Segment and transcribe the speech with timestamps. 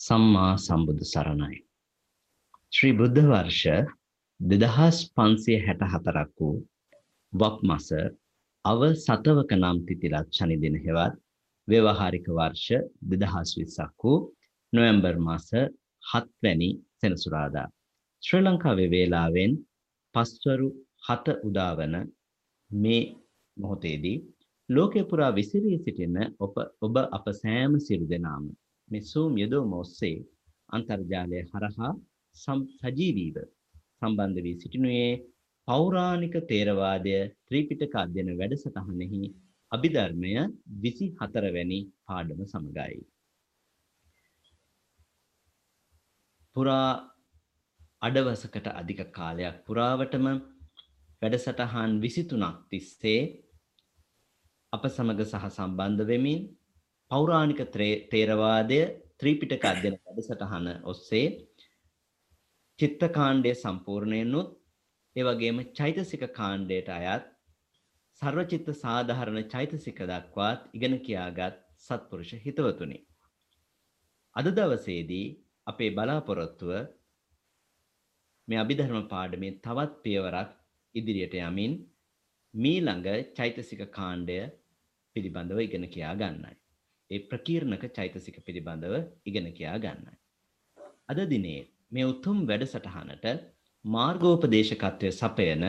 [0.00, 1.56] සම්මා සම්බුදු සරණයි.
[2.72, 3.64] ශ්‍රී බුද්ධ වර්ෂ
[4.40, 6.54] දෙදහස් පන්සිය හැට හතරක් වූ
[7.32, 7.88] වක් මස
[8.64, 11.18] අව සතවක නම් තිතිලත් ශනිදින හෙවත්
[11.68, 14.16] ව්‍යවහාරික වර්ෂ දෙදහස් විස්සක් වූ
[14.72, 15.48] නොවැම්බර් මාස
[16.02, 17.68] හත්වැනි සෙනසුරාදා.
[18.22, 19.52] ශ්‍රී ලංකාවේ වේලාවෙන්
[20.14, 20.70] පස්වරු
[21.06, 21.94] හත උදාවන
[22.70, 23.04] මේ
[23.56, 24.16] මොහොතේදී
[24.68, 26.18] ලෝකය පුරා විසිරී සිටින
[26.84, 28.44] ඔබ අප සෑම සිරු දෙනාම
[28.90, 30.16] මේ සූම් යොදවම ඔස්සේ
[30.68, 31.92] අන්තර්ජාලය හරහා
[32.36, 33.36] සජීවීව
[33.98, 35.12] සම්බන්ධ වී සිටිනුයේ
[35.68, 37.14] පෞරාණික තේරවාදය
[37.46, 39.22] ත්‍රීපිටක අධ්‍යයන වැඩසටහනෙහි
[39.72, 40.32] අභිධර්මය
[40.80, 43.00] 24 වැනි පාඩම සමගයි.
[46.56, 46.90] පුරා
[48.02, 50.26] අඩවසකට අධික කාලයක් පුරාවටම
[51.22, 53.20] වැඩසටහන් 23ක් තිස්සේ
[54.72, 56.40] අප සමග සහ සම්බන්ධ වෙමින්
[57.10, 57.60] පෞරාණික
[58.10, 58.80] තේරවාදය
[59.20, 61.26] ත්‍රීපිටක අධ්‍යයන වැඩසටහන ඔස්සේ
[62.78, 64.50] චිත්ත කාණ්ඩය සම්පූර්ණයෙන්ුත්
[65.16, 67.24] ඒ වගේම චෛතසික කාණ්ඩයට අයත්
[68.22, 72.98] සර්වචිත්ත සාධාරණ චෛතසික දක්වාත් ඉගෙන කියාගත් සත්පුරුෂ හිතවතුනි.
[74.36, 75.26] අද දවසේදී
[75.66, 76.72] අපේ බලාපොරොත්තුව
[78.48, 80.50] මේ අභිධර්ම පාඩමේ තවත් පියවරක්
[80.94, 81.76] ඉදිරියට යමින්
[82.54, 84.40] මීළඟ චෛතසික කාණ්ඩය
[85.16, 86.59] පිළිබඳව ඉගෙන කියා ගන්නයි.
[87.10, 88.94] ඒ ප්‍රකීර්ණක චෛතසික පිළිබඳව
[89.26, 90.14] ඉගෙන කියා ගන්නයි.
[91.10, 93.26] අද දිනේ මේ උතුම් වැඩසටහනට
[93.84, 95.64] මාර්ගෝපදේශකත්වය සපයන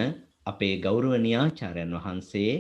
[0.45, 2.53] අපේ ගෞරවනීයාචාර්යන් වහන්සේ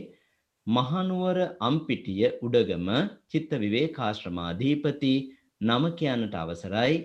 [0.67, 2.89] මහනුවර අම්පිටිය උඩගම
[3.31, 5.13] චිත්ත විවේකාශ්‍රමාධීපති
[5.61, 6.95] නම කියන්නට අවසරයි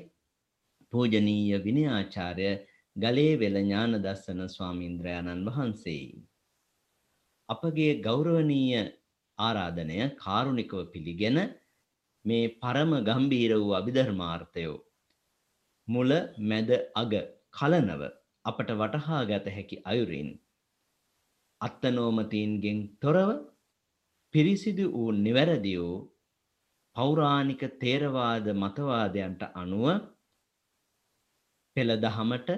[0.92, 2.50] පූජනීය විනයාචාර්ය
[2.96, 6.24] ගලේ වෙල ඥාන දස්සන ස්වාමීන්ද්‍රයාණන් වහන්සේ.
[7.48, 8.82] අපගේ ගෞරවනීය
[9.38, 11.38] ආරාධනය කාරුණිකව පිළිගෙන
[12.26, 14.78] මේ පරම ගම්බීර වූ අභිධර්මාර්ථයෝ.
[15.88, 16.10] මුල
[16.50, 17.12] මැද අග
[17.52, 18.02] කලනව
[18.44, 20.30] අපට වටහා ගත හැකි අයුරින්
[21.60, 23.30] අත්තනෝමතීන්ගෙන් තොරව
[24.34, 25.96] පිරිසිදු වූ නිවැරදි වූ
[26.96, 29.86] පෞරාණික තේරවාද මතවාදයන්ට අනුව
[31.76, 32.50] පෙළ දහමට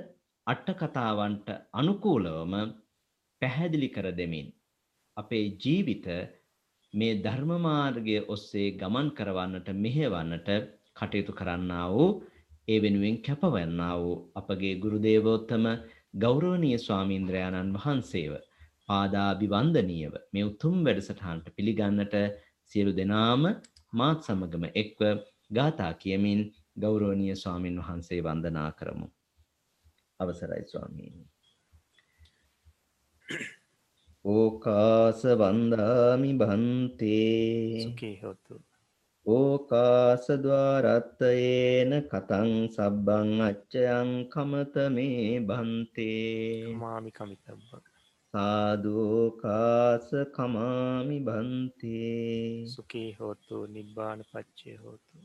[0.46, 2.54] අට කතාවන්ට අනුකූලවම
[3.42, 4.48] පැහැදිලි කර දෙමින්
[5.16, 6.06] අපේ ජීවිත
[6.94, 10.48] මේ ධර්ම මාර්ගය ඔස්සේ ගමන් කරවන්නට මෙහෙවන්නට
[10.96, 12.10] කටයුතු කරන්නා වූ
[12.68, 15.66] ඒ වෙනුවෙන් කැපවන්නා වූ අපගේ ගුරු දේවෝත්තම
[16.16, 18.32] ගෞරවනීය ස්වාමීන්ද්‍රයාණන් වහන්සේව
[18.88, 22.14] පාදාභිවන්දනීයව මේ උතුම් වැඩසටහනට පිළිගන්නට
[22.72, 23.42] සියලු දෙනාම
[23.92, 25.00] මාත් සමගම එක්ව
[25.50, 26.40] ගාථා කියමින්
[26.80, 29.08] ගෞරවනීය ස්වාමින් වහන්සේ වන්දනා කරමු.
[30.20, 31.24] අවසරයි ස්වාමීනි.
[34.24, 38.54] ඕකාස වන්දාමි බන්තේ සුඛී හොතු.
[39.26, 47.70] ඕකාස ద్వාරත්තයේන කතං සබ්බං අච්චයං කමත මේ බන්තේ මාමි කමිතබ්බ.
[48.34, 55.16] සාදෝකාස කමාමි බන්තේ සුඛී හෝතු නිබ්බාන පච්චේ හෝතු.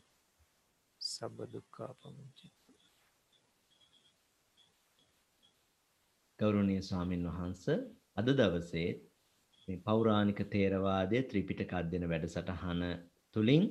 [1.02, 2.48] සබ්බ දුක්ඛා පමුච්චි
[6.40, 7.80] ගෞරවනීය ස්වාමින් වහන්සේ
[8.18, 8.90] අද දවසේ
[9.68, 12.82] මේ පෞරාණික තේරවාදය ත්‍රිපිටක අධ්‍යයන වැඩසටහන
[13.36, 13.64] තුලින්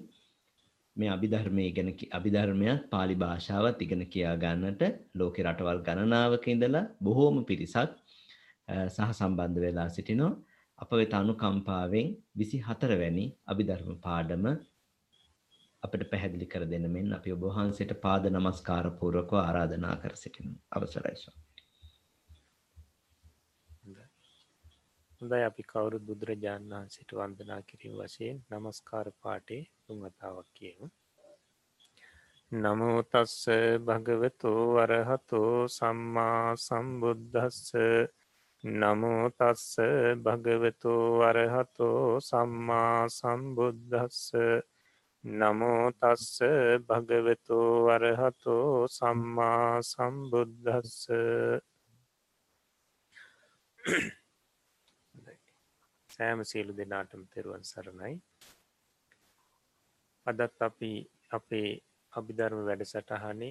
[0.96, 4.82] මේ අභිධර්මයේ ඉගෙන අභිධර්මයත් pāli භාෂාවත් ඉගෙන කියා ගන්නට
[5.14, 7.92] ලෝකේ රටවල් ගණනාවක ඉඳලා බොහෝම පිරිසක්
[8.88, 10.32] සහ සම්බන්ධ වෙලා සිටිනවා.
[10.78, 14.44] අප වෙත අනුකම්පාවෙන් 24 වැනි අභිධර්ම පාඩම
[15.82, 21.16] අපිට පැහැදිලි කර දෙන්න මෙන් අපි ඔබ වහන්සේට පාද නමස්කාර පූර්වකව ආරාධනා කර සිටිනවා අවසරයි
[21.16, 21.51] ස්වාමී
[25.22, 30.86] හොඳයි අපි කවුරුත් බුදුරජාණන් වහන්සේට වන්දනා කිරීම වශයෙන් নমස්කාර පාඨේ තුන් වතාවක් කියමු.
[32.52, 33.44] නමෝ තස්ස
[33.86, 37.70] භගවතෝ අරහතෝ සම්මා සම්බුද්දස්ස.
[38.64, 39.70] නමෝ තස්ස
[40.24, 44.20] භගවතෝ අරහතෝ සම්මා සම්බුද්දස්ස.
[45.24, 46.36] නමෝ තස්ස
[46.88, 50.98] භගවතෝ අරහතෝ සම්මා සම්බුද්දස්ස.
[56.22, 58.12] සෑම සියලු දෙනාටම තෙරුවන් සරණයි.
[60.26, 60.90] අදත් අපි
[61.38, 61.70] අපේ
[62.12, 63.48] අභිධර්ම වැඩ සටහනේ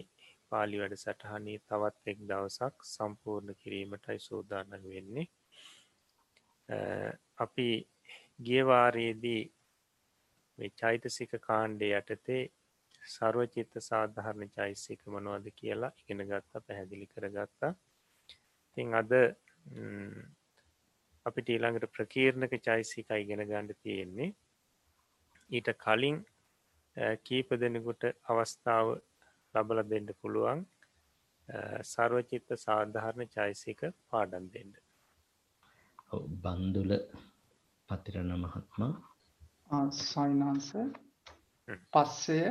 [0.51, 5.27] පාලි වැඩ සටහනේ තවත් එක් දවසක් සම්පූර්ණ කිරීමටයි සෝදාන්න වෙන්නේ.
[7.45, 7.68] අපි
[8.47, 9.44] ගියවාරයේදී
[10.81, 12.41] චෛතසික කාණ්ඩය යටතේ
[13.15, 17.73] සර්වචිත්ත සාධහරණ චෛසික මනවාද කියලා ඉගෙන ගත්තා පැහැදිලි කරගත්තා.
[18.77, 19.12] තින් අද
[21.25, 24.29] අපිට ඊළඟට ප්‍රකීර්ණක චෛසික ඉගෙන ගණඩ තියෙන්නේ.
[25.50, 26.18] ඊට කලින්
[27.23, 28.88] කීප දෙනෙකුට අවස්ථාව
[29.56, 30.65] ලබල දෙන්න පුළුවන්
[31.85, 34.73] සර්වචිත්ත සාධාරණ චෛසික පාඩන් දෙන්න.
[36.44, 36.91] බන්දුල
[37.89, 38.94] පතිරණ මහත්මා
[40.01, 40.71] සයිනන්ස.
[41.94, 42.41] පස්සය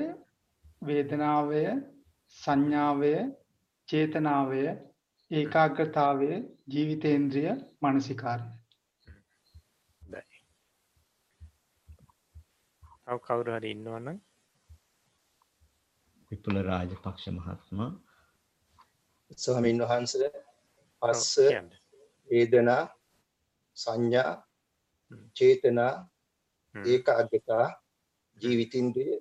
[0.83, 1.65] වේදනාවය
[2.37, 3.13] සංඥාවය
[3.89, 4.63] චේතනාවය
[5.31, 6.31] ඒකාග්‍රතාවය
[6.73, 7.51] ජීවිතේන්ද්‍රිය
[7.83, 8.49] මනසිකාරය
[10.03, 10.39] දයි
[13.11, 14.19] තව කවුරු හරි ඉන්නවන්න
[16.31, 17.91] විපුල රාජපක්ෂ මහත්මා
[19.37, 20.13] ස්වාමීන් වහන්ස
[21.03, 21.33] පස්ස
[22.29, 22.83] වේදනා
[23.77, 24.33] සංඥා.
[25.37, 25.95] චේතනා
[26.75, 26.85] හ්ම්.
[26.87, 27.67] ඒක අගතා
[28.43, 29.17] ජීවිතින්ද්‍රිය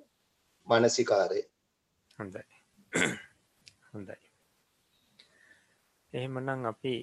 [0.67, 1.41] මනසිකාරය.
[2.19, 2.43] හොඳයි.
[3.93, 4.19] හොඳයි.
[6.13, 6.93] එහෙමනම් අපි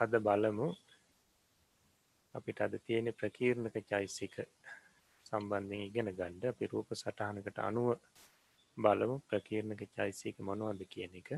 [0.00, 0.68] අද බලමු.
[2.34, 4.34] අපිට අද තියෙන ප්‍රකීර්ණක චෛසික
[5.32, 7.88] සම්බන්ධයෙන් ඉගෙන ගණ්ඩ අපි රූප සටහනකට අනුව
[8.78, 11.30] බලමු ප්‍රකීර්ණක චෛසික මොනවද කියන එක.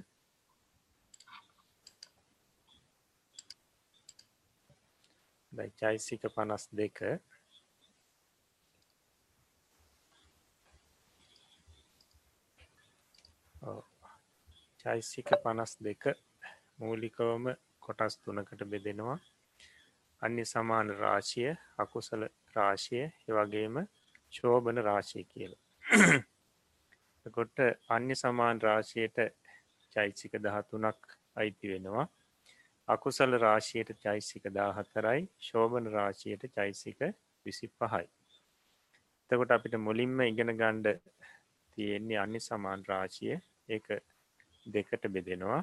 [5.52, 7.02] දැන් චෛසික පනස් දෙක
[13.62, 13.84] ඔව්.
[14.84, 16.02] චෛසික පනස් දෙක
[16.78, 17.44] මූලිකවම
[17.80, 19.18] කොටස් තුනකට බෙදෙනවා.
[20.22, 22.22] අන්‍ය සමාන රාශිය අකුසල
[22.56, 23.78] රාශිය එවගේම
[24.32, 25.52] ශෝභන රාශය කියල.
[27.30, 29.22] කොට අන්‍ය සමාන් රාශයට
[29.96, 32.06] චෛසික දහතුනක් අයිති වෙනවා.
[32.88, 37.00] අකුසල රාශයට චෛසික දාහතරයි ශෝභන රාශයට චෛසික
[37.46, 38.08] විසි පහයි
[39.30, 40.88] එතකොට අපිට මුලින්ම ඉගෙන ගණ්ඩ
[41.76, 43.36] තියෙන්නේ අනි සමාන් රාශිය.
[43.68, 43.86] ඒක
[44.66, 45.60] දෙකට බෙදෙනවා.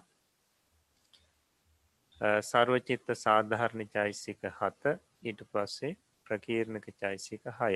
[2.42, 4.96] සර්වචිත්ත සාධහරණ චෛසික හත.
[5.24, 5.98] ඊට පස්සේ
[6.30, 7.76] ප්‍රකීර්ණක චෛසික හය.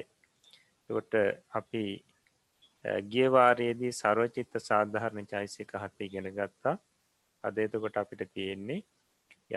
[0.90, 1.24] ට
[1.60, 1.84] අපි
[3.14, 6.76] ගියවාරයේදී සර්වචිත්ත සාධහරණ චෛසික හත ඉගෙන ගත්තා.
[7.44, 8.82] අද එතකොට අපිට තියෙන්නේ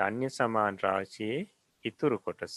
[0.06, 1.40] යන්‍ය සමාන් රාශයේ
[1.84, 2.56] ඉතුරු කොටස.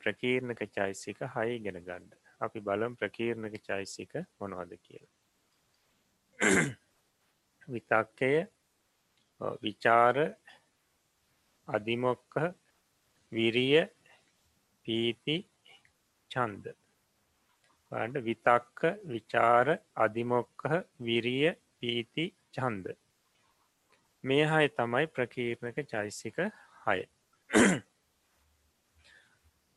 [0.00, 5.06] ප්‍රකීර්ණක චෛසික හය ඉගෙන ගණ්ඩ අපි බලම් ප්‍රකීර්ණක චෛසික මොනවද කියල.
[7.68, 8.32] විතක්කය
[9.62, 10.16] විචාර
[11.68, 12.34] අධිමොක්ක
[13.32, 13.82] විරිය
[14.84, 15.36] පීති
[16.30, 16.74] චන්ද
[17.92, 20.62] ට විතක්ක විචාර අධිමොක්ක
[21.00, 22.86] විරිය පීති චන්ද
[24.24, 26.36] මේ හය තමයි ප්‍රකීර්ණක චෛසික
[26.86, 27.00] හය.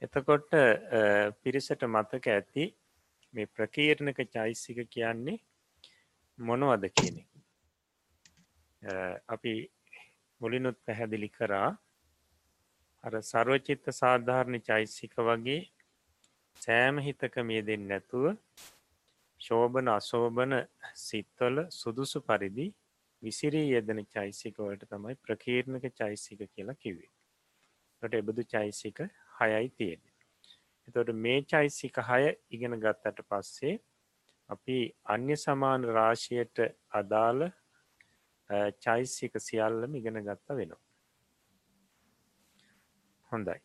[0.01, 2.65] එතකොට අ, පිරිසට මතක ඇති
[3.33, 5.39] මේ ප්‍රකීර්ණක චෛසික කියන්නේ
[6.39, 7.29] මොනවද කියන එක.
[8.81, 8.93] අ,
[9.27, 9.53] අපි
[10.41, 11.69] මුලිනුත් පැහැදිලි කරා
[13.03, 15.59] අර සර්වචිත්ත සාධාරණ චෛසික වගේ
[16.61, 18.25] සෑම හිතක මිය දෙන්න නැතුව
[19.41, 20.53] ශෝභන අශෝභන
[20.97, 22.67] සිත්වල සුදුසු පරිදි
[23.23, 27.09] විසිරී යෙදෙන චෛසිකවලට තමයි ප්‍රකීර්ණක චෛසික කියලා කිවේ.
[28.03, 28.97] ට එබඳු චෛසික
[29.39, 30.01] හයයි තියෙන.
[30.87, 33.75] එතොට මේ චෛසික හය ඉගෙන ගත්තට පස්සේ
[34.49, 36.57] අපි අන්‍ය සමාන රාශයට
[36.91, 37.51] අදාළ අ,
[38.79, 40.81] චෛසික සියල්ලම ඉගෙන ගත්ත වෙනවා.
[43.31, 43.59] හොඳයි.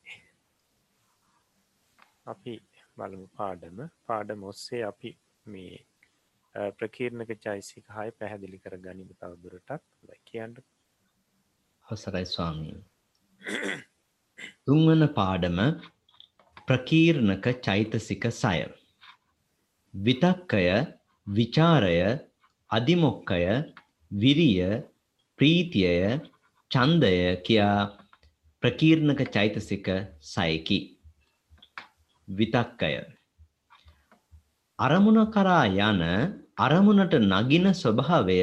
[2.27, 2.55] අපි
[2.99, 3.79] බලමු පාඩම.
[4.09, 5.11] පාඩම ඔස්සේ අපි
[5.47, 5.79] මේ
[6.55, 9.71] අ, ප්‍රකීර්ණක චෛසික හය පැහැදිලි කර ගනිම තවදුරටත්.
[10.09, 10.57] ලයි කියන්න.
[11.87, 12.81] අවසරයි ස්වාමීන්.
[14.67, 15.59] තුන්වන පාඩම
[16.69, 18.59] ප්‍රකීර්ණක චෛතසික සය.
[19.95, 20.67] විතක්කය
[21.27, 21.97] විචාරය
[22.71, 23.41] අධිමොක්කය
[24.11, 24.69] විරිය
[25.39, 26.21] ප්‍රීතියය
[26.71, 27.15] චන්දය
[27.47, 27.81] කියා
[28.63, 29.89] ප්‍රකීර්ණක චෛතසික
[30.23, 30.79] සයකි.
[32.29, 32.93] විතක්කය.
[34.79, 36.03] අරමුණ කරා යන
[36.59, 38.39] අරමුණට නගින ස්වභාවය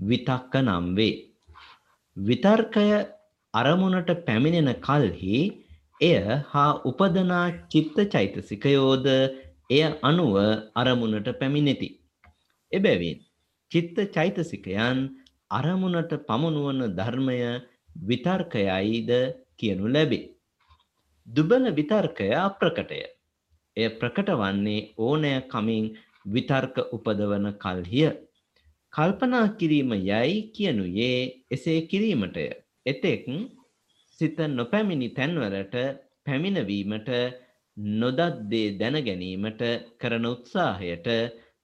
[0.00, 1.16] විතක්ක නම් වේ.
[2.16, 2.88] විතර්කය
[3.54, 5.38] අරමුණට පැමිණෙන කල්හි
[6.00, 6.16] එය
[6.50, 9.06] හා උපදනා චිත්ත චෛතසිකයෝද
[9.70, 10.34] එය අනුව
[10.74, 11.88] අරමුණට පැමිණෙති.
[12.72, 13.20] එබැවින්
[13.72, 14.98] චිත්ත චෛතසිකයන්
[15.50, 17.38] අරමුණට පමුණුවන ධර්මය
[18.08, 19.12] විතර්කයයිද
[19.58, 20.28] කියනු ලැබේ.
[21.26, 23.00] දුබල විතර්කය අප්‍රකටය.
[23.76, 25.86] එය ප්‍රකට වන්නේ ඕනෑ කමින්
[26.34, 28.10] විතර්ක උපදවන කල්හිය.
[28.92, 31.18] කල්පනා කිරීම යැයි කියනුයේ
[31.50, 32.46] එසේ කිරීමටය.
[32.86, 33.26] එතෙක්
[34.18, 35.76] සිත නොපැමිණි තැන්වලට
[36.24, 37.10] පැමිණවීමට
[38.00, 39.62] නොදත් දේ දැනගැනීමට
[40.00, 41.08] කරන උත්සාහයට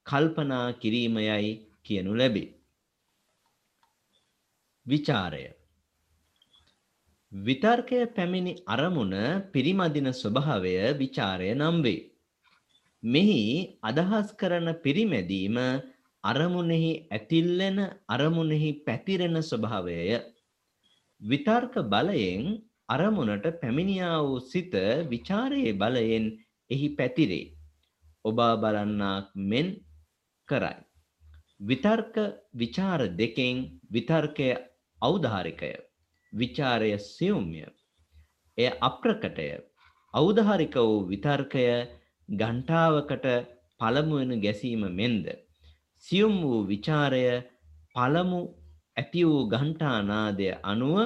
[0.06, 1.50] කල්පනා කිරීමයයි
[1.82, 2.48] කියනු ලැබේ.
[4.86, 5.44] විචාරය
[7.34, 12.10] විතර්කය පැමිණි අරමුණ පිරිමදින ස්වභාවය විචාරය නම් වේ.
[13.02, 13.40] මෙහි
[13.82, 15.58] අදහස් කරන පිරිමැදීම
[16.24, 20.22] අරමුණෙහි ඇතිල්ලෙන අරමුණෙහි පැතිරෙන ස්වභාවයය.
[21.20, 24.74] විතර්ක බලයෙන් අරමුණට පැමිණියා වූ සිත
[25.10, 26.26] ਵਿਚාරයේ බලයෙන්
[26.70, 27.52] එහි පැතිරේ.
[28.24, 29.74] ඔබා බලන්නාක් මෙන්
[30.48, 30.78] කරයි.
[31.60, 32.14] විතර්ක
[32.54, 33.56] විචාර දෙකෙන්
[33.90, 34.48] විතර්කය
[35.02, 35.72] ඖදාහරිකය
[36.34, 37.62] ਵਿਚාරය සියුම්ය.
[38.58, 39.48] එය අප්‍රකටය.
[40.14, 41.64] ඖදාහරික වූ විතර්කය
[42.28, 43.26] ඝණ්ඨාවකට
[43.80, 45.26] පළමුවන ගැසීම මෙන්ද.
[46.04, 47.24] සියුම් වූ විචාරය
[47.94, 48.40] පළමු
[48.96, 50.96] ඇති වූ ඝණ්ඨානාදය අනුව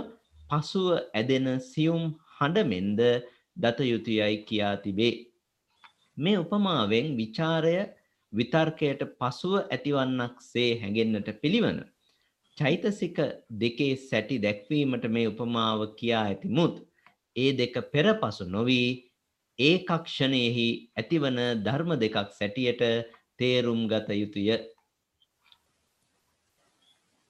[0.50, 2.02] පසුව ඇදෙන සියුම්
[2.36, 3.00] හඬමෙන්ද
[3.56, 5.14] දත යුතුයයි කියා තිබේ.
[6.16, 7.76] මේ උපමාවෙන් විචාරය
[8.32, 11.78] විතර්කයට පසුව ඇතිවන්නක් සේ හැඟෙන්න්නට පිළිවන.
[12.58, 13.18] චෛතසික
[13.60, 16.74] දෙකේ සැටි දැක්වීමට මේ උපමාව කියා ඇතිමුත්
[17.36, 18.88] ඒ දෙක පෙරපසු නොවී
[19.58, 22.82] ඒකක්ෂණයෙහි ඇතිවන ධර්ම දෙකක් සැටියට
[23.38, 24.48] තේරුම් ගත යුතුය.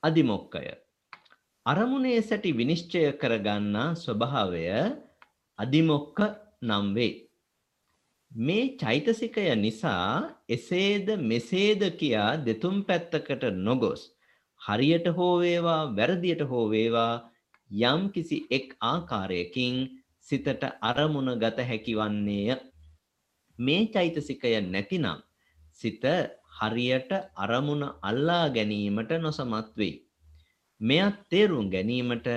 [0.03, 0.67] අධිමොක්කය
[1.67, 4.67] අරමුණේ සැටි විනිශ්චය කරගන්නා ස්වභාවය
[5.59, 6.19] අධිමොක්ක
[6.63, 7.15] නම් වේ.
[8.33, 14.03] මේ චෛතසිකය නිසා එසේද මෙසේද කියා දෙතුන් පැත්තකට නොගොස්
[14.63, 17.13] හරියට හෝ වේවා වැරදියට හෝ වේවා
[17.71, 19.77] යම් කිසි එක් ආකාරයකින්
[20.29, 22.59] සිතට අරමුණ ගත හැකි වන්නේය.
[23.59, 25.23] මේ චෛතසිකය නැතිනම්
[25.81, 26.05] සිත
[26.59, 29.95] හරියට අරමුණ අල්ලා ගැනීමට නොසමත් වෙයි.
[30.81, 32.29] මෙයත් තේරුම් ගැනීමට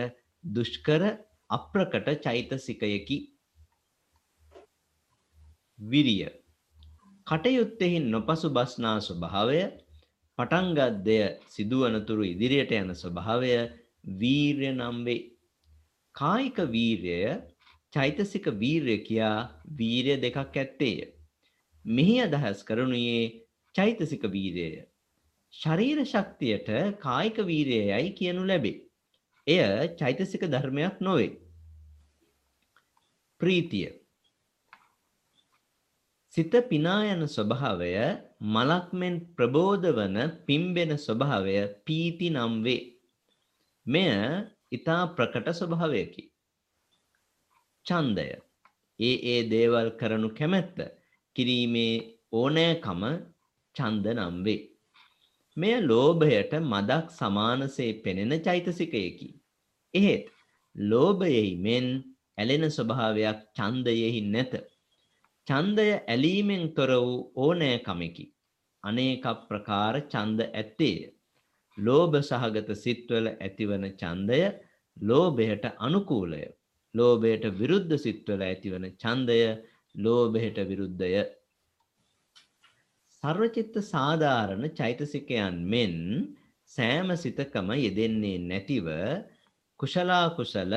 [0.43, 1.03] දුෂ්කර
[1.49, 3.17] අප්‍රකට චෛතසිකයකි.
[5.79, 6.29] විරිය
[7.27, 9.61] කටයුත්තෙහි නොපසු බස්නා ස්වභාවය
[10.41, 13.53] පටන්ගත් දෙය සිදුවනතුරු ඉදිරියට යන ස්වභාවය
[14.21, 15.29] වීර්ය නම් වේ.
[16.15, 17.41] කායික වීර්යය
[17.93, 21.13] චෛතසික වීර්ය කියා වීරය දෙකක් ඇත්තේය.
[21.85, 23.45] මෙහි අදහස් කරනුයේ
[23.75, 24.81] චෛතසික වීරයය.
[25.53, 28.81] ශරීර ශක්තියට කායික වීරයයයි කියනු ලැබේ.
[29.47, 31.37] එය චෛතසික ධර්මයක් නොවේ.
[33.41, 33.89] ප්‍රීතිය
[36.33, 37.93] සිත පිනා යන ස්වභාවය
[38.41, 40.15] මලක් මෙන් ප්‍රබෝධ වන
[40.47, 42.97] පිම්බෙන ස්වභාවය පීති නම් වේ.
[43.85, 44.09] මෙය
[44.71, 46.23] ඊතා ප්‍රකට ස්වභාවයකි.
[47.85, 48.25] ඡන්දය
[48.99, 50.77] ඒ ඒ දේවල් කරනු කැමැත්ත
[51.35, 51.93] කිරීමේ
[52.31, 53.01] ඕනෑකම
[53.75, 54.61] ඡන්ද නම් වේ.
[55.57, 59.29] මෙය ලෝභයට මදක් සමානසේ පෙනෙන චෛතසිකයකි.
[59.93, 60.25] එහෙත්
[60.75, 61.87] ලෝභයෙහි මෙන්
[62.37, 64.53] ඇලෙන ස්වභාවයක් ඡන්දයෙහි නැත.
[65.47, 68.30] ඡන්දය ඇලීමෙන් තොර වූ ඕනෑකමකි.
[68.83, 71.11] අනේක ප්‍රකාර ඡන්ද ඇත්තේය.
[71.77, 74.41] ලෝභ සහගත සිත්වල ඇතිවන ඡන්දය
[74.97, 76.43] ලෝභයට අනුකූලය.
[76.95, 79.39] ලෝභයට විරුද්ධ සිත්වල ඇතිවන ඡන්දය
[79.95, 81.23] ලෝභයට විරුද්ධය.
[83.23, 85.95] සර්වචිත්ත සාධාරණ චෛතසිකයන් මෙන්
[86.71, 88.87] සෑම සිතකම යෙදෙන්නේ නැතිව
[89.79, 90.73] කුශලා කුසල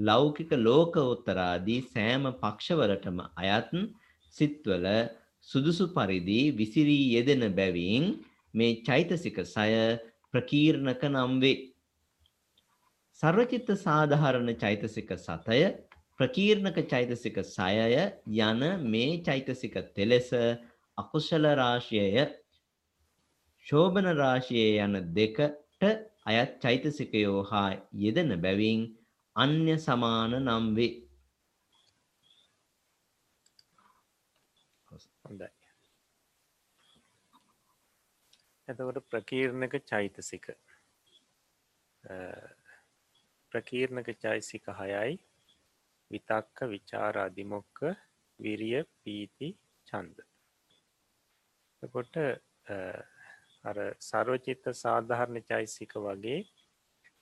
[0.00, 3.72] ලෞකික ලෝකෝත්තරාදී සෑම පක්ෂවලටම අයත්
[4.34, 4.86] සිත්වල
[5.48, 8.04] සුදුසු පරිදි විසිරී යෙදෙන බැවින්
[8.54, 9.98] මේ චෛතසික සය
[10.32, 11.72] ප්‍රකීර්ණක නම් වේ.
[13.22, 15.60] සර්වචිත්ත සාධාරණ චෛතසික සතය
[16.20, 17.96] ප්‍රකීර්ණක චෛතසික සයය
[18.40, 20.30] යන මේ චෛතසික තෙලෙස
[20.98, 22.28] අකුසල රාශියය
[23.66, 25.84] ශෝභන රාශිය යන දෙකට
[26.26, 28.80] අයත් චෛතසිකයෝ හා යෙදෙන බැවින්
[29.36, 31.09] අන්‍ය සමාන නම් වේ.
[35.30, 35.48] හොඳයි.
[38.68, 40.46] එතකොට ප්‍රකීර්ණක චෛතසික.
[43.52, 45.18] ප්‍රකීර්ණක චෛසික හයයි.
[46.10, 47.80] විතක්ක විචාර අධිමොක්ක
[48.40, 49.48] විරිය පීති
[49.86, 50.18] චන්ද
[51.92, 52.16] කොට
[53.64, 56.40] අර සරෝචිත්ත සාධාරණ චෛසික වගේ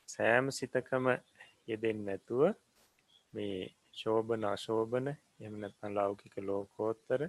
[0.08, 1.10] සෑම සිතකම
[1.68, 2.46] යෙදෙන් නැතුව
[3.34, 3.60] මේ
[3.94, 7.28] ශෝභන අශෝභන එමනත්න ලෞකික ලෝකෝත්තර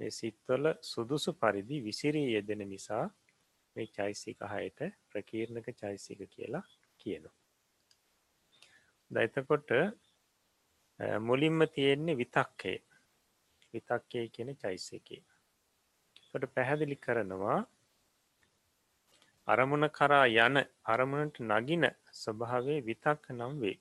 [0.00, 3.06] මේ සිත්වල සුදුසු පරිදි විසිරී යෙදෙන නිසා
[3.76, 4.78] මේ චෛසික හයට
[5.10, 6.64] ප්‍රකීර්ණක චෛසික කියලා
[6.98, 7.36] කියනවා.
[9.10, 9.68] දයිතකොට
[11.20, 12.74] මුලින්ම තියෙන්නේ විතක්කය
[13.74, 15.22] විතක්කය කියන චෛසිකේ
[16.32, 17.58] ට පැහැදිලි කරනවා
[19.48, 23.78] අරමුණ කරා යන අරමුණට නගින ස්වභාවේ විතක්ක නම් වේ.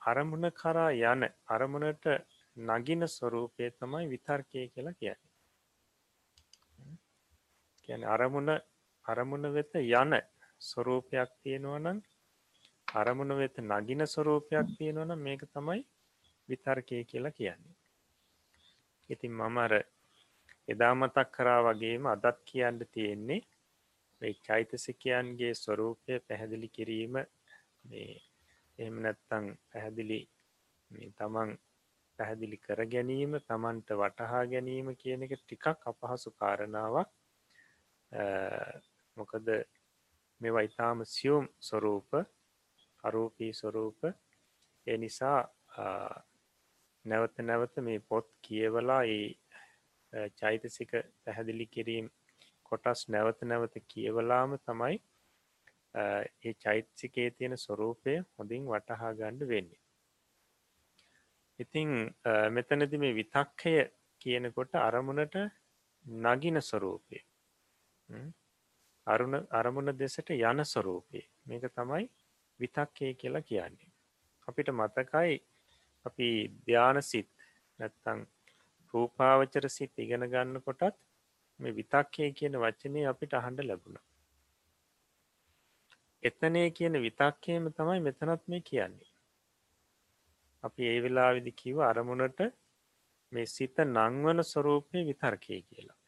[0.00, 2.04] අරමුණ කරා යන අරමුණට
[2.56, 5.20] නගින ස්වරූපය තමයි විතර්කය කියලා කියන්න.
[7.82, 8.50] කියන අරමුණ
[9.04, 10.12] අරමුණ වෙත යන
[10.60, 11.98] ස්වරූපයක් තියෙනවනම්
[12.94, 15.82] අරමුණ වෙත නගින ස්වරූපයක් තියෙනවනම් මේක තමයි
[16.48, 17.74] විතර්කය කියලා කියන්නේ.
[19.10, 19.72] ඉතින් මමර
[20.68, 23.42] එදා මතක් කරා වගේම අදත් කියන්න තියෙන්නේ
[24.22, 27.14] මේ චෛතසිකයන්ගේ ස්වරූපය පැහැදිලි කිරීම
[27.84, 28.12] මේ
[28.78, 30.20] එහෙම නැත්තං පැහැදිලි
[31.18, 31.50] තමන්
[32.18, 37.08] පැහැදිලි කර ගැනීම තමන්ට වටහා ගැනීම කියන එක ටිකක් අපහසු කාරණාවක්
[39.16, 39.48] මොකද
[40.40, 42.10] මෙවා ඉතාම සියුම් ස්වරූප
[43.04, 44.00] අරූපී ස්වරූප
[44.86, 45.38] ඒ නිසා
[47.04, 50.92] නැවත නැවත මේ පොත් කියවලා ඒ චෛතසික
[51.24, 52.06] පැහැදිලි කිරීම්
[52.64, 54.96] කොටස් නැවත නැවත කියවලාම තමයි
[55.94, 59.83] ඒ චෛතසිකේ තියෙන ස්වරූපය හොඳින් වටහා ගණ්ඩ වෙන්නේ.
[61.58, 61.90] ඉතිං
[62.50, 63.74] මෙතනති මේ විතක්කය
[64.20, 65.36] කියනකොට අරමුණට
[66.26, 67.18] නගින ස්වරූපය
[69.06, 72.08] අරුණ අරමුණ දෙසට යන ස්වරූපය මේක තමයි
[72.60, 73.92] විතක්කය කියලා කියන්නේ.
[74.48, 75.36] අපිට මතකයි
[76.06, 76.28] අපි
[76.66, 77.30] ධ්‍යාන සිත්
[77.78, 78.26] නැත්තං
[78.94, 80.98] රූපාවචර සිත් ඉගෙන ගන්න කොටත්
[81.60, 83.98] මේ විතක්කය කියන වචනය අපිට අහන්ඩ ලැබුණ.
[86.22, 89.13] එතනේ කියන විතක්කයම තමයි මෙතනත් මේ කියන්නේ.
[90.64, 92.40] අපි ඒ වෙලා විදි කිව අරමුණට
[93.32, 96.00] මේ සිත නංවන ස්වරූපය විතර්කය කියලා.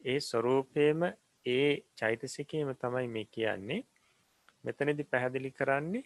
[0.00, 1.00] ඒ ස්වරූපයම
[1.46, 3.80] ඒ චෛතසිකයම තමයි මේ කියන්නේ
[4.64, 6.04] මෙතනදි පැහැදිලි කරන්නේ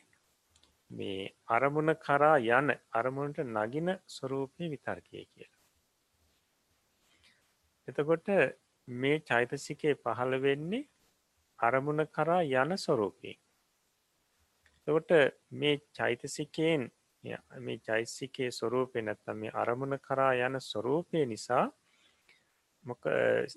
[0.91, 5.61] මේ අරමුණ කරා යන අරමුණට නගින ස්වරූපය විතර්කය කියලා.
[7.89, 8.29] එතකොට
[8.89, 10.89] මේ චෛතසිකය පහළ වෙන්නේ
[11.59, 13.37] අරමුණ කරා යන ස්වරූපී.
[14.91, 16.91] එතකොට මේ චෛතසිකයෙන්
[17.57, 21.67] මේ චෛසිකයේ ස්වරූපය නැත්තම් මේ අරමුණ කරා යන ස්වරූපය නිසා
[22.85, 23.07] මොක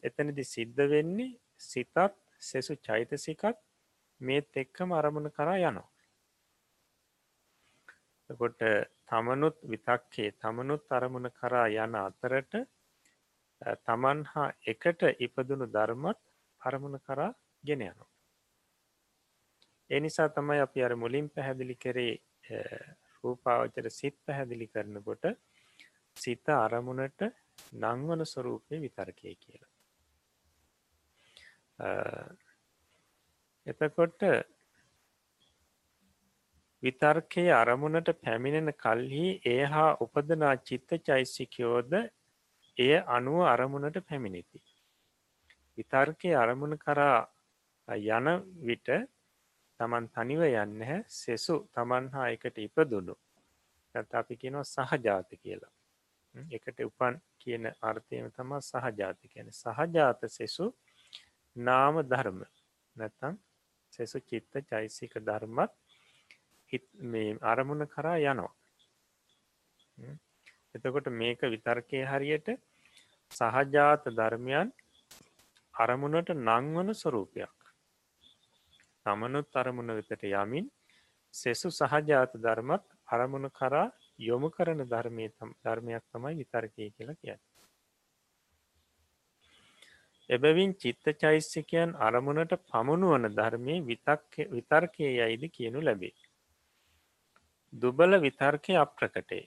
[0.03, 1.97] එතනදි සිද්ධ වෙන්නේ සිතත්
[2.41, 3.57] සෙසු චෛතසිකත්
[4.21, 5.89] මේත් එක්කම අරමුණ කරා යනවා.
[8.29, 8.61] කොට
[9.07, 12.53] තමනුත් විතක්කේ තමනුත් අරමුණ කරා යන අතරට
[13.81, 16.19] තමන් හා එකට ඉපදුණු ධර්මත්
[16.61, 17.31] අරමුණ කරා
[17.63, 18.12] ගෙන යනවා.
[19.93, 22.13] එනිසා තමයි අපි අර මුලින් පැහැදිලි කරේ
[23.23, 25.25] රූපාවචර සිත් පැහැදිලි කරනකොට
[26.17, 27.21] සිත අරමුණට
[27.73, 29.71] නංවන ස්වරූපය විතර්කය කියලා.
[33.67, 34.21] එතකොට
[36.83, 41.93] විතර්කය අරමුණට පැමිණෙන කල්හි ඒ හා උපදනා චිත්ත චෛසිකයෝද
[42.77, 44.59] එය අනුව අරමුණට පැමිණිති.
[45.77, 47.19] විතර්කය අරමුණ කරා
[47.87, 48.27] යන
[48.61, 48.89] විට
[49.79, 53.15] තමන් තනිව යන්න හැ සෙසු තමන් හා එකට ඉපදුණු
[53.95, 55.73] නැත අපි කියනවා සහජාත කියලා.
[56.51, 60.65] එකට උපන් කියන අර්ථයම තමා සහජාත කියන සහජාත සෙසු
[61.55, 62.39] නාම ධර්ම
[62.95, 63.39] නැතම්
[63.93, 65.71] සෙසු චිත්ත චෛසික ධර්මත්
[67.05, 68.53] මේ අරමුණ කරා යනවා.
[70.75, 72.47] එතකොට මේක විතර්කය හරියට
[73.31, 74.73] සහජාත ධර්මයන්
[75.73, 77.62] අරමුණට නංවන ස්වරූපයක්.
[79.05, 80.67] තමනුත් අරමුණ වෙතට යමින්
[81.33, 83.87] සෙසු සහජාත ධර්මත් අරමුණ කරා
[84.19, 85.25] යොමු කරන ධර්මය
[85.61, 87.37] ධර්මයක් තමයි විතර්කය කියලා කිය.
[90.29, 93.75] එබැවින් චිත්ත චෛස්්‍යකයන් අරමුණට පමුණුවන ධර්මය
[94.51, 96.15] විතර්කය යයිද කියනු ලැබේ.
[97.73, 99.43] දුබල විතර්කය අප්‍රකටේ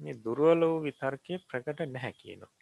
[0.00, 2.54] මේ දුරුවල වූ විතර්කය ප්‍රකට නැහැ කියනවා.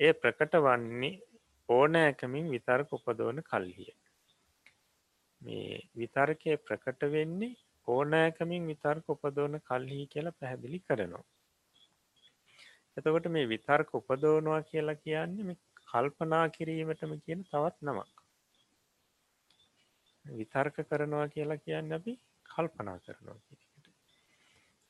[0.00, 1.20] ඒ ප්‍රකට වන්නේ
[1.68, 3.92] ඕනෑකමින් විතර්ක උපදවන කල්හිය.
[5.42, 7.52] මේ විතර්කය ප්‍රකට වෙන්නේ
[7.88, 11.24] ඕනෑකමින් විතර්ක උපදෝන කල්හි කියලා පැහැදිලි කරනවා.
[12.96, 18.10] එතකොට මේ විතර්ක උපදෝනවා කියලා කියන්නේ කල්පනා කිරීමටම කියන තවත් නමක්.
[20.24, 22.12] විතර්ක කරනවා කියලා කියන්න අපි
[22.46, 23.88] කල්පනා කරනවා කියට.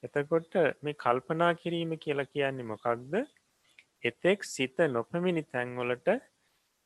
[0.03, 3.15] එතකොට මේ කල්පනා කිරීම කියලා කියන්නේ මොකක්ද
[4.03, 6.09] එතෙක් සිත නොපමිණි තැන්වලට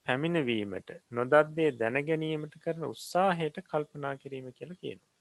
[0.06, 5.14] පැමිණවීමට නොදත්දේ දැනගැනීමට කරන උත්සාහයට කල්පනා කිරීම කියල කියනවා.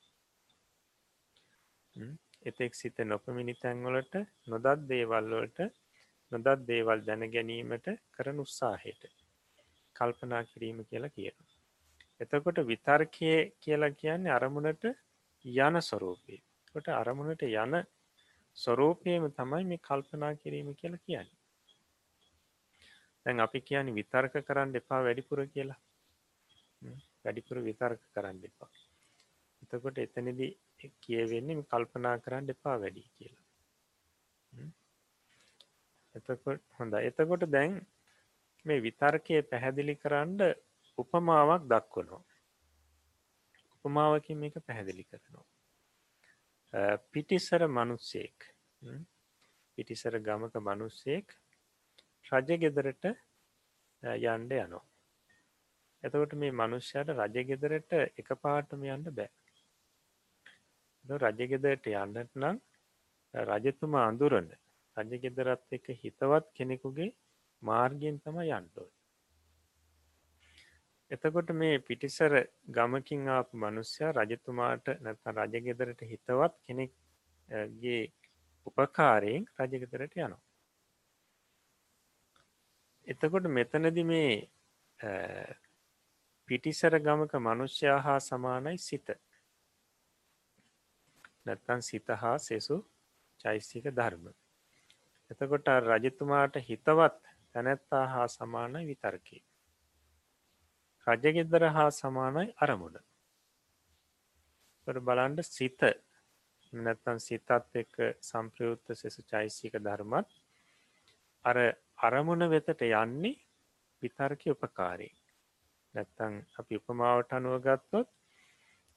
[2.45, 4.15] එතෙක් සිත නොපමිණි තැන්වලට
[4.47, 5.59] නොදත් දේවල්වලට
[6.31, 9.03] නොදත් දේවල් දැනගැනීමට කරන උත්සාහයට
[9.95, 11.51] කල්පනා කිරීම කියලා කියනවා.
[12.21, 14.85] එතකොට විතර්කය කියලා කියන්නේ අරමුණට
[15.45, 16.37] යන ස්වරූපය
[16.73, 17.75] කොට අරමුණට යන
[18.57, 21.34] ස්වරූපයම තමයි මේ කල්පනා කිරීම කියලා කියන්න.
[23.25, 25.79] දැන් අපි කියන විතර්ක කරන්න එපා වැඩිපුර කියලා
[27.23, 28.69] වැඩිපුර විතර්ක කරන්න එපා.
[29.63, 30.47] එතකොට එතනදි
[31.01, 33.45] කියවෙන්නේ කල්පනා කරන්න එපා වැඩි කියලා.
[36.15, 37.73] එතකොට හොඳ එතකොට දැන්
[38.65, 40.39] මේ විතර්කය පැහැදිලි කරන්න
[40.97, 42.23] උපමාවක් දක්වනවා.
[43.75, 45.47] උපමාවකින් මේක පැහැදිලි කරනවා.
[47.07, 48.37] පිටිසර මනුස්සයෙක්
[49.77, 51.27] පිටිසර ගමක මනුස්සයෙක්
[52.31, 53.05] රජ ගෙදරට
[54.03, 54.83] යන්ඩ යනවා.
[56.03, 59.29] එතකොට මේ මනුෂ්‍යයට රජ ගෙදරට එක පාටම යන්න බෑ.
[61.05, 62.61] රජ ගෙදරට යන්නට නම්
[63.33, 64.51] රජතුමා අඳුරන්න
[64.97, 67.13] රජ ගෙදරත් එක හිතවත් කෙනෙකුගේ
[67.61, 68.89] මාර්ගයෙන් තම යන්ටෝ.
[71.11, 72.33] එතකොට මේ පිටිසර
[72.69, 78.01] ගමකින් ආපු මනුස්්‍යයා රජතුමාට නැත රජගෙදරට හිතවත් කෙනෙක්ගේ
[78.67, 80.41] උපකාරයෙන් රජගෙදරට යනවා.
[83.07, 84.31] එතකොට මෙතනදි මේ
[86.49, 89.07] පිටිසර ගමක මනුෂ්‍යයා හා සමානයි සිත
[91.45, 92.77] නැත්තන් සිත හා සෙසු
[93.39, 94.25] චෛසික ධර්ම.
[95.31, 97.19] එතකොට රජතුමාට හිතවත්
[97.51, 99.43] තැනැත්තා හා සමානයි විතර්කී.
[101.07, 102.97] රජගෙදර හා සමානයි අරමුණ.
[104.87, 105.81] බලන්ඩ සිත
[106.73, 110.29] නැත්තන් සිතත් එක්ක සම්ප්‍රයුත්ත සෙසු චෛසික ධර්මත්
[111.45, 111.57] අර
[111.97, 113.35] අරමුණ වෙතට යන්නේ
[114.01, 115.13] විතර්කය උපකාරී.
[115.93, 118.09] නැත්තං අපි උපමාවට අනුව ගත්තොත්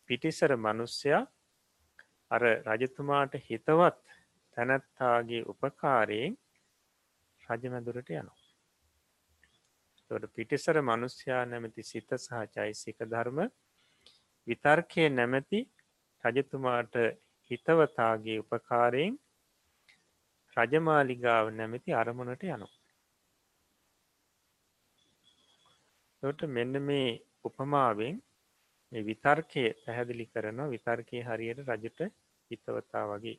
[0.08, 1.22] පිටිසර මනුස්්‍යයා
[2.30, 4.02] අර රජතුමාට හිතවත්
[4.56, 6.34] තැනැත්තාගේ උපකාරයෙන්
[7.42, 8.38] රජමැදුරට යනවා.
[10.10, 13.38] තොට පිටිසර මනුස්්‍යයා නැමැති සිත සහ චෛසික ධර්ම
[14.46, 15.60] විතර්කය නැමැති
[16.24, 16.94] රජතුමාට
[17.50, 19.14] හිතවතාගේ උපකාරයෙන්
[20.56, 22.77] රජමාලිගාව නැමැති අරමුණට යනවා.
[26.22, 27.10] තොට මෙන්න මේ
[27.44, 28.16] උපමාවෙන්
[28.92, 32.00] මේ විතර්කය පැහැදිලි කරනවා විතර්කය හරියට රජට
[32.50, 33.36] හිතවතා වගේ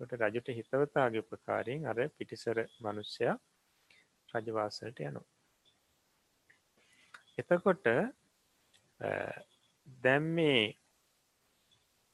[0.00, 3.36] ට රජට හිතවතාගේ උපකාරයෙන් අර පිටිසර මනුෂ්‍යයා
[4.34, 5.26] රජවාසලට යනවා.
[7.38, 7.86] එතකොට
[10.02, 10.60] දැම් මේ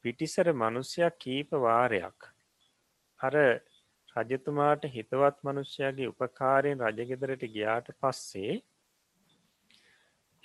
[0.05, 2.29] පිටිසර මනුෂ්‍යයක් කීප වාරයක්
[3.19, 3.35] අර
[4.15, 8.55] රජතුමාට හිතවත් මනුෂ්‍යයාගේ උපකාරයෙන් රජගෙදරට ගියාට පස්සේ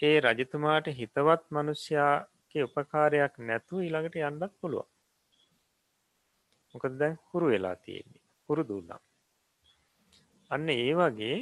[0.01, 4.87] ඒ රජතුමාට හිතවත් මනුෂ්‍යයාගේ උපකාරයක් නැතුව ඊළඟට යන්නත් පුළුව
[6.75, 8.23] මොකද දැන් හුරු වෙලා තියෙන්නේ.
[8.49, 9.03] හුරු දුන්නම්
[10.51, 11.39] අන්න ඒ වගේ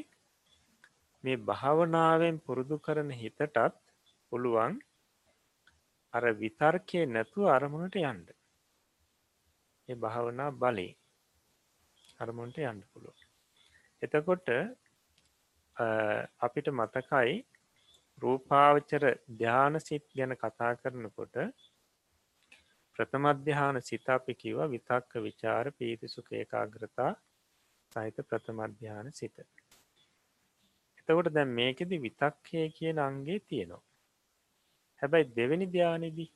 [1.24, 3.58] මේ භාවනාවෙන් පුරුදු කරන හිතටත්
[4.32, 4.78] පුළුවන්
[6.12, 8.28] අර විතර්කය නැතුව අරමුණට යන්ඩ
[9.88, 10.92] ඒ භාවනා බලේ
[12.20, 13.16] අරමුණට යන්න පුළුව
[14.02, 14.48] එතකොට
[16.40, 17.36] අපිට මතකයි
[18.18, 21.36] රූපාවචර ධ්‍යාන සිත් ගැන කතා කරනකොට
[22.96, 27.12] ප්‍රථමධ්‍යාන සිතාපි කිව විතක්ක විචාර පීතිසුක ඒකාග්‍රතා
[27.92, 29.36] සහිත ප්‍රථමධ්‍යාන සිත.
[30.98, 33.84] එතකොට දැන් මේකෙදි විතක්කය කියන අන්ගේ තියෙනවා.
[35.02, 36.30] හැබැයි දෙවැනි ධ්‍යානෙදී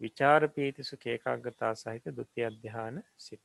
[0.00, 3.44] විචාර පීතිසු කේකාගතා සහිත දුති අධ්‍යාන සිත.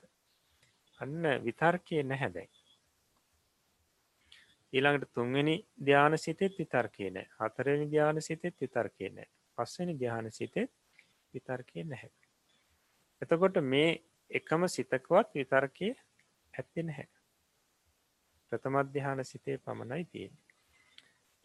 [0.99, 2.64] අන්න විතර්කය නැහැදැයි.
[4.75, 10.71] ඊළඟට තුන්වෙනි ධ්‍යාන සිතෙත් විතර්කය නෑ හතරනි ධ්‍යාන සිතෙත් විතර්කය නෑ පස්සනි ධ්‍යාන සිතෙත්
[11.33, 12.11] විතර්කය නැහැ.
[13.21, 13.91] එතකොට මේ
[14.31, 15.89] එකම සිතකවත් විතර්කය
[16.53, 17.07] ඇත්ති නැහැ.
[18.51, 20.33] ප්‍රථමධ්‍යාන සිතේ පමණයි තියෙන.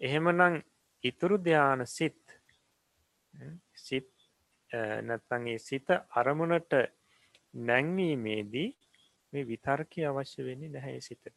[0.00, 0.62] එහෙමනං
[1.04, 2.38] ඉතුරු ධ්‍යාන සිත්
[3.76, 4.10] සිත්
[5.02, 6.72] නැත්තගේ සිත අරමුණට
[7.54, 8.68] නැංවීමේදී
[9.32, 11.36] මේ විතර්කය අවශ්‍ය වෙන්නේ නැහැ සිතට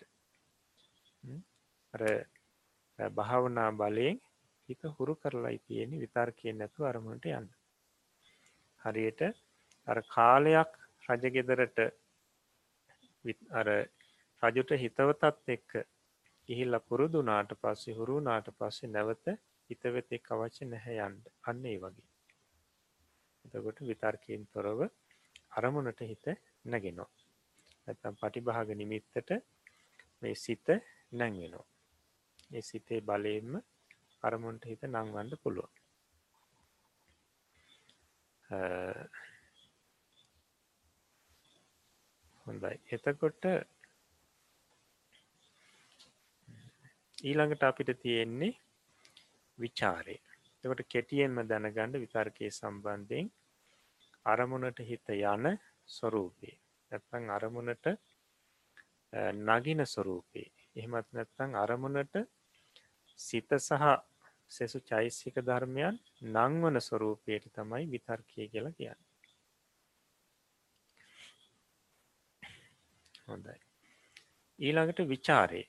[2.99, 4.21] භාවනා බලයෙන්
[4.69, 7.49] හිත හුරු කරලා තියෙන විතර්කය නැතු අරමුණට යන්න.
[8.81, 9.21] හරියට
[9.87, 10.71] අර කාලයක්
[11.09, 11.79] රජගෙදරට
[13.51, 13.67] අර
[14.43, 15.71] රජුට හිතවතත් එක්ක
[16.49, 19.25] ඉහිල්ල පුරුදුනාට පස්සේ හුරුනාට පස්සේ නැවත
[19.69, 22.09] හිතවෙතෙක් අවශ්‍ය නැහැ යන්ඩ අන්න ඒ වගේ.
[23.45, 24.79] එතකොට විතර්කයෙන් තොරව
[25.51, 26.25] අරමුණට හිත
[26.65, 27.11] නැගෙනවා.
[27.87, 29.29] ඇතම් පටිභාග නිමිත්තට
[30.21, 30.67] මේ සිත
[31.11, 31.72] නැංවෙනවා.
[32.51, 33.53] ඒ සිතේ බලයෙන්ම
[34.23, 35.73] අරමුන්ට හිත නංවන්න පුළුවන්.
[42.45, 42.75] හොඳයි.
[42.87, 43.43] එතකොට
[47.23, 48.53] ඊළඟට අපිට තියෙන්නේ
[49.57, 50.17] විචාරය.
[50.63, 53.31] එකට කෙටියෙන්ම දැනගණ්ඩ විතර්කය සම්බන්ධයෙන්
[54.25, 55.45] අරමුණට හිත යන
[55.87, 56.55] ස්වරූපේ.
[56.91, 57.85] නැත්තං අරමුණට
[59.49, 60.49] නගින ස්වරූපේ.
[60.75, 62.15] එහෙමත් නැත්තං අරමුණට
[63.19, 63.83] සිත සහ
[64.51, 69.01] සෙසු චෛසික ධර්මයන් නංවන ස්වරූපයට තමයි විතර්කය කියලා කියන්න.
[73.27, 73.55] හොඳයි.
[74.59, 75.63] ඊළඟට විචාරය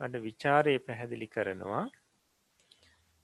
[0.00, 1.84] අඩ විචාරය පැහැදිලි කරනවා.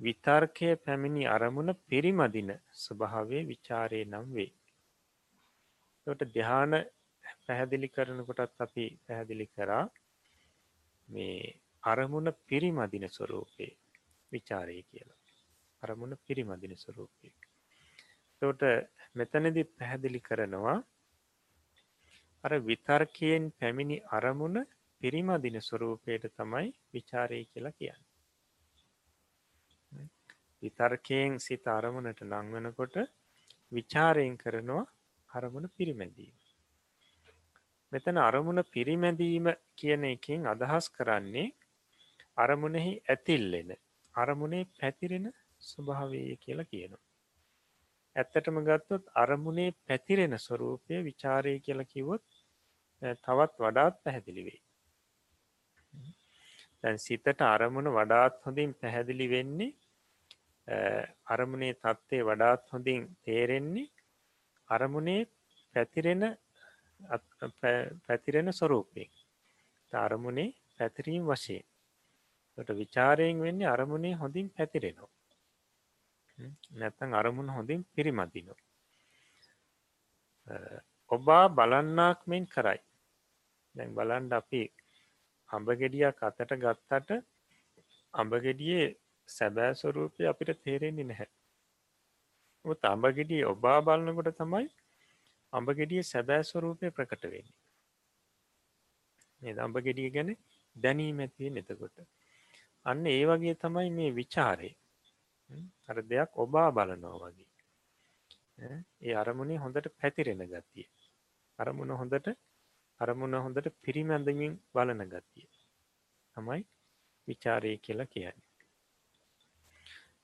[0.01, 4.53] විතර්කය පැමිණි අරමුණ පිරිමදින ස්වභාවේ විචාරය නම් වේ.
[6.07, 6.73] ට ධ්‍යාන
[7.49, 9.85] පැහැදිලි කරනකොටත් අපි පැහැදිලි කරා.
[11.09, 13.67] මේ අරමුණ පිරිමදින ස්වරූපය
[14.33, 15.19] විචාරය කියලා.
[15.83, 17.29] අරමුණ පිරිමදින ස්වරූපය.
[18.43, 18.63] තෝට
[19.15, 20.79] මෙතනදිත් පැහැදිලි කරනවා
[22.45, 24.59] අර විතර්කයෙන් පැමිණි අරමුණ
[25.01, 28.03] පිරිමදින ස්වරූපයට තමයි විචාරය කියලා කියන්න.
[30.63, 32.97] විතර්කයෙන් සිත අරමුණට නංවනකොට
[33.73, 34.85] විචාරයෙන් කරනවා
[35.31, 36.37] අරමුණ පිරිමැදීම.
[37.93, 41.47] මෙතන අරමුණ පිරිමැදීම කියන එකින් අදහස් කරන්නේ
[42.37, 43.71] අරමුණෙහි ඇතිල්ලෙන
[44.15, 45.27] අරමුණේ පැතිරෙන
[45.63, 47.05] ස්වභාවය කියලා කියනවා.
[48.17, 52.25] ඇත්තටම ගත්තොත් අරමුණේ පැතිරෙන ස්වරූපය විචාරය කියල කිවොත්
[53.19, 54.61] තවත් වඩාත් පැහැදිලිවෙයි.
[56.81, 59.77] දැන් සිතට අරමුණ වඩාත් හොඳින් පැහැදිලි වෙන්නේ
[61.27, 63.89] අරමුණේ තත්ත්වය වඩාත් හොඳින් තේරෙන්නේ
[64.71, 65.23] අරමුණේ
[65.75, 66.23] පැතිරෙන
[68.07, 69.11] පැතිරෙන ස්වරූපයෙන්
[69.93, 71.65] අරමුණේ පැතිරීම් වශයෙන්.
[72.59, 75.11] ට විචාරයෙන් වෙන්නේ අරමුණේ හොඳින් පැතිරෙනවා.
[76.71, 78.55] නැත්තන් අරමුණ හොඳින් පිරිමදිනො
[81.11, 82.81] ඔබා බලන්නාක් මෙන් කරයි.
[83.75, 84.63] දැන් බලන්ඩ අපි
[85.51, 87.11] අඹගෙඩියක් අතට ගත්තට
[88.15, 88.97] අඹගෙඩියේ
[89.29, 91.29] සැබෑ ස්වරූපය අපිට තේරෙන්නේ නැහැ.
[92.85, 94.67] අඹගෙඩිය ඔබා බලන්නකොට තමයි
[95.53, 97.57] අඹගෙඩිය සැබෑ ස්වරූපය ප්‍රකට වෙන්නේ.
[99.43, 100.31] දම්ඹ ගෙඩිය ගැන
[100.77, 101.99] දැනීම ඇතිය එතකොට.
[102.87, 104.71] අන්න ඒ වගේ තමයි මේ විචාරය
[105.89, 107.49] අර දෙයක් ඔබා බලනෝ වගේ.
[109.03, 110.89] ඒ අරමුණේ හොඳට පැතිරෙන ගතිය.
[111.59, 112.29] අරමුණ හොඳට
[113.01, 115.49] අරමුණ හොඳට පිරිමැඳමින් බලන ගතිය.
[116.37, 116.63] තමයි
[117.29, 118.49] විචාරය කියලා කියන්නේ.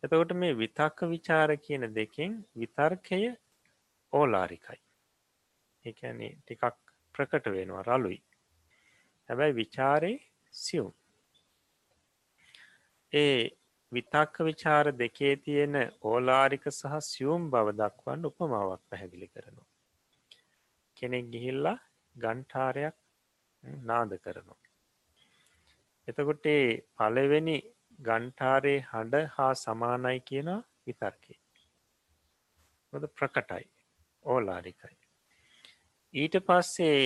[0.02, 3.20] එතකොට මේ විතක්ක විචාර කියන දෙකෙන් විතර්කය
[4.12, 4.83] ඕලාරිකයි.
[5.84, 6.80] එකනේ ටිකක්
[7.14, 8.20] ප්‍රකට වෙනවා රලුයි
[9.28, 10.16] හැබැයි විචාරේ
[10.54, 10.92] සියුම්.
[13.12, 13.50] ඒ
[13.92, 19.68] විතක්ක විචාර දෙකේ තියෙන ඕලාරික සහ සියුම් බව දක්වන්න උපමාවක් පැහැදිලි කරනවා.
[20.96, 21.78] කෙනෙක් ගිහිල්ලා
[22.16, 22.96] ගන්ඨාරයක්
[23.82, 24.60] නාද කරනවා.
[26.08, 26.46] එතකොට
[26.98, 27.56] පලවෙනි
[27.98, 30.50] ගන්ඨාරයේ හඬ හා සමානයි කියන
[30.86, 31.40] විතර්කේ.
[32.92, 33.64] හොද ප්‍රකටයි
[34.24, 35.03] ඕලාරිකයි.
[36.14, 37.00] ඊට පස්සේ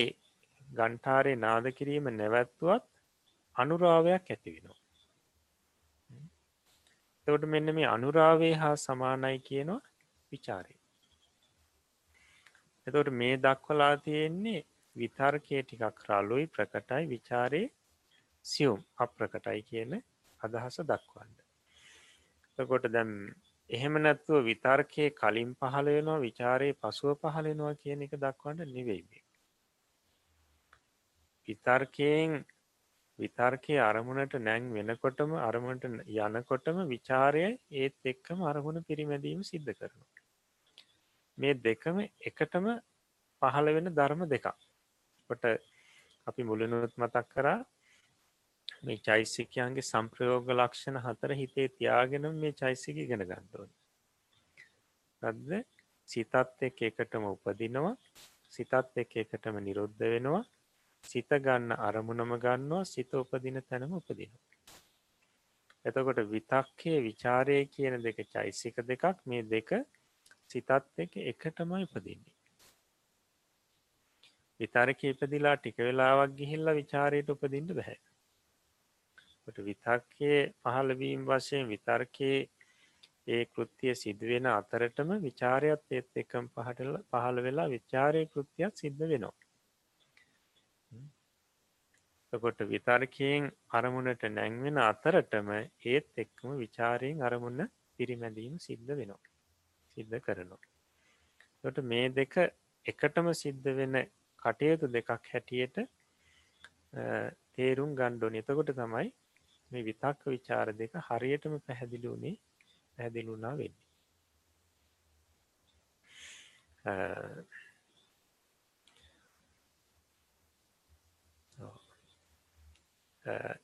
[0.68, 2.84] ගන්ඨාරය නාද කිරීම නැවැත්තුවත්
[3.56, 4.82] අනුරාවයක් ඇතිවෙනවා.
[7.26, 9.80] තවට මෙන්න මේ අනුරාවේ හා සමානයි කියනවා
[10.32, 10.76] විචාරය.
[12.86, 14.60] එතවට මේ දක්වලා තියෙන්නේ
[14.96, 17.62] විතර්කය ටිකක් රල්ලුයි ප්‍රකටයි විචාරය
[18.44, 19.92] සියුම් අප්‍රකටයි කියන
[20.40, 21.34] අදහස දක්වන්න.
[22.58, 23.12] තකොට දැම්
[23.70, 29.24] එහෙම නැත්තුව විතර්කය කලින් පහළ වෙනවා විචාරයේ පසුව පහලෙනවා කියන එක දක්වන්නට නිවෙයිබේ.
[31.48, 32.38] විතර්කයෙන්
[33.18, 37.44] විතර්කය අරමුණට නැං වෙනකොටම අරමුණට යනකොටම විචාරය
[37.76, 40.24] ඒත් එක්කම අරමුණ පිරිමැදීම සිද්ධ කරනවා.
[41.38, 42.68] මේ දෙකම එකටම
[43.42, 44.46] පහළ වෙන ධර්ම දෙකක්.
[45.30, 45.44] කොට
[46.26, 47.58] අපි මුලිනුත් මතක් කරා
[48.82, 53.70] මේ චෛසිකයන්ගේ සම්ප්‍රයෝග ලක්ෂණ හතර හිතේ තියාගෙන මේ චෛසික ගෙන ගන්තෝන
[55.22, 55.62] ගදද
[56.08, 57.96] සිතත් එක් එකටම උපදිනවා
[58.52, 60.44] සිතත් එක් එකටම නිරුද්ධ වෙනවා
[61.04, 64.42] සිත ගන්න අරමුණම ගන්නවා සිත උපදින තැනම උපදිනවා.
[65.84, 69.70] එතකොට විතක්කේ විචාරය කියන දෙක චෛසික දෙකක් මේ දෙක
[70.50, 72.34] සිතත් එක එකටමයි උපදින්නේ.
[74.60, 77.98] විතරක ඉපදිලා ටික වෙලාවක් ගිහිල්ල විචාරයට උපදින්ට බැහැ
[79.58, 82.48] විතර්කය පහළවීම් වශයෙන් විතර්කයේ
[83.26, 89.34] ඒ කෘතිය සිදුවෙන අතරටම විචාරයත් ඒත් එකම් පහටල පහළ වෙලා විචාරය කෘතියක් සිද්ධ වෙනවා.
[92.32, 99.20] කොට විතර්කයෙන් අරමුණට නැංවෙන අතරටම ඒත් එක්කම විචාරයෙන් අරමුණ පිරිමැදීම සිද්ධ වෙනවා.
[99.96, 100.64] සිද්ධ කරනවා.
[101.64, 102.34] ට මේ දෙක
[102.86, 103.96] එකටම සිද්ධ වෙන
[104.42, 105.78] කටයුතු දෙකක් හැටියට
[107.54, 109.08] තේරුම් ගණ්ඩෝන එතකොට තමයි
[109.70, 112.36] මේ විතක්ක විචාර දෙක හරියටම පැහැදිලි වුණේ
[112.98, 113.86] පැහැදිලුුණා වෙන්නේ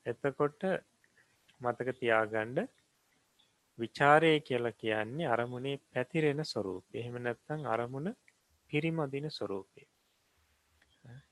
[0.07, 0.63] එතකොට
[1.61, 2.59] මතක තියාගණ්ඩ
[3.79, 8.09] විචාරය කියල කියන්නේ අරමුණේ පැතිරෙන ස්වරූපය එහෙම නැත්තං අරමුණ
[8.71, 9.83] පිරිමදින ස්වරූපය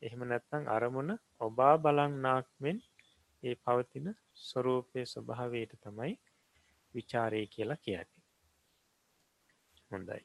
[0.03, 2.79] එහෙම නැත්තං අරමුණ ඔබා බලන්නාක් මෙන්
[3.43, 4.09] ඒ පවතින
[4.41, 6.13] ස්වරූපය ස්වභාවයට තමයි
[6.95, 8.25] විචාරය කියලා කියන්නේ.
[9.91, 10.23] හොඳයි.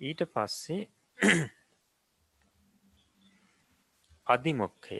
[0.00, 0.82] ඊට පස්සේ
[4.26, 4.98] අධිමොක්කය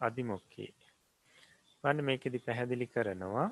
[0.00, 0.70] අධිමොක්කේ
[1.84, 3.48] වන්න මේකෙදි පැහැදිලි කරනවා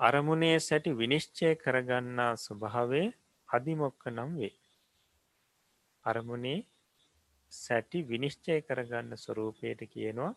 [0.00, 3.06] අරමුණේ සැටි විනිශ්චය කරගන්නා ස්වභාවේ
[3.48, 4.54] අධිමොක්ක නම් වේ
[6.04, 6.58] අරමුණේ
[7.56, 10.32] සැටි විනිශ්චය කරගන්න ස්වරූපයට කියනවා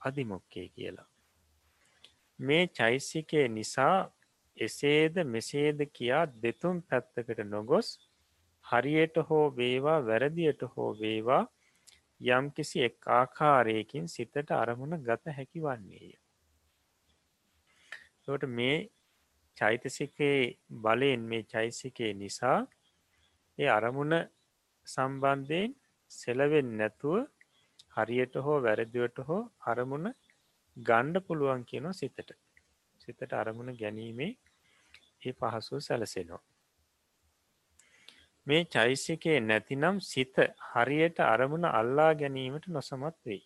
[0.00, 1.08] අධිමොක්කේ කියලා
[2.38, 3.96] මේ චෛසිකය නිසා
[4.56, 7.88] එසේද මෙසේද කියා දෙතුම් පැත්තකට නොගොස්
[8.64, 11.44] හරියට හෝ වේවා වැරදියට හෝ වේවා
[12.20, 16.10] යම් කිසි එක් ආකාරයකින් සිතට අරමුණ ගත හැකි වන්නේය.
[18.24, 18.76] තොට මේ
[19.56, 22.58] චෛතසිකයේ බලයෙන් මේ චෛසිකය නිසා
[23.58, 24.14] ඒ අරමුණ
[24.86, 25.72] සම්බන්ධයෙන්
[26.10, 27.16] සෙලවෙන් නැතුව
[27.96, 30.06] හරියට හෝ වැරදිවට හෝ අරමුණ
[30.76, 32.30] ගණ්ඩ පුළුවන් කියනවා සිතට
[33.00, 34.32] සිතට අරමුණ ගැනීමේ
[35.22, 36.42] ඒ පහසුව සැලසෙනවා.
[38.46, 40.36] මේ චෛසිකයේ නැතිනම් සිත
[40.70, 43.42] හරියට අරමුණ අල්ලා ගැනීමට නොසමත් වෙයි.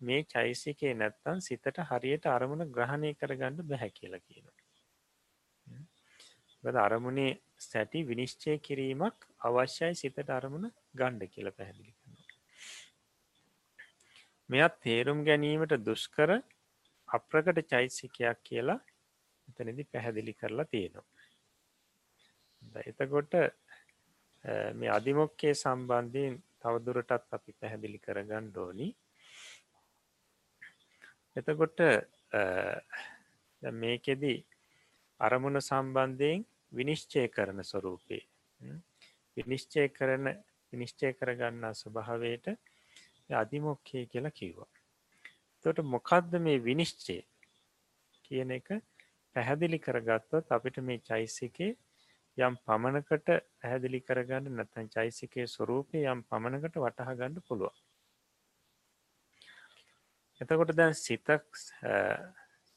[0.00, 4.46] මේ චෛසිකයේ නැත්තන් සිතට හරියට අරමුණ ග්‍රහණය කරගන්න බැහැ කියලා කියන.
[6.64, 7.30] බද අරමුණේ
[7.64, 12.24] සැටි විනිශ්චය කිරීමක් අවශ්‍යයි සිතට අරමුණ ගණ්ඩ කියල පැහැදිලි කරනවා.
[14.50, 16.30] මෙත් තේරුම් ගැනීමට දුෂ්කර
[17.08, 18.80] අප්‍රකට චෛසිකයක් කියලා
[19.48, 21.06] එතනදි පැහැදිලි කරලා තියෙනවා.
[22.84, 23.32] එතකොට
[24.74, 28.88] මේ අධිමොක්කේ සම්බන්ධයෙන් තවදුරටත් අපි පැහැදිලි කරගන්න ඕනි
[31.36, 31.80] එතකොට
[33.62, 34.38] මේකෙදී
[35.20, 38.22] අරමුණ සම්බන්ධයෙන් විනිශ්චය කරන ස්වරූපේ.
[39.36, 40.32] විනිශ්චය කරන
[40.72, 42.46] විනිශ්චය කරගන්නා ස්වභාවයට
[43.34, 44.70] අධිමොක්කේ කියලා කිව්වා.
[45.64, 47.16] තොට මොකක්ද මේ විනිශ්චය
[48.24, 48.68] කියන එක?
[49.36, 51.72] පැහැදිලි කරගත්තොත් අපිට මේ චෛසිකේ
[52.38, 53.28] යම් පමණකට
[53.60, 57.74] පැහැදිලි කරගන්න නැතන් චෛසිකයේ ස්වරූපය යම් පමණකට වටහා ගන්න පුළුව
[60.40, 61.60] එතකොට දැන් සිතක්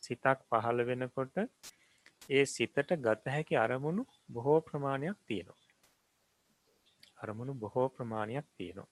[0.04, 1.42] සිතක් පහළ වෙනකොට
[2.30, 5.60] ඒ සිතට ගත හැකි අරමුණු බොහෝ ප්‍රමාණයක් තියෙනවා.
[7.18, 8.90] අරමුණු බොහෝ ප්‍රමාණයක් තියෙනවා.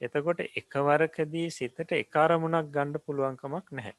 [0.00, 3.94] එතකොට එකවරකදී සිතට එකාරමුණක් ගණ්ඩ පුළුවන්කමක් නැහැ.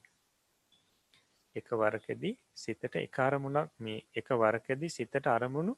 [1.55, 5.73] එක වරකදී සිතට එකාරමුණක් මේ එක වරකදී සිතට අරමුණු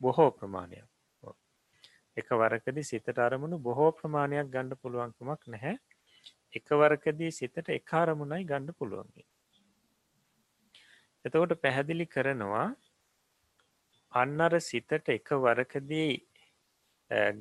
[0.00, 0.88] බොහෝ ප්‍රමාණයක්.
[2.16, 5.76] එක වරකදි සිතට අරමුණු බොහෝ ප්‍රමාණයක් ගණ්ඩ පුළුවන්කමක් නැහැ.
[6.52, 9.26] එක වරකදී සිතට එකාරමුණයි ගණ්ඩ පුළුවන්ගේ
[11.26, 12.68] එතකොට පැහැදිලි කරනවා
[14.12, 16.12] අන්නර සිතට එක වරකදී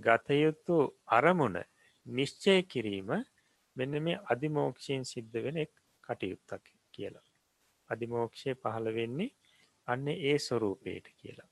[0.01, 0.79] ගතයුතු
[1.11, 1.61] අරමුණ
[2.05, 3.09] නිශ්චය කිරීම
[3.75, 7.25] මෙන්න මේ අධිමෝක්ෂයෙන් සිද්ධ වෙන එක් කටයුත්තක් කියලා
[7.89, 9.33] අධිමෝක්ෂය පහළ වෙන්නේ
[9.87, 11.49] අන්න ඒ ස්වරූපයට කියලා.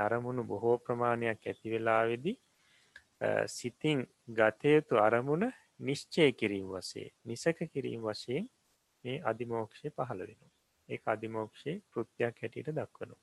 [0.00, 2.32] අරමුණු බොහෝ ප්‍රමාණයක් ඇති වෙලාවෙදි
[3.48, 3.98] සිතින්
[4.30, 5.44] ගතයුතු අරමුණ
[5.80, 8.46] නිශ්චය කිරීම වසේ නිසක කිරීම වශයෙන්
[9.04, 10.49] මේ අධිමෝක්ෂය පහළ වෙන.
[10.90, 13.16] ඒ අධිමෝක්ෂයේ කෘතියක් හැටියට දක්වනු.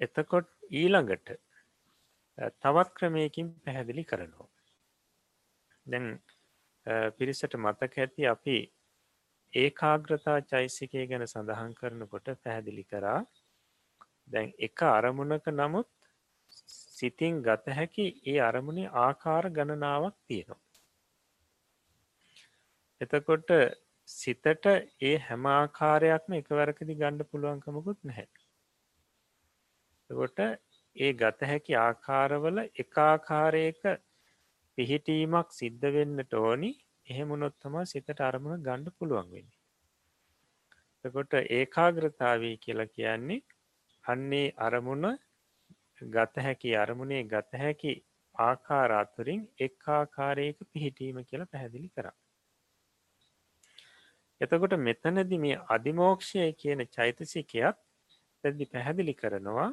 [0.00, 1.32] එතකොට් ඊළඟට
[2.58, 4.48] තවත් ක්‍රමයකින් පැහැදිලි කරනවා.
[5.86, 6.06] දැන්
[7.16, 8.56] පිරිසට මතක ඇති අපි
[9.52, 13.20] ඒකාග්‍රතා චෛසිකය ගැන සඳහන් කරනකොට පැහැදිලි කරා
[14.28, 15.88] දැන් එක අරමුණක නමුත්
[16.96, 20.69] සිතින් ගත හැකි ඒ අරමුණේ ආකාර ගණනාවක් තියෙනවා.
[23.00, 23.50] එතකොට
[24.08, 24.66] සිතට
[25.02, 28.26] ඒ හැම ආකාරයක්ම එකවරකදි ගණ්ඩ පුළුවන්කමකුත් නැහැ.
[30.10, 30.40] එකොට
[30.96, 33.82] ඒ ගත හැකි ආකාරවල එකාකාරයක
[34.78, 36.70] පිහිටීමක් සිද්ධ වෙන්නට ඕනි
[37.06, 39.58] එහෙමුණොත්තම සිතට අරමුණ ගණ්ඩ පුළුවන් වෙන්නේ.
[41.04, 43.40] එකොට ඒකාග්‍රතාවී කියලා කියන්නේ
[44.04, 45.10] අන්නේ අරමුණ
[46.08, 47.92] ගත හැකි අරමුණේ ගත හැකි
[48.34, 52.19] ආකාරාතුරින් එක් ආකාරයක පිහිටීම කියලා පැහැදිලි කරා.
[54.40, 57.76] එතකොට මෙතනදි මේ අධිමෝක්ෂය කියන චෛතසිකයක්
[58.44, 59.68] පැදි පැහැදිලි කරනවා.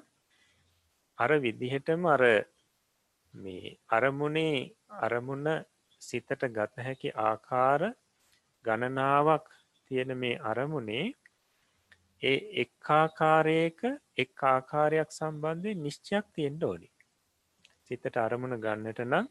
[1.18, 2.24] අර විදිහටම අර
[3.34, 4.58] මේ අරමුණේ
[5.00, 5.48] අරමුණ
[6.02, 7.82] සිතට ගත හැකි ආකාර
[8.66, 9.48] ගණනාවක්
[9.86, 11.06] තියෙන මේ අරමුණේ
[12.22, 13.80] ඒ එක්ආකාරයක
[14.18, 16.90] එක් ආකාරයක් සම්බන්ධය නිශ්චයක් තියෙන්ට ඕනි.
[17.86, 19.28] සිතට අරමුණ ගන්නට නම්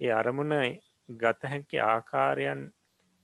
[0.00, 0.54] ඒ අරමුණ
[1.08, 2.62] ගත හැකි ආකාරයන්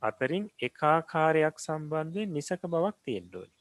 [0.04, 3.58] අතරින් එකාකාරයක් සම්බන්ධය නිසක බවක් තියෙන්ඩෝනි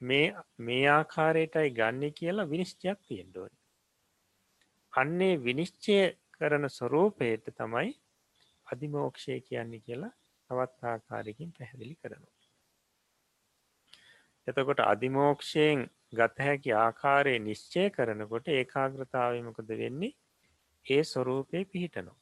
[0.00, 0.26] මේ
[0.60, 3.56] මේ ආකාරයටයි ගන්න කියලා විනිශ්චයක් තියෙන්ඩෝනි
[4.92, 5.98] අන්නේ විනිශ්චය
[6.32, 7.90] කරන ස්වරූපයට තමයි
[8.66, 10.12] අධිමෝක්ෂය කියන්නේ කියලා
[10.50, 12.38] තවත් ආකාරයකින් පැහැදිලි කරනවා.
[14.48, 15.80] එතකොට අධිමෝක්ෂයෙන්
[16.12, 20.12] ගත හැකි ආකාරය නිශ්චය කරනකොට ඒකාග්‍රතාවමකද වෙන්නේ?
[20.86, 22.12] ඒ ස්වරූපය පිහිටනො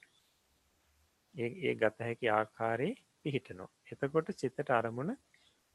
[1.35, 5.13] ඒ ගත හැකි ආකාරයේ පිහිටනො එතකොට සිතට අරමුණ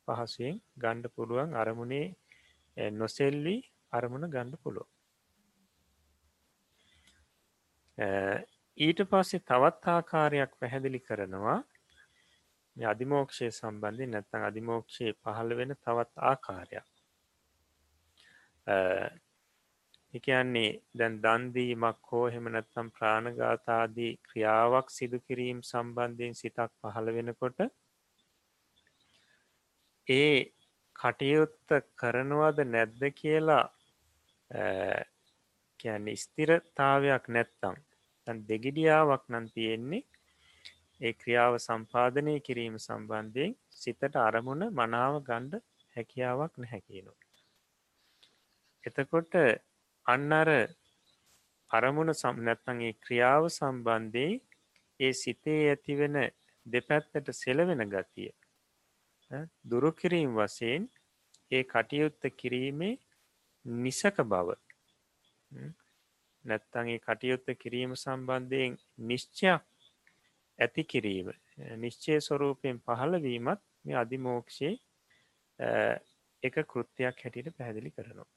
[0.08, 3.62] පහසුවෙන් ගණ්ඩ පුළුවන් අරමුණේ නොසෙල්වී
[3.94, 4.90] අරමුණ ගණ්ඩ පුළුව
[8.78, 11.60] ඊට පස්සේ තවත් ආකාරයක් පැහැදිලි කරනවා.
[12.76, 16.88] අධිමෝක්ෂය සම්බන්ධය නැත්තං අධිමෝක්ෂය පහළ වෙන තවත් ආකාරයක්.
[20.16, 27.60] එකන්නේ දැන් දන්දීමක් හෝ හෙමනැත්තම් ප්‍රාණගාතාදී ක්‍රියාවක් සිදු කිරීම් සම්බන්ධයෙන් සිතක් පහළ වෙනකොට
[30.08, 30.36] ඒ
[30.96, 33.66] කටයුත්ත කරනවද නැද්ද කියලා
[35.80, 37.76] කියන්න ස්තිරතාවයක් නැත්තම්
[38.28, 40.04] තන් දෙගිඩියාවක් නම් තියෙන්නේ
[41.02, 45.64] ඒ ක්‍රියාව සම්පාධනය කිරීම සම්බන්ධයෙන් සිතට අරමුණ මනාව ගණ්ඩ
[45.96, 47.14] හැකියාවක් නැහැකිනු.
[48.84, 49.34] එතකොට
[50.06, 50.50] අන්න අර
[51.72, 54.28] අරමුණ සම් නැත්තන්ගේ ක්‍රියාව සම්බන්ධය
[55.00, 56.18] ඒ සිතේ ඇතිවෙන
[56.66, 58.30] දෙපැත්තට සෙලවෙන ගතිය
[59.66, 60.84] දුරුකිරීම් වසයෙන්
[61.52, 62.94] ඒ කටයුත්ත කිරීමේ
[63.66, 64.58] නිසක බව
[66.46, 69.64] නැත්තන්ගේ කටයුත්ත කිරීම සම්බන්ධයෙන් නිශ්චයක්
[70.60, 71.34] ඇති කිරීම
[71.78, 74.74] නිශ්චය ස්වරූපයෙන් පහළවීමත් මේ අධිමෝක්ෂයේ
[76.44, 78.35] එක කෘත්තියක් හැටියට පැහැදිලි කරනවා.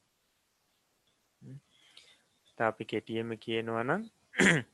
[2.62, 4.02] අපි කෙටියම කියනවනම්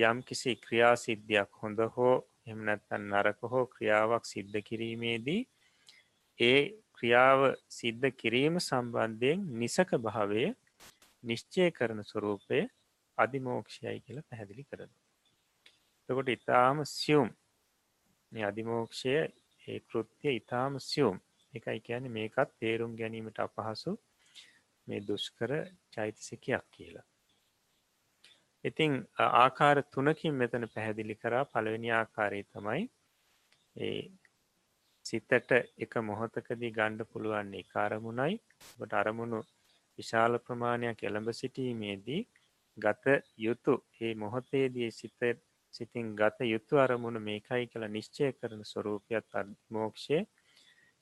[0.00, 2.14] යම් කිසි ක්‍රියා සිද්ධියක් හොඳ හෝ
[2.46, 5.42] එමනැත්තන් නරක හෝ ක්‍රියාවක් සිද්ධ කිරීමේදී
[6.38, 6.60] ඒ
[6.94, 10.44] ක්‍රියාව සිද්ධ කිරීම සම්බන්ධයෙන් නිසක භාවය
[11.24, 12.60] නිශ්චය කරන ස්වරූපය
[13.18, 14.90] අධිමෝක්ෂයයි කියලා පැහැදිලි කරන.
[16.08, 17.28] තකොට ඉතාම සියුම්
[18.32, 19.12] අධිමෝක්ෂය
[19.66, 21.16] ඒ කෘත්තිය ඉතාම සියුම්
[21.54, 23.92] එකයි කියන මේකත් තේරුම් ගැනීමට අපහසු
[24.86, 25.50] මේ දුෂ්කර
[25.92, 27.06] චෛතසිකයක් කියලා.
[28.64, 31.44] ඉතිං ආකාර තුනකින් මෙතන පැහැදිලි කරා.
[31.44, 32.82] පළවෙනි ආකාරය තමයි
[33.76, 34.00] ඒ
[35.06, 38.34] සිතට එක මොහොතකදී ගණ්ඩ පුළුවන්නේ කාරමුණයි
[38.80, 39.40] ට අරමුණු
[39.98, 42.20] විශාල ප්‍රමාණයක් එළඹ සිටීමේදී
[42.78, 43.04] ගත
[43.38, 45.20] යුතු ඒ මොහොතේදී සිත
[45.74, 49.26] සිතින් ගත යුතු අරමුණ මේකයි කළ නිශ්චය කරන ස්වරූපයක්
[49.70, 50.18] මෝක්ෂය.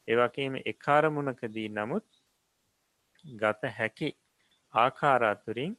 [0.09, 2.07] ඒවගේම එකාරමුණකදී නමුත්
[3.25, 4.09] ගත හැකි
[4.75, 5.75] ආකාරාතුරින්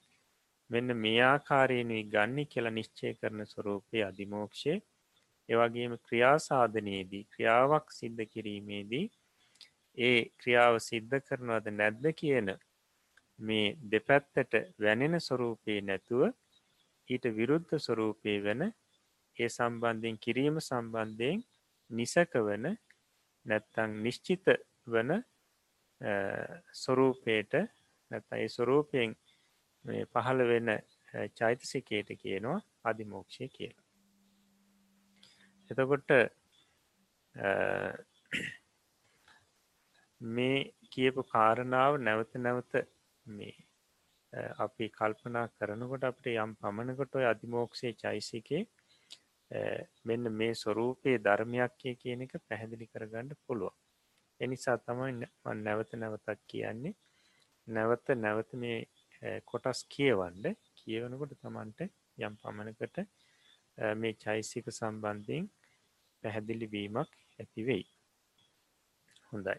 [0.70, 4.74] මෙන්න මේ ආකාරයෙනුයි ගන්නි කියලා නිශ්චය කරන ස්වරූපය අධිමෝක්ෂය
[5.50, 9.06] ඒවගේම ක්‍රියාසාධනයේදී ක්‍රියාවක් සිද්ධ කිරීමේදී
[9.98, 12.52] ඒ ක්‍රියාව සිද්ධ කරනවද නැද්ද කියන
[13.40, 16.22] මේ දෙපැත්තට වැනෙන ස්වරූපයේ නැතුව
[17.10, 18.64] ඊට විරුද්ධ ස්වරූපය වන
[19.38, 21.44] ඒ සම්බන්ධයෙන් කිරීම සම්බන්ධයෙන්
[21.90, 22.66] නිසක වන
[23.46, 24.56] නැත්තං නිශ්චිත
[24.88, 25.12] වන
[26.76, 27.54] ස්වරූපයට
[28.12, 29.16] නැත ඒ ස්වරූපයෙන්
[30.12, 30.70] පහළ වෙන
[31.36, 33.88] චෛතසිකයට කියනවා අධිමෝක්ෂය කියලා.
[35.72, 36.10] එතකොට
[40.22, 40.58] මේ
[40.92, 42.74] කියපු කාරණාව නැවත නැවත
[43.26, 43.56] මේ
[44.58, 48.64] අපි කල්පනා කරනකොට අපට යම් පමණකොට ඔය අධිමෝක්ෂය චෛසිකේ
[50.06, 53.74] මෙන්න මේ ස්වරූපයේ ධර්මයක්ය කියන එක පැහැදිලි කරගන්න පුළුව.
[54.40, 56.98] එනිසා තමයි නැවත නැවතක් කියන්නේ
[57.70, 58.78] නැවත නැවත මේ
[59.46, 60.46] කොටස් කියවන්ඩ
[60.80, 61.88] කියවනකොට තමන්ට
[62.20, 63.02] යම් පමණකට
[63.96, 65.50] මේ චෛසික සම්බන්ධයෙන්
[66.24, 67.86] පැහැදිලි වීමක් ඇතිවෙයි.
[69.32, 69.58] හොඳයි.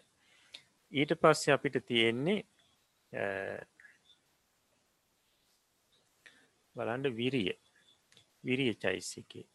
[0.91, 2.39] ඊට පස්සේ අපිට තියෙන්නේ
[6.75, 7.53] බලන්ඩ විරිය
[8.43, 9.45] විරිය චෛසිකේ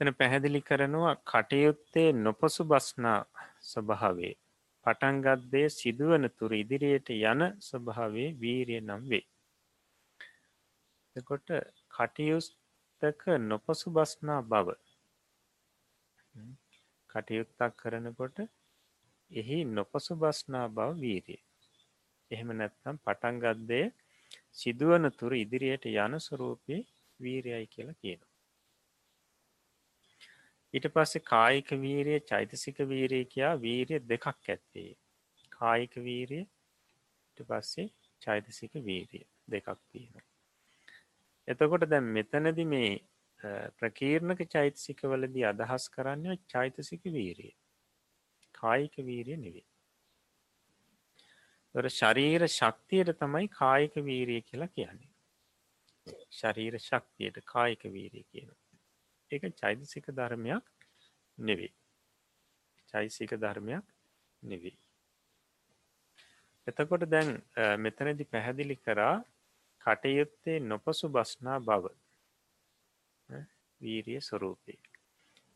[0.00, 3.18] එන පැහැදිලි කරනවා කටයුත්තේ නොපසු බස්නා
[3.62, 4.34] ස්වභාවේ
[4.86, 9.26] පටන්ගත්දේ සිදුවන තුර ඉදිරියට යන ස්වභාවේ වීරිය නම් වේ.
[11.16, 11.48] එකොට
[11.90, 14.68] කටයුස්තක නොපසු බස්නා බව
[17.10, 18.38] කටයුත්තක් කරනකොට
[19.30, 21.42] එහි නොපසු බස්නා බව වීරිය.
[22.30, 23.82] එහෙම නැත්නම් පටන්ගත්දය
[24.52, 26.76] සිදුවන තුර ඉදිරියට යන ස්වරූපය
[27.20, 28.20] වීරයයි කියලා කියන.
[30.74, 34.90] ඊට පස්සේ කායික වීරය චෛතසික වීරය කියා වීරිය දෙකක් ඇත්තේ.
[35.52, 36.44] කායික වීරිය
[37.48, 37.88] පස්සේ
[38.22, 40.22] චෛතසික වීරිය දෙකක් තියෙන.
[41.48, 42.92] එතකොට දැම් මෙතනදි මේ
[43.78, 47.52] ප්‍රකීර්ණක චෛතසිකවලදී අදහස් කරන්න චෛතසික වීරිය
[48.54, 49.66] කායික වීරිය නෙවේ.
[51.90, 55.12] ශරීර ශක්තියට තමයි කායික වීරිය කියලා කියන්නේ.
[56.30, 58.50] ශරීර ශක්තියට කායික වීරිය කියන.
[59.30, 60.64] එක චෛතසික ධර්මයක්
[61.38, 61.72] නෙවේ.
[62.88, 63.84] චෛසික ධර්මයක්
[64.42, 64.78] නෙවී.
[66.66, 67.28] එතකොට දැන්
[67.78, 69.16] මෙතනදි පැහැදිලි කරා
[69.84, 71.84] කටයුත්තේ නොපසු බස්නා බව
[73.80, 74.74] වීරිය ස්වරූපය.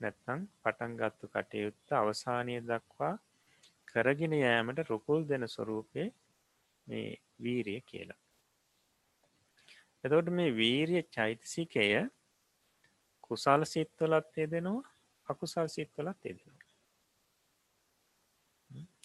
[0.01, 3.15] නැත්නම් පටන්ගත්තු කටයුත්ත අවසානය දක්වා
[3.89, 6.05] කරගෙන යෑමට රුකුල් දෙන ස්වරූපය
[6.87, 7.09] මේ
[7.39, 8.21] වීරිය කියලා.
[10.05, 11.87] එතකොට මේ වීරිය චෛතසිකය
[13.25, 14.95] කුසාල සිත්වලත් යෙදෙනවා
[15.27, 16.69] අකුසල් සිත්වලත් යෙදෙනවා.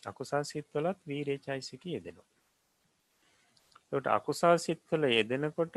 [0.05, 2.27] අකුසල් සිත්වලත් වීරේ චෛසික යෙදෙනවා.
[3.91, 5.75] ට අකුසල් සිත්වල යෙදෙනකොට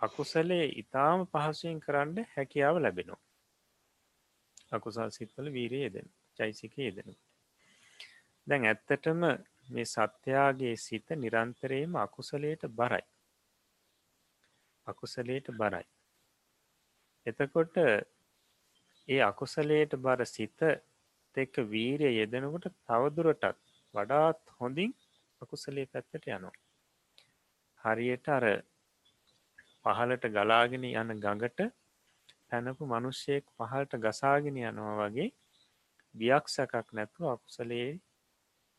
[0.00, 3.22] අකුසලේ ඉතාම පහසුවෙන් කරන්න හැකියාව ලැබෙනවා.
[4.72, 7.20] අකුසල් සිත්වල වීරය යෙදෙන චෛසික යෙදෙනට.
[8.46, 9.20] දැන් ඇත්තටම
[9.68, 13.04] මේ සත්‍යයාගේ සිත නිරන්තරයම අකුසලයට බරයි.
[14.86, 15.86] අකුසලයට බරයි.
[17.26, 17.76] එතකොට
[19.08, 20.60] ඒ අකුසලයට බර සිත
[21.36, 23.62] එක්ක වීරය යෙදෙනකොට තවදුරටත්
[23.94, 24.92] වඩාත් හොඳින්
[25.42, 26.54] අකුසලේ පැත්තට යනවා.
[27.80, 28.44] හරියට අර
[29.84, 31.60] පහලට ගලාගෙන යන ගඟට
[32.48, 35.30] පැනපු මනුෂ්‍යයෙක් පහලට ගසාගෙන යනවා වගේ
[36.14, 37.90] බියක් සැකක් නැතුව අකුසලේ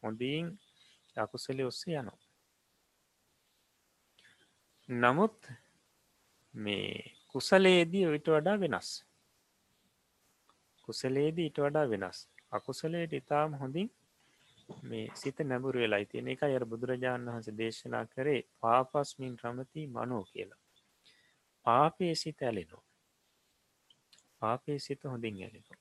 [0.03, 0.45] හොඳින්
[1.15, 2.21] අකුසලි ඔස්සේ යනවා.
[4.89, 5.37] නමුත්
[6.53, 8.89] මේ කුසලේදී විට වඩා වෙනස්.
[10.88, 12.19] කුසලේදී ඉට වඩා වෙනස්.
[12.51, 13.89] අකුසලයට ඉතාම හොඳින්
[14.83, 20.61] මේ සිත නැබුරු වෙලා තියෙන එක අර බුදුරජාණන් වහන්ස දේශනා කරේ පාපස්මින් රමති මනෝ කියලා.
[21.65, 22.83] පාපේ සිත ඇලෙනෝ.
[24.39, 25.79] පාපේ සිත හොඳින් ඇලෙනෝ.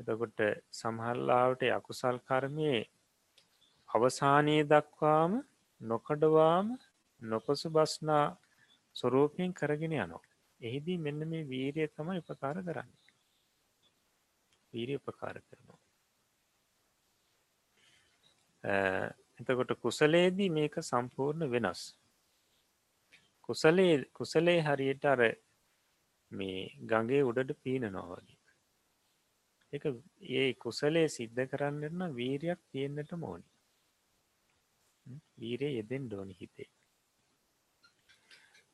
[0.00, 0.38] එතකොට
[0.72, 2.74] සමහල්ලාවට අකුසල් කර්මය
[3.88, 5.32] අවසානයේ දක්වාම
[5.80, 6.66] නොකඩවාම
[7.22, 8.26] නොපසු බස්නා
[8.96, 10.22] ස්වරූපයෙන් කරගෙන යනවා.
[10.60, 12.90] එහිදී මෙන්න මේ වීරිය තම උපකාර කරන්න.
[14.72, 15.80] වීරිය උපකාර කරනවා.
[19.40, 21.82] එතකොට කුසලේදී මේක සම්පූර්ණ වෙනස්.
[23.42, 25.20] කුසලේ කුසලේ හරියට අර
[26.32, 28.38] මේ ගඟේ උඩට පීන නොවගේ.
[29.72, 29.84] එක
[30.32, 33.48] ඒ කුසලේ සිද්ධ කරන්නන්න වීරයක් තියෙන්න්නට මෝනි.
[35.38, 36.70] වීරය යෙදෙන් ඩෝනි හිතේ.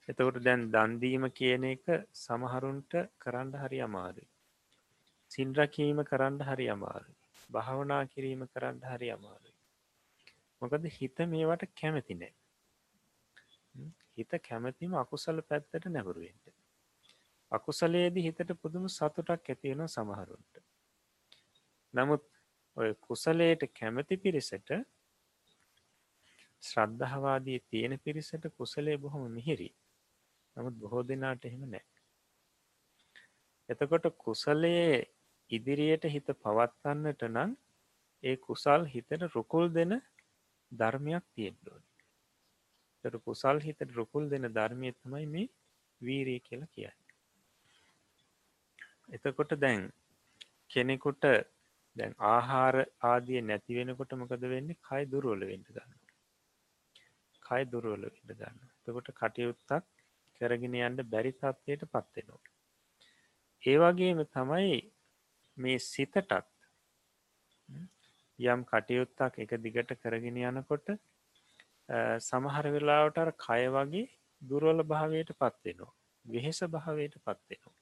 [0.08, 1.84] එතකොට දැන් දන්දීම කියන එක
[2.14, 4.28] සමහරුන්ට කරන්න හරි අමාරුයි.
[5.30, 7.16] සිල්රකීම කරන්න හරි අමාරුයි.
[7.50, 9.54] භාවනා කිරීම කරන්න හරි අමාරුයි.
[10.62, 12.34] මොකද හිත මේවට කැමති නෑ.
[14.16, 16.52] හිත කැමතිම අකුසල පැත්තට නැවරුවෙන්ට.
[17.52, 20.54] අකුසලේදී හිතට පුදුම සතුටක් ඇතිවෙන සමහරුන්ට.
[21.94, 22.24] නමුත්
[22.76, 24.70] ඔය කුසලයට කැමති පිරිසට
[26.62, 29.70] ශ්‍රද්ධහවාදී තියෙන පිරිසට කුසලේ බොහොම මිහිරි.
[30.56, 31.84] නමුත් බොහෝ දෙනාට එහෙම නෑ.
[33.68, 34.94] එතකොට කුසලයේ
[35.50, 37.50] ඉදිරියට හිත පවත්වන්නට නම්
[38.22, 39.92] ඒ කුසල් හිතට රුකුල් දෙන
[40.72, 41.88] ධර්මයක් තියෙන්ඩෝනි.
[43.04, 45.48] තට කුසල් හිතට රුකුල් දෙන ධර්මය තමයි මේ
[46.00, 46.92] වීරී කියලා කියයි.
[49.10, 49.82] එතකොට දැන්
[50.68, 51.24] කෙනෙකුට
[51.96, 56.00] දැන් ආහාර ආදිය නැති වෙනකොට මොකද වෙන්නේ කයි දුරුවල වෙන්න ගන්න.
[57.42, 58.58] කයි දුරුවල වෙන්න ගන්න.
[58.82, 59.93] තකොට කටයුත්තක්
[60.40, 62.42] කරගෙන යන්න බැරි තත්වයට පත්වෙනවා.
[63.62, 64.80] ඒවගේම තමයි
[65.56, 66.34] මේ සිතටත්
[68.38, 70.90] යම් කටයුත්තක් එක දිගට කරගෙන යනකොට
[72.22, 74.10] සමහර වෙලාවටර කය වගේ
[74.42, 77.74] දුරවල භාවයට පත්වෙනවා වෙහෙස භාවයට පත්වෙනවා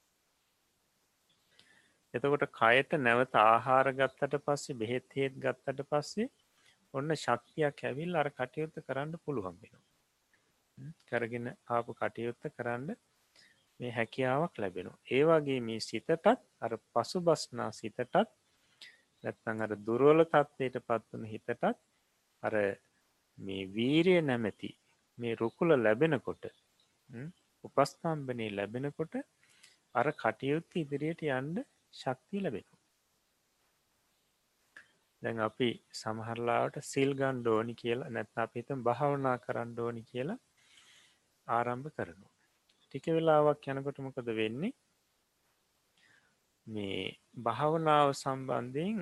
[2.15, 6.29] එතකොට කයට නැවත ආහාර ගත්තට පස්සේ බෙහෙත් හේත් ගත්තට පස්සේ
[6.95, 9.92] ඔන්න ශක්තියක් ඇවිල් අර කටයුත්ත කරන්න පුළුවන් වෙනවා.
[11.09, 12.89] කරගෙන ආපු කටයුත්ත කරන්න
[13.81, 15.03] මේ හැකියාවක් ලැබෙනවා.
[15.11, 16.27] ඒවාගේ මේ සිතටත්
[16.61, 18.15] අර පසු බස්නා සිතටත්
[19.25, 21.65] නැත්තං අර දුරුවල තත්වයට පත්වන හිතටත්
[22.43, 22.55] අර
[23.39, 24.71] මේ වීරය නැමැති
[25.19, 26.45] මේ රුකුල ලැබෙනකොට
[27.65, 29.15] උපස්ථම්බනය ලැබෙනකොට
[29.95, 31.59] අර කටයුත්ත ඉදිරියට යන්ඩ
[31.95, 32.73] ශක්තිය ලැබෙනු.
[35.23, 40.41] දැන් අපි සමහරලාට සිල්ගන් ඩෝනි කියලා නැත්ත අපිතම් භාවනා කරන්න ඩෝනි කියලා
[41.47, 42.33] ආරම්භ කරනවා.
[42.83, 44.73] ටික වෙලාවක් යනකොට මොකද වෙන්නේ
[46.67, 48.99] මේ භාවනාව සම්බන්ධයෙන්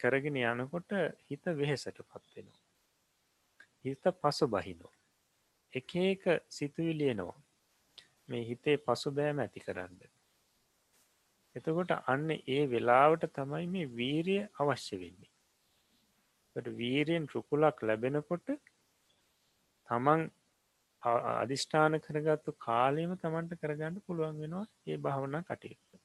[0.00, 0.90] කරගෙන යනකොට
[1.26, 2.64] හිත වෙහෙසට පත්වෙනවා.
[3.84, 4.92] හිත පසු බහිනෝ.
[5.72, 7.38] එක එක සිතුවිලියනවා
[8.28, 9.98] මේ හිතේ පසු බෑම ඇති කරන්න.
[11.56, 15.32] එතකොට අන්න ඒ වෙලාවට තමයි මේ වීරිය අවශ්‍ය වෙන්නේ.
[16.78, 18.48] වීරයෙන් රුකුලක් ලැබෙනකොට
[19.88, 20.22] තමන්
[21.02, 26.00] අධිෂ්ඨාන කරගත්තු කාලයම තමන්ට කරගන්න පුළුවන් වෙනවා ඒ භාවනා කටයුත්ත.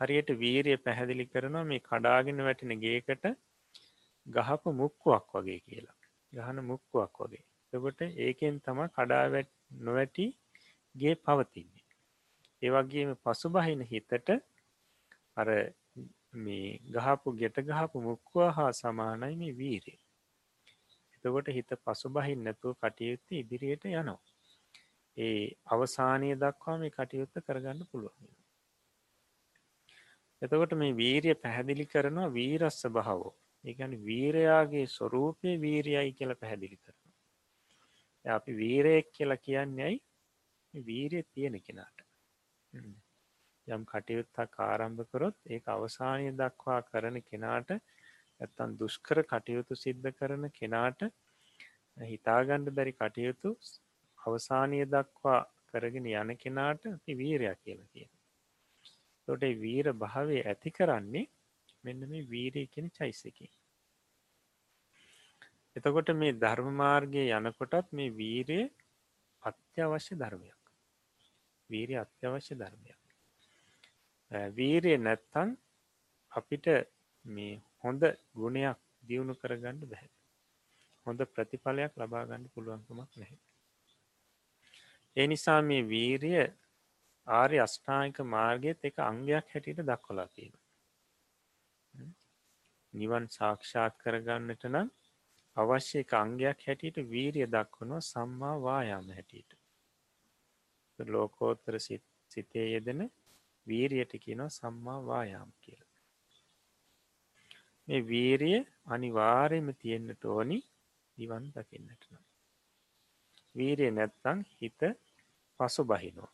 [0.00, 3.24] හරියට වීරය පැහැදිලි කරනවා මේ කඩාගෙන වැටෙන ගේකට
[4.26, 5.96] ගහපු මුක්කුවක් වගේ කියලා.
[6.32, 7.44] ගහන මුක්කුවක් වගේ.
[7.72, 9.50] එකොට ඒකෙන් තම කඩාවැට්
[9.80, 10.26] නොවැටි
[10.94, 11.86] ගේ පවතින්නේ.
[12.62, 14.30] ඒවගේම පසු බහින හිතට
[15.36, 15.48] අර
[16.34, 19.98] මේ ගහපු ගෙට ගහපු මුක්කුව හා සමානයි මේ වීරේ
[21.26, 24.18] එතකොට හිත පසු බහින් නැතුව කටයුත්ත ඉදිරියට යනවා.
[25.16, 28.34] ඒ අවසානය දක්වා මේ කටයුත්ත කරගන්න පුළුවන්
[30.42, 33.32] එතකොට මේ වීරිය පැහැදිලි කරනවා වීරස්ස භාවෝ
[33.64, 37.14] ඒගැන වීරයාගේ ස්වරූපය වීරයයි කියල පැහැදිලි කරනවා.
[38.24, 39.96] අපි වීරයෙක් කියලා කියන්නේයි
[40.74, 41.98] වීරය තියෙන කෙනාට.
[43.66, 47.70] යම් කටයුත්තා කාරම්භ කරොත් ඒ අවසානය දක්වා කරන කෙනාට
[48.40, 51.06] ඇත්තන් දුෂ්කර කටයුතු සිද්ධ කරන කෙනාට
[51.96, 53.54] හිතාගණ්ඩ බැරි කටයුතු
[54.18, 58.12] අවසානය දක්වා කරගෙන යන කෙනාට අපි වීරයක් කියලා තියෙන
[59.28, 61.26] තොට වීර භාවය ඇති කරන්නේ
[61.84, 63.46] මෙන්න මේ වීරය කෙන චයිසකි.
[65.76, 68.60] එතකොට මේ ධර්මමාර්ගය යනකොටත් මේ වීරය
[69.42, 70.62] අත්‍යවශ්‍ය ධර්මයක්.
[71.70, 73.02] වීරය අත්‍යවශ්‍ය ධර්මයක්.
[74.52, 75.56] වීරය නැත්තන්
[76.32, 76.66] අපිට
[77.24, 78.02] මේ හොඳ
[78.34, 78.78] ගුණයක්
[79.08, 80.10] දියුණු කරගන්න බැහැ.
[81.06, 83.38] හොඳ ප්‍රතිඵලයක් ලබාගන්න පුළුවන්කමක් නැහැ.
[85.16, 86.46] ඒ නිසා මේ වීරිය
[87.26, 90.56] ආර්ය අෂ්ඨායික මාර්ගයත් එක අංගයක් හැටියට දක්වලා තියෙන.
[92.94, 94.90] නිවන් සාක්ෂාත් කරගන්නට නම්
[95.56, 99.58] අවශ්‍ය එක අංගයක් හැටියට වීරිය දක්වනවා සම්මා වායාම හැටියට.
[100.98, 101.78] ලෝකෝත්තර
[102.30, 103.10] සිතේ යෙදෙන
[103.66, 105.85] වීරියට කියනවා සම්මා වායාම කියල.
[107.88, 110.58] මේ වීරිය අනිවාර්යම තියෙන්න්නට ඕනි
[111.18, 112.24] නිවන් දකින්නට නම්.
[113.54, 114.80] වීරිය නැත්තං හිත
[115.60, 116.30] පසු බහිනෝ.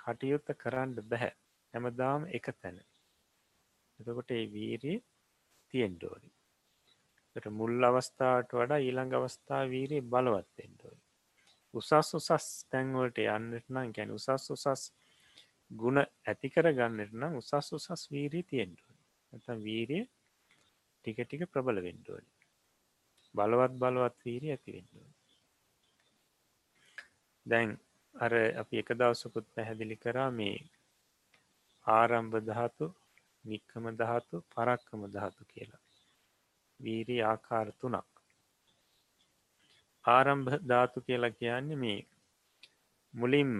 [0.00, 1.34] කටයුත්ත කරන්න බැහැ.
[1.74, 2.78] හැමදාම එක තැන.
[4.00, 4.98] එතකොට ඒ වීරී
[5.74, 6.30] තියෙන්ඩෝරි
[7.52, 11.00] මුල් අවස්ථාවට වඩා ඊළඟ අවස්ථා වීරී බලවත්තෙන්ඩෝයි
[11.74, 14.84] උසස් උසස් තැන්වලට යන්නට නම් ගැන උසස් උසස්
[15.70, 20.04] ගුණ ඇති කර ගන්නට නම් උසස් උසස් වීරී තියෙන්ඩුවනි ඇත වීරිය
[21.06, 22.30] ටික ටික ප්‍රබල වෙන්ඩුවනි
[23.34, 25.14] බලවත් බලවත් වීරී ඇතිවෙන්ඩුවනි
[27.46, 27.70] දැන්
[28.14, 30.56] අර අපි එක දවසකුත් පැහැදිලි කරා මේ
[31.86, 32.86] ආරම්භ ධාතු
[33.44, 35.82] නික්කම ධාතු පරක්කම ධාතු කියලා.
[36.80, 38.10] වීරී ආකාර තුනක්.
[40.04, 42.00] ආරම්භ ධාතු කියලා කියන්නේ මේ
[43.14, 43.54] මුලින්ම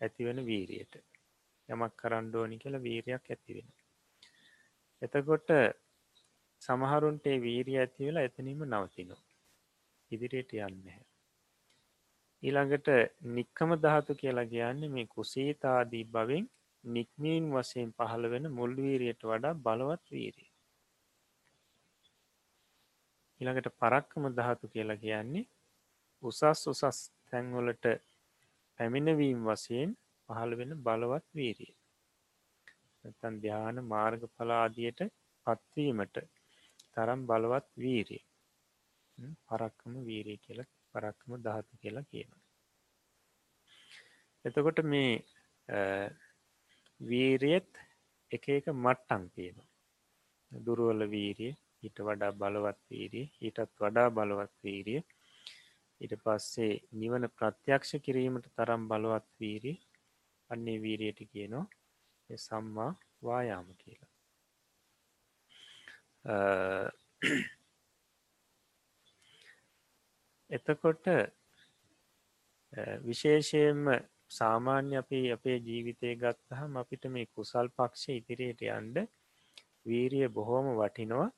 [0.00, 0.94] ඇතිවෙන වීරියට
[1.68, 3.68] යමක් කරණ්ඩෝනි කියලා වීරයක් ඇතිවෙන
[5.02, 5.48] එතකොට
[6.62, 9.22] සමහරුන්ට වීරිය ඇතිවෙලා එතනීම නවතිනවා
[10.10, 11.08] ඉදිරියට යන්න
[12.42, 12.88] ඊළඟට
[13.30, 16.44] නික්කම ධාතු කියලා කියන්නේ මේ කුසීතාදී බවින්
[16.84, 20.50] නික්මීන් වසයෙන් පහළ වෙන මුල්වීරයට වඩා බලවත් වීරිය.
[23.40, 25.48] ඊළඟට පරක්කම ධාතු කියලා කියන්නේ
[26.22, 27.86] උසස් උසස් තැන්වලට
[28.80, 29.96] පැමිණවීම් වසයෙන්
[30.28, 31.74] පහළ වෙන බලවත් වීරිය.
[33.14, 35.00] තන් ධ්‍යාන මාර්ග පලාදියට
[35.46, 36.16] පත්වීමට
[36.98, 38.22] තරම් බලවත් වීරිය.
[39.48, 40.60] පරක්කම වීරී කියල
[40.94, 42.30] පරක්කම ධාතු කියලා කියන.
[44.44, 45.12] එතකොට මේ
[47.00, 47.70] වීරියත්
[48.30, 49.58] එක එක මට්ටන් තියෙන.
[50.52, 55.00] දුරුවල වීරිය ඊට වඩා බලවත් වීරිය ඊටත් වඩා බලවත් වීරිය
[56.00, 59.76] ඊට පස්සේ නිවන ප්‍රත්‍යක්ෂ කිරීමට තරම් බලවත් වීරී
[60.50, 61.66] අන්නේ වීරියට කියනවා
[62.38, 62.92] සම්මා
[63.22, 64.07] වායාම කියලා.
[70.50, 71.06] එතකොට
[73.02, 73.84] විශේෂයෙන්ම
[74.30, 78.96] සාමාන්‍ය අපි අපේ ජීවිතය ගත්තහම අපිට මේ කුසල් පක්ෂ ඉදිරියට යන්ඩ
[79.86, 81.28] වීරිය බොහෝම වටිනවා.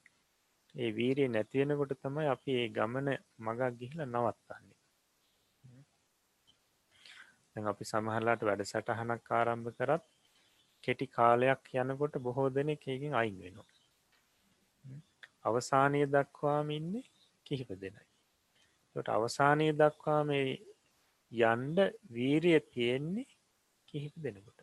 [0.74, 4.78] ඒ වීරිය නැතිවෙනකොට තමයි අපි ඒ ගමන මගක් ගිහිල නවත්තන්නේ.
[7.66, 10.04] අපි සමහරලාට වැඩ සටහනක් ආරම්භ කරත්
[10.84, 13.79] කෙටි කාලයක් යනකොට බොහෝ දෙනෙ එකකින් අයින් වෙනවා.
[15.44, 17.10] අවසානය දක්වාම ඉන්නේ
[17.46, 18.04] කිහිප දෙනයි.
[18.96, 20.48] ට අවසානය දක්වා මේ
[21.32, 21.78] යන්ඩ
[22.10, 23.28] වීරිය තියෙන්නේ
[23.88, 24.60] කිහිප දෙනකොට.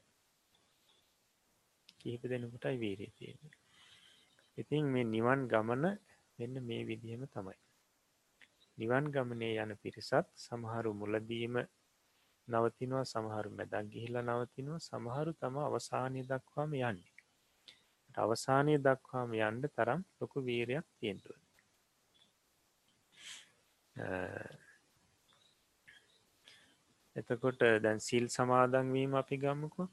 [1.99, 3.55] කිහිප දෙනකොටයි වීරිය තියෙන්නේ.
[4.57, 5.85] ඉතින් මේ නිවන් ගමන
[6.39, 7.57] වෙන්න මේ විදිහම තමයි.
[8.77, 11.55] නිවන් ගමනේ යන පිරිසත් සමහරු මුලදීම
[12.47, 17.16] නවතිනවා සමහරු මැදක් ගිහිලා නවතිනවා සමහරු තම අවසානය දක්වාම යන්නේ.
[18.17, 21.37] අවසානය දක්වාම යන්ඩ තරම් ලොකු වීරයක් තියෙන්ටුව
[27.15, 29.83] එතකොට දැන් සිල් සමාදන්වීම අපි ගම්මකු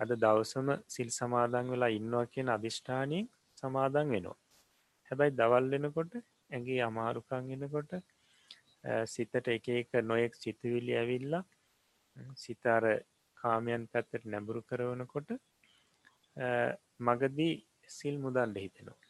[0.00, 3.28] අද දවසම සිල් සමාදන් වෙලා ඉන්නවා කියන අධිෂ්ඨානයෙන්
[3.58, 4.38] සමාදන් වෙනවා.
[5.10, 6.12] හැබැයි දවල් වෙනකොට
[6.50, 7.92] ඇගේ අමාරුකං එනකොට
[9.06, 11.44] සිතට එක එක නොයෙක් සිතුවිලි ඇවිල්ලා
[12.36, 12.84] සිතාර
[13.36, 15.30] කාමයන් පැත්තට නැඹුරු කරවනකොට
[17.08, 17.54] මගදී
[17.88, 19.00] සිල් මුදන්ඩ හිතෙනවා.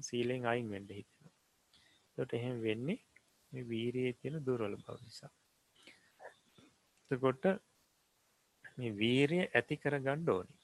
[0.00, 1.34] සීලෙන් අයින් වෙන්ඩ හිතෙනවා.
[2.18, 5.32] තොට එහෙම වෙන්නේ වීරයේ තියෙන දුරවල බව නිසා.
[7.10, 7.44] තකොට
[8.76, 10.54] මේ වීරය ඇති කර ගණ්ඩ ඕනි.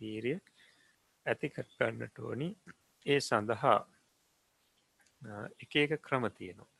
[0.00, 0.38] වීරිය
[1.26, 2.48] ඇති කරගන්නට ඕනි.
[3.06, 3.78] ඒ සඳහා
[5.62, 6.72] එක එක ක්‍රම තියෙනවා.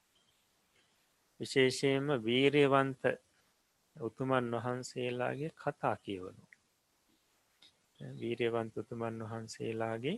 [1.40, 3.02] විශේෂයෙන්ම වීරයවන්ත
[3.96, 6.55] උතුමන් වහන්සේලාගේ කතා කියවනු
[8.00, 10.16] වීරයවන්ත උතුමන් වහන්සේලාගේ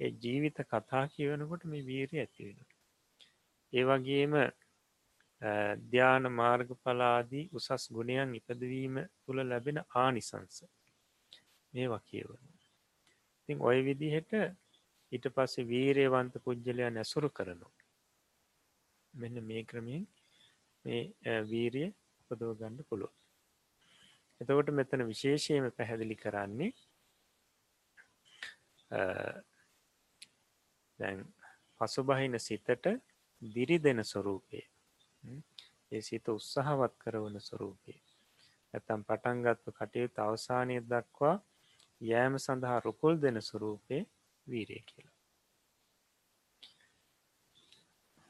[0.00, 2.66] ඒ ජීවිත කතා කියවනකොට මේ වීරය ඇතිවෙන
[3.72, 4.34] ඒ වගේම
[5.86, 10.58] ධ්‍යාන මාර්ගඵලාදී උසස් ගුණයන් ඉපදවීම තුළ ලැබෙන ආනිසංස
[11.74, 12.52] මේවා කියවනු
[13.40, 14.32] ඉතින් ඔය විදිහට
[15.12, 17.68] ඊට පස්සේ වීරයවන්ත පුද්ගලයන් ඇසුරු කරනු
[19.14, 20.06] මෙන්න මේ ක්‍රමින්
[20.84, 21.90] මේ වීරිය
[22.30, 23.12] උපදව ගන්න පුළුව
[24.40, 26.72] එතකොට මෙතන විශේෂයම පැහැදිලි කරන්නේ
[30.98, 31.24] දැන්
[31.80, 32.86] පසුබහින සිතට
[33.42, 34.60] දිරි දෙන ස්වරූපය.
[35.92, 37.94] ඒ සිත උත්සාහවත් කරවන ස්වරූපය.
[38.74, 41.36] ඇතම් පටන්ගත්ව කටයුතු අවසානය දක්වා
[42.00, 43.98] යෑම සඳහා රුකුල් දෙන ස්වරූපය
[44.46, 45.18] වීරය කියලා.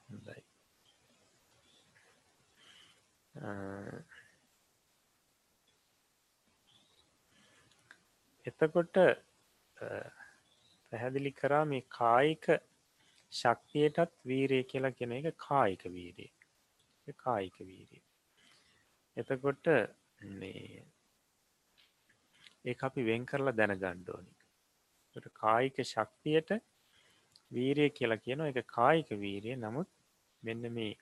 [0.09, 0.43] හොඳයි.
[8.45, 8.97] එතකොට
[10.95, 12.47] පැහැදිලි කරා මේ කායික
[13.32, 16.26] ශක්තියටත් වීරය කියලා කෙන එක කායික වීරය.
[17.16, 18.03] කායික වීරය.
[19.16, 20.84] එතකොට ඒ
[22.82, 24.32] අපි වෙන් කරලා දැන ගණ්ඩෝනි
[25.32, 26.51] කායික ශක්තියට
[27.51, 29.57] වීරය කියලා කියන එක කායික වීරය.
[29.57, 29.88] නමුත්
[30.42, 30.97] මෙන්න මේ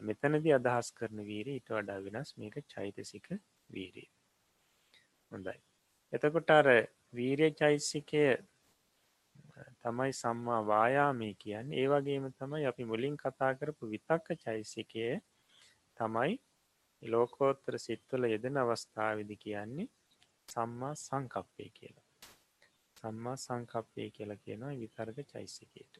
[0.00, 3.26] මෙතනදි අදහස් කරන වීරී ඉට වඩා වෙනස් මේක චෛතසික
[3.70, 4.08] වීරී
[5.32, 5.58] හොඳයි.
[6.12, 6.66] එතකොට අර
[7.12, 8.24] වීරය චෛසිකය
[9.84, 11.68] තමයි සම්මා වායාමය කියන්න.
[11.72, 15.06] ඒ වගේම තමයි අපි මුලින් කතා කරපු විතක්ක චෛසිකය
[15.98, 16.32] තමයි
[17.02, 19.92] ලෝකෝත්තර සිත්වල යෙදෙන අවස්ථාවිදි කියන්නේ
[20.48, 22.06] සම්මා සංකප්පය කියලා.
[22.96, 25.94] සම්මා සංකප්පය කියලා කියනවා විතර්ග චෛසිකයට.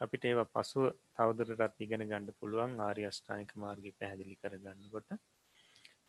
[0.00, 0.86] අපිට ඒව පසුව
[1.16, 5.10] තවදුරටත් ඉගෙන ගණඩ පුළුවන් ආරි අෂ්ඨානික මාර්ග පැහැදිලි කරගන්නකොට.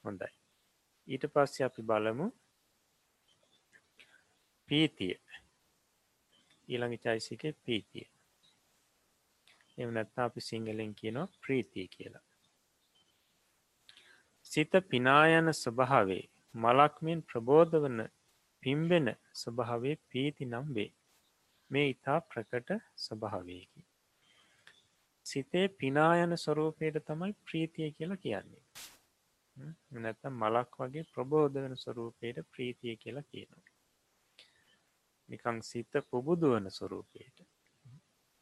[0.03, 0.31] හොඳයි.
[1.07, 2.27] ඊට පස්සේ අපි බලමු
[4.69, 5.15] පීතිය.
[6.67, 8.07] ඊළඟ චයිසික පීතිය
[9.77, 12.25] එම නැත්තා අපි සිංහලෙන් කියනවා ප්‍රීතිය කියලා
[14.51, 16.23] සිත පිනායන ස්වභාවේ
[16.55, 17.99] මලක්මෙන් ප්‍රබෝධ වන
[18.63, 20.91] පිම්බෙන ස්වභාවේ පීති නම් වේ
[21.71, 23.81] මේ ඉතා ප්‍රකට ස්වභාවයකි.
[25.25, 28.63] සිතේ පිනායන ස්වරූපයට තමයි ප්‍රීතිය කියලා කියන්නේ.
[29.97, 33.72] නැත්තම් මලක් වගේ ප්‍රබෝධ වෙන ස්වරූපයට ප්‍රීතිය කියලා කියනවා.
[35.29, 37.37] නිකං සිත පුබුදුවන ස්වරූපයට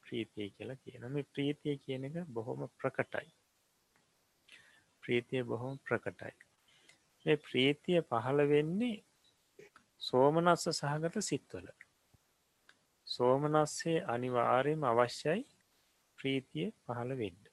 [0.03, 3.29] ප්‍රීතිය කියලා කියන මේ ප්‍රීතිය කියන එක බොහොම ප්‍රකටයි.
[5.03, 6.33] ප්‍රීතිය බොහොම ප්‍රකටයි.
[7.25, 8.97] මේ ප්‍රීතිය පහළ වෙන්නේ
[10.01, 11.71] සෝමනස්ස සහගත සිත්වල
[13.07, 15.41] සෝමනස්සේ අනිවාර්යම අවශ්‍යයි
[16.19, 17.45] ප්‍රීතිය පහළ වෙන්ඩ.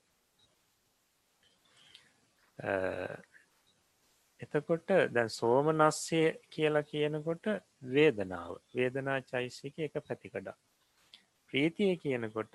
[4.40, 7.46] එතකොට දැන් සෝමනස්සේ කියලා කියනකොට
[7.88, 10.56] වේදනාව වේදනා චෛසික එක පැතිකඩා.
[11.52, 12.54] ප්‍රීතිය කියනකොට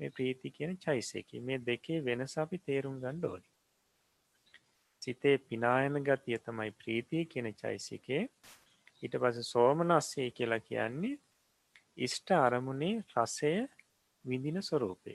[0.00, 3.48] මේ ප්‍රීති කියන චෛසයකි මේ දෙකේ වෙනස අපි තේරුම් ගණ්ඩ ඕනි.
[5.02, 8.22] සිතේ පිනායන ගතිය තමයි ප්‍රීතිය කියන චෛසිකේ
[9.02, 11.16] ඊට පස සෝමනස්සේ කියලා කියන්නේ
[11.98, 13.54] ඉෂ්ට අරමුණේ රසය
[14.24, 15.14] විඳින ස්වරූපය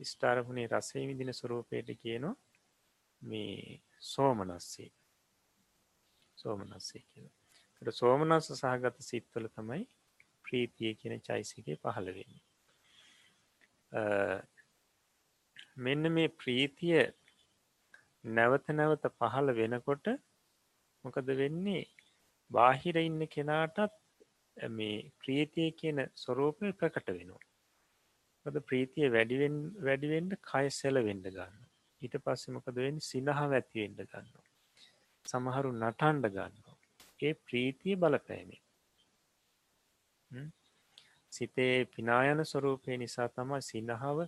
[0.00, 2.36] ඉස්ටාරමුණේ රසේ විදින ස්වරූපයට කියනවා
[3.22, 4.90] මේ සෝමනස්සේ
[6.38, 7.28] සෝමනස්සේ කියල
[7.82, 9.82] ට සෝමනස්ස සහගත සිත්වල තමයි
[10.44, 12.42] ප්‍රීතිය කියන චෛසිකය පහළවෙන්නේ
[15.78, 17.00] මෙන්න මේ ප්‍රීතිය
[18.30, 20.06] නැවත නැවත පහළ වෙනකොට
[21.04, 21.84] මොකද වෙන්නේ
[22.50, 23.88] බාහිර ඉන්න කෙනාටත්
[24.56, 27.46] මේ ප්‍රීතිය කියන ස්වරූපය ප්‍රකට වෙනවා.
[28.46, 31.69] ද ප්‍රීතිය වැඩිවෙන් වැඩිවෙන්ඩ කය සෙල වෙන්ඩ ගන්න.
[32.02, 34.28] ඊට පස්සෙමකද වෙන් සිනහ ඇතිවෙන්ඩ ගන්න.
[35.26, 36.54] සමහරු නටන්ඩ ගන්න.
[37.20, 38.60] ඒ ප්‍රීතිය බලපෑමේ.
[41.32, 44.18] සිතේ පිනායන ස්වරූපය නිසා තමයි සිනහාව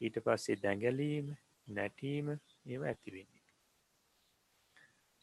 [0.00, 1.32] ඊට පස්සේ දැඟලීම
[1.68, 2.28] නැටීම
[2.66, 3.44] ඒව ඇතිවෙන්නේ.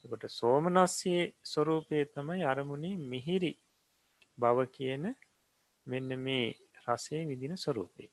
[0.06, 3.52] කොට සෝමනස්සේ ස්වරූපය තමයි අරමුණේ මිහිරි
[4.38, 5.06] බව කියන
[5.88, 6.48] මෙන්න මේ
[6.86, 8.06] රසේ විදින ස්වරූපය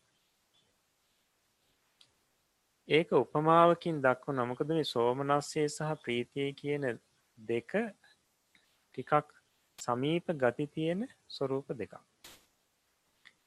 [2.90, 6.84] ඒක උපමාවකින් දක්ව නමකද මේ සෝමනස්සේ සහ ප්‍රීතිය කියන
[7.38, 7.72] දෙක
[8.86, 9.28] ටිකක්
[9.78, 11.94] සමීප ගති තියෙන ස්වරූප දෙකක්.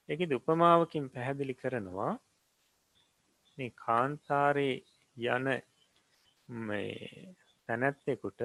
[0.09, 2.13] එක උපමාවකින් පැහැදිලි කරනවා
[3.57, 4.75] මේ කාන්තාරේ
[5.17, 5.47] යන
[7.69, 8.41] තැනැත්තෙකුට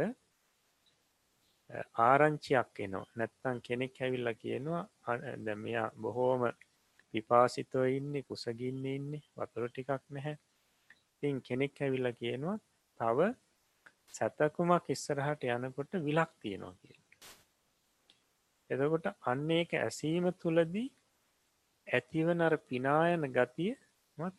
[2.01, 3.07] ආරංචියක් එනවා.
[3.16, 4.82] නැත්තං කෙනෙක් ඇවිල්ල කියනවා
[5.46, 6.42] දැමයා බොහෝම
[7.14, 10.36] පිපාසිතව ඉන්නේ කුසගින්න ඉන්නේ වතුර ටිකක් නැහැ.
[11.22, 12.56] තින් කෙනෙක් ඇවිල්ල කියනවා
[13.00, 13.28] තව
[14.12, 16.98] සැතකුමක් ඉස්සරහට යනකොට විලක් තියෙනවා කිය
[18.70, 20.88] එතකොට අන්න ඒක ඇසීම තුළදී
[21.86, 23.72] ඇතිවන අර පිනායන ගතිය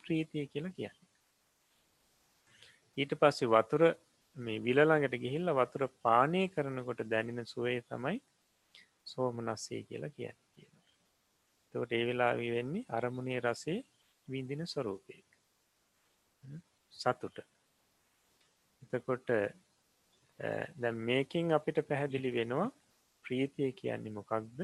[0.00, 0.98] ප්‍රීතිය කියලා කියන්න.
[2.96, 3.82] ඊට පස්සේ වතුර
[4.36, 8.18] මේ විලළඟට ගිහිල්ල වතුර පානය කරනකොට දැනෙන සුවේ තමයි
[9.04, 10.38] සෝමනස්සේ කියලා කියන්න.
[10.52, 10.72] කියන.
[11.74, 13.78] තකොට ඒ වෙලා වෙන්නේ අරමුණේ රසේ
[14.28, 15.16] විඳින ස්වරූපය
[17.00, 17.36] සතුට.
[18.82, 19.28] එතකොට
[20.80, 22.68] දැ මේකින් අපිට පැහැදිලි වෙනවා
[23.24, 24.60] ප්‍රීතිය කියන්නේ මොකක්ද?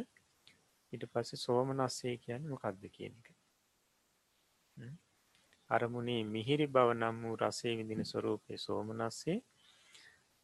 [0.92, 3.28] ඊට පස්සේ සෝමනස්සේ කියන්න මොකක්ද කියන එක.
[5.70, 9.38] අරමුණේ මිහිරි බව නම් වූ රසේ විඳින ස්වරූපය සෝමනස්සේ.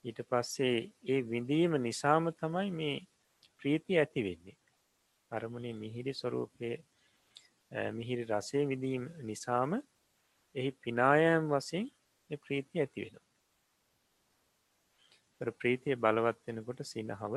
[0.04, 2.96] ඊට පස්සේ ඒ විඳීම නිසාම තමයි මේ
[3.60, 4.58] ප්‍රීති ඇති වෙන්නේ.
[5.30, 6.70] අරමුණේ මිහිරි ස්වරූපය
[7.92, 9.72] මිහිරි රසේ විදීම නිසාම
[10.54, 11.86] එහි පිනායම් වසයෙන්
[12.42, 13.16] ප්‍රීති ඇති වෙන
[15.54, 17.34] ප්‍රීතිය බලවත් වෙනකොට සිනහව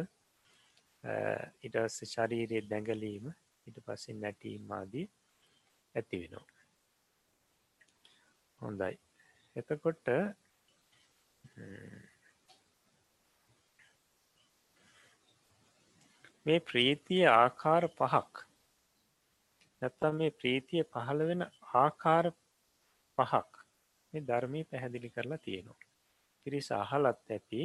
[1.64, 3.26] ඉටස්ස ශරීරයේ දැඟලීම
[3.68, 5.06] ඉට පසින් නැටීම් ආදී
[5.96, 6.48] ඇති වෙනවා.
[8.62, 8.94] හොඳයි.
[9.56, 10.06] එතකොට
[16.46, 18.34] මේ ප්‍රීතිය ආකාර පහක්.
[19.82, 22.26] නැත්තම් මේ ප්‍රීතිය පහළ වෙන ආකාර
[23.18, 23.52] පහක්
[24.14, 25.90] මේ ධර්මී පැහැදිලි කරලා තියෙනවා.
[26.46, 27.62] පිරිස අහලත් ඇති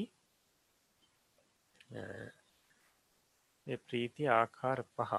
[3.86, 5.12] ප්‍රීති ආකාර පහ.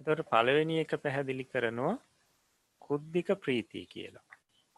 [0.00, 1.94] එතට පළවෙනි එක පැහැදිලි කරනවා
[2.82, 4.26] කුද්ධික ප්‍රීතිය කියලා.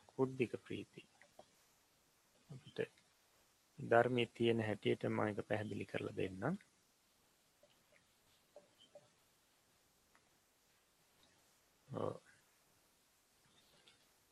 [0.09, 1.03] කුද්ධික ප්‍රීති.
[2.51, 2.79] අපිට
[3.79, 6.57] ධර්මය තියෙන හැටියට මයක පැහැදිලි කරලා දෙන්නම්.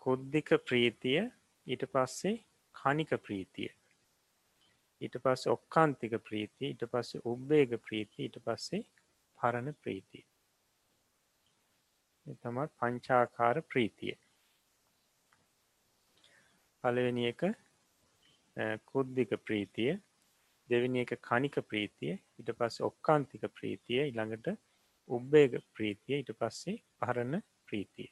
[0.03, 1.21] කුද්ධික ප්‍රීතිය
[1.67, 2.43] ඊට පස්සේ
[2.75, 3.71] කනික ප්‍රීතිය.
[5.01, 8.83] ඊට පස්ස ඔක්කාන්තික ප්‍රීති ඊට පස්සේ උබ්බේග ප්‍රීති ඊට පස්සේ
[9.39, 10.25] පරණ ප්‍රීතිය.
[12.43, 14.15] තමත් පංචාකාර ප්‍රීතිය.
[16.85, 17.43] පලවෙනි එක
[18.91, 19.93] කුද්ධික ප්‍රීතිය.
[20.71, 22.15] දෙවිනි එක කනික ප්‍රීතිය.
[22.41, 24.03] ඉට පස්ස ඔක්කාන්තික ප්‍රීතිය.
[24.11, 24.55] ඉළඟට
[25.11, 26.23] උබ්බේග ප්‍රීතිය.
[26.23, 27.43] ඉට පස්සේ පහරණ
[27.73, 28.11] ප්‍රීතිය.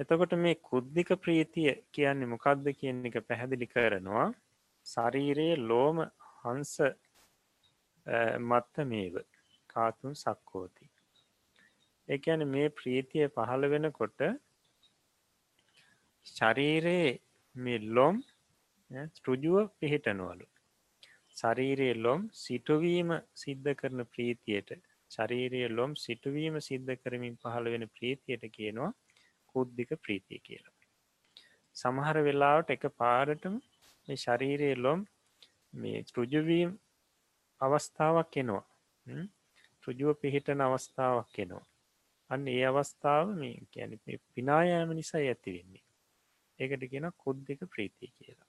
[0.00, 4.26] එතකොට මේ කුද්ධික ප්‍රීතිය කියන්නේ මොකක්ද කියන එක පැහැදිලි කරනවා.
[4.86, 6.02] ශරීරයේ ලෝම
[6.42, 6.72] හංස
[8.42, 9.14] මත්ත මේව
[9.70, 10.90] කාතුන් සක්කෝති.
[12.08, 14.20] එකන මේ ප්‍රීතිය පහළ වෙනකොට
[16.26, 17.10] ශරීරයේ
[17.54, 18.16] මේ ලොම්
[19.24, 20.46] ෘජුව පිහිටනවලු.
[21.36, 24.70] ශරීරයේ ලොම් සිටුවීම සිද්ධ කරන ප්‍රීතියට
[25.10, 28.90] ශරීරයේ ලොම් සිටුවීම සිද්ධ කරමින් පහළ වෙන ප්‍රීතියට කියනවා
[29.54, 30.74] කුද්ධික ප්‍රීතිය කියලා.
[31.76, 33.54] සමහර වෙලාවට එක පාරටම
[34.08, 35.00] මේ ශරීරයේ ලොම්
[35.74, 36.70] මේ ෘජුවීම්
[37.60, 38.64] අවස්ථාවක් එනවා.
[39.84, 41.64] ෘජුව පිහිටන අවස්ථාවක් එනවා.
[42.30, 43.92] අන්න ඒ අවස්ථාව මේ ගැන
[44.34, 45.84] පිනායෑම නිසා ඇති වෙන්නේ.
[46.58, 48.45] ඒකට කියෙන කුද්ධික ප්‍රීතිය කියලා.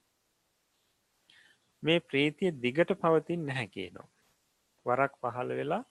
[1.83, 4.09] මේ ප්‍රීතිය දිගට පවතින් නැහැ කියනවා.
[4.85, 5.83] වරක් පහළ වෙලා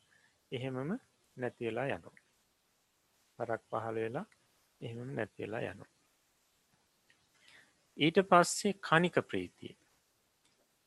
[0.53, 0.93] එහෙමම
[1.37, 2.17] නැතිවෙලා යනවා.
[3.39, 4.27] වරක් පහළ වෙලා
[4.81, 5.91] එහෙම නැතිවෙලා යනවා.
[7.97, 9.75] ඊට පස්සේ කනික ප්‍රීතිය.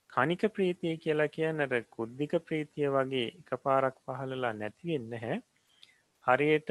[0.09, 5.37] කනික ප්‍රීතිය කියලා කියන්නට කුද්ධික ප්‍රීතිය වගේ එක පාරක් පහලලා නැතිවෙන්න හැ
[6.27, 6.69] හරියට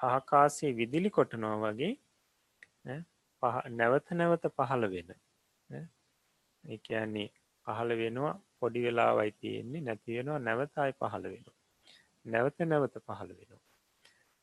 [0.00, 1.92] ආකාසේ විදිලි කොටනෝ වගේ
[3.72, 5.10] නැවත නැවත පහළ වෙන
[6.64, 7.28] එකන්නේ
[7.66, 11.50] පහළ වෙනවා පොඩි වෙලා වයි තියෙන්නේ නැතිවෙනවා නැවතයි පහළ වෙන
[12.24, 13.62] නැවත නැවත පහළ වෙනවා.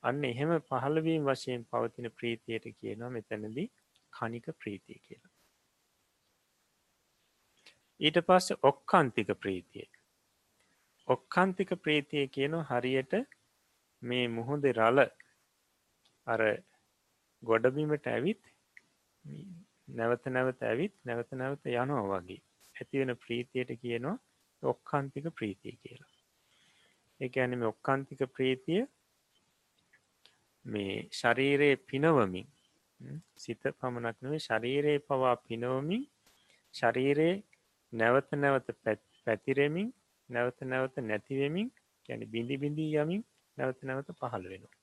[0.04, 3.68] අන්න එහෙම පහළවීම් වශයෙන් පවතින ප්‍රීතියට කියනවා මෙතැනදී
[4.14, 5.34] කනික ප්‍රීතිය කියලා.
[8.00, 9.88] ඊට පස්ස ඔක්කන්තික ප්‍රීතිය.
[11.08, 13.14] ඔක්කන්තික ප්‍රීතිය කියන හරියට
[14.02, 15.00] මේ මුහුදේ රල
[16.28, 16.42] අර
[17.44, 18.44] ගොඩබීමට ඇවිත්
[19.90, 22.42] නැවත නැවත ඇවිත් නැවත නැවත යනවා වගේ.
[22.78, 24.18] ඇතිවෙන ප්‍රීතියට කියනවා
[24.64, 26.12] ඔක්කන්තික ප්‍රීතිය කියලා.
[27.20, 28.82] එක ඇනම ඔක්කන්තික ප්‍රීතිය
[30.66, 32.48] මේ ශරීරයේ පිනවමින්
[33.36, 36.04] සිත පමණක් නෙවේ ශරීරයේ පවා පිනවමින්
[36.74, 37.36] ශරීරයේ
[37.94, 38.68] නැවත නැවත
[39.26, 39.90] පැතිරෙමින්
[40.30, 41.70] නැවත නැවත නැතිවෙමින්
[42.10, 43.24] ගැන බිඳි බිඳී යමින්
[43.58, 44.76] නැවත නැවත පහළ වෙනවා.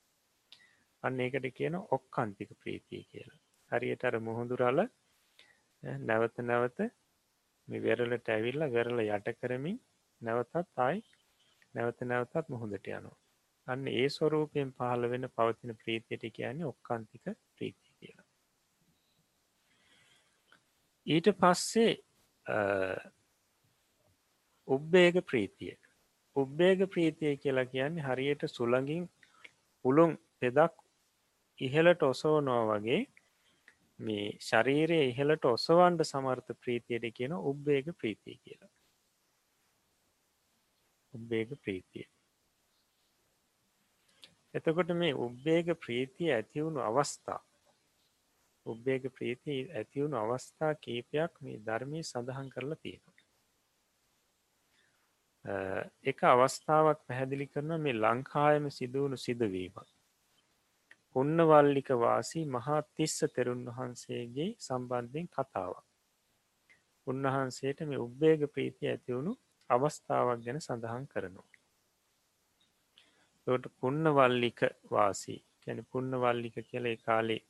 [1.03, 3.41] අන්න ඒකට කියන ඔක්කන්තික ප්‍රීතිය කියලා.
[3.71, 4.79] හරියට අර මුහුදුරල
[6.03, 6.79] නැවත නැවත
[7.69, 9.79] මේ වෙරලට ඇවිල්ලා වෙරල යට කරමින්
[10.21, 11.03] නැවතත් ආයි
[11.75, 13.17] නැවත නැවතත් මුහුදට යනවා.
[13.67, 18.27] අන්න ඒ ස්වරූපයෙන් පහළ වෙන පවතින ප්‍රීතියට කියන්නේ ඔක්කන්තික ප්‍රීතිය කියලා.
[21.07, 21.93] ඊට පස්සේ
[24.69, 25.75] උබ්බේග ප්‍රීතිය.
[26.37, 29.05] උබ්බේග ප්‍රීතිය කියලා කියන්නේ හරියට සුළඟින්
[29.85, 30.75] පුළුම් පෙදක්
[31.59, 33.01] ඉහලට ඔසෝනෝ වගේ
[33.99, 38.73] මේ ශරීරය ඉහලට ඔසවන්ඩ සමර්ථ ප්‍රීතියට කියන උබ්බේග ප්‍රීතිය කියලා.
[41.15, 42.07] උබ්බේග ප්‍රීතිය.
[44.55, 47.41] එතකොට මේ උබ්බේග ප්‍රීතිය ඇතිවුණු අවස්ථා
[48.67, 53.15] උබ්බේග ප්‍රීතිය ඇතිවුණු අවස්ථා කීපයක් මේ ධර්මය සඳහන් කරලා තියෙනවා.
[56.05, 59.19] එක අවස්ථාවක් පැහැදිලි කරන මේ ලංකායම සිදුවුණු
[61.15, 65.85] සිදුවීම පුන්නවල්ලික වාසී මහා තිස්ස තෙරුන් වහන්සේගේ සම්බන්ධයෙන් කතාවක්.
[67.07, 69.39] උන්වහන්සේට මේ උබ්බේග ප්‍රීතිය ඇතිවුණු
[69.71, 71.49] අවස්ථාවක් ගැන සඳහන් කරනවා.
[73.47, 74.61] ට පුන්නවල්ලික
[74.91, 77.41] වාසී කැන පුන්නවල්ලික කියල කාලේ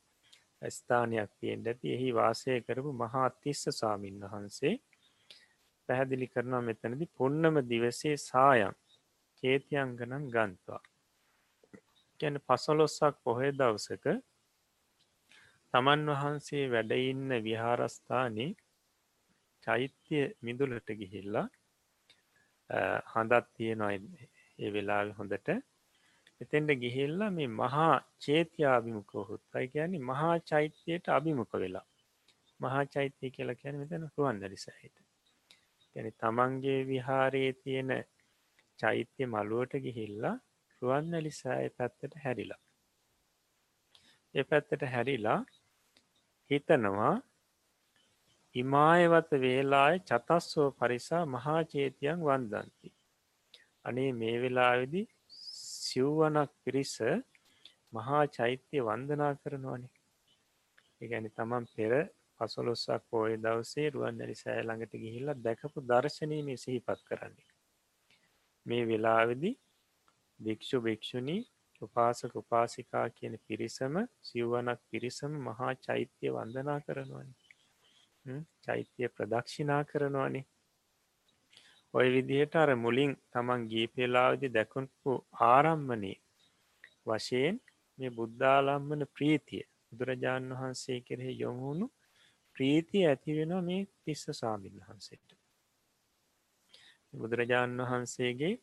[0.69, 1.93] ස්ථානයක් තියෙන් ඇති.
[1.93, 4.79] එහි වාසය කරපු මහාතිස්ස සාමීන් වහන්සේ
[5.89, 8.75] පැහැදිලි කරනවා මෙතනදි පුන්නම දිවසේ සායම්
[9.43, 10.94] චේතියංගනන් ගන්තවා
[12.19, 14.05] ගැන පසොලොස්සක් පොහේ දවසක
[15.73, 18.51] තමන් වහන්සේ වැඩඉන්න විහාරස්ථානයේ
[19.63, 21.47] චෛත්‍යය මිදුලට ගිහිල්ලා
[23.11, 23.91] හඳත් තියෙනවා
[24.59, 25.49] ඒ වෙලාල් හොඳට.
[26.41, 31.85] එතෙන්ට ගිහිල්ලා මේ මහා චේතියාභිමුකහොත් අයි කියන්නේ මහා චෛත්‍යයට අභිමුක වෙලා.
[32.59, 34.95] මහා චෛත්‍යය කියලා කියන මෙතන රුවන් දරිසහිත
[35.95, 37.91] ගැන තමන්ගේ විහාරයේ තියෙන
[38.79, 40.35] චෛත්‍ය මළුවට ගිහිල්ලා
[40.81, 42.61] රුවන්නලිසාය පැත්තට හැරිලා.
[44.35, 45.39] ඒ පැත්තට හැරිලා
[46.51, 47.13] හිතනවා
[48.55, 52.89] හිමායවත වේලාය චතස්සෝ පරිසා මහාචේතියන් වන්දන්ති
[53.85, 55.01] අනේ මේ වෙලාවෙදි
[55.85, 56.95] සිව්වනක් පිරිස
[57.93, 59.93] මහා චෛත්‍යය වන්දනා කරනවානේ.
[61.01, 61.93] ඒගැනි තමන් පෙර
[62.39, 67.49] පසොලොස්සක් පෝය දවසේ රුවන් නැරි සෑ ළඟට ගිහිල්ලා දැකපු දර්ශනය මේ සිහිපත් කරන්නේ.
[68.65, 69.51] මේ වෙලාවෙදි
[70.39, 71.41] භික්‍ෂු භික්‍ෂුණී
[71.81, 77.33] උපාසක උපාසිකා කියන පිරිසම සිව්වනක් පිරිසම මහා චෛත්‍යය වන්දනා කරනවනි.
[78.63, 80.45] චෛත්‍යය ප්‍රදක්ෂිනා කරනවානේ.
[81.93, 85.11] ඔය විදිහට අර මුලින් තමන් ගීපෙලාවදි දැකුන්පු
[85.45, 86.17] ආරම්මනේ
[87.05, 87.57] වශයෙන්
[87.97, 91.87] මේ බුද්ධාලම්මන ප්‍රීතිය බුදුරජාණන් වහන්සේ කෙරෙහි යොමුණු
[92.55, 95.29] ප්‍රීතිය ඇතිවෙන මේ තිස්ස සාමීන් වහන්සේට.
[97.13, 98.53] බුදුරජාණන් වහන්සේගේ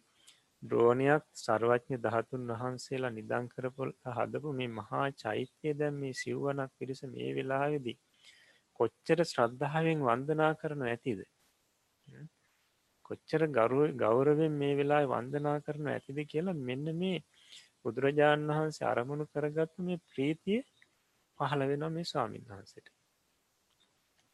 [0.62, 7.30] ද්‍රෝණයක් සර්වඥ දහතුන් වහන්සේලා නිදං කරපොල් හදපු මේ මහා චෛත්‍යය දැම් මේ සිව්වනක් පිරිස මේ
[7.34, 7.98] වෙලාවෙදී
[8.80, 11.20] කොච්චර ශ්‍රද්ධාවෙන් වන්දනා කරනු ඇතිද?
[13.04, 17.18] කොච්චර ගරුව ගෞරවෙන් මේ වෙලා වන්දනා කරන ඇතිද කියලා මෙන්න මේ
[17.84, 20.60] බුදුරජාණන් වහන්සේ අරමුණු කරගත්තු මේ ප්‍රීතිය
[21.38, 22.86] පහළ වෙන මේ ස්වාමීන් වහන්සට.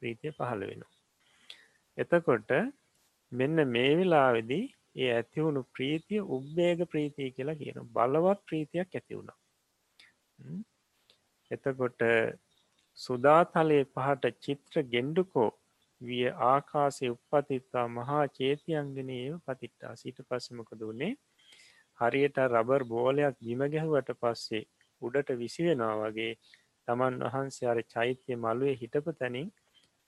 [0.02, 0.92] ප්‍රීතිය පහළ වෙනවා.
[1.98, 2.50] එතකොට
[3.32, 4.64] මෙන්න මේ වෙලාවෙදී
[4.96, 9.38] ඒ ඇතිවුණු ප්‍රීතිය උබ්බේග ප්‍රීතිය කියලා කියන බලවත් ප්‍රීතියක් ඇති වුණා.
[11.50, 12.02] එතකොට
[12.98, 15.50] සුදාතලයේ පහට චිත්‍ර ගෙන්ඩුකෝ
[16.00, 21.12] විය ආකාසේ උප්පතිත්තා මහා චේතියංගනයව පතිට්ටා සිට පස්සමකද වනේ
[21.98, 24.64] හරියට රබර් බෝලයක් බිම ගැහුවට පස්සේ
[25.02, 26.32] උඩට විසිවෙනවා වගේ
[26.88, 29.48] තමන් වහන්සේ අර චෛත්‍යය මළුවේ හිටපු තැනින්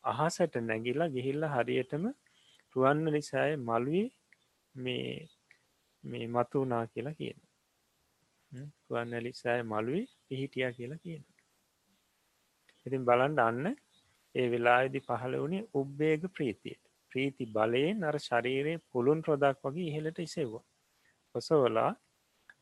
[0.05, 2.05] අහසට නැගිල්ලා ගිහිල්ල හරියටම
[2.77, 4.07] රුවන්න නිසාය මළුවේ
[4.75, 5.29] මේ
[6.05, 7.39] මේ මතු වනා කියලා කියන
[8.85, 11.25] රුවන්නලිසාය මළුවේ පිහිටිය කියලා කියන
[12.87, 13.67] ඉතින් බලන්ඩ අන්න
[14.35, 16.83] ඒ වෙලාදි පහළ වුණේ උබ්බේග ප්‍රීතියට.
[17.13, 20.65] ප්‍රීති බලයෙන් අර ශරීරයේ පුළුන් රොදක් වගේ ඉහලට ඉසෙව්වා.
[21.35, 21.93] ඔසවලා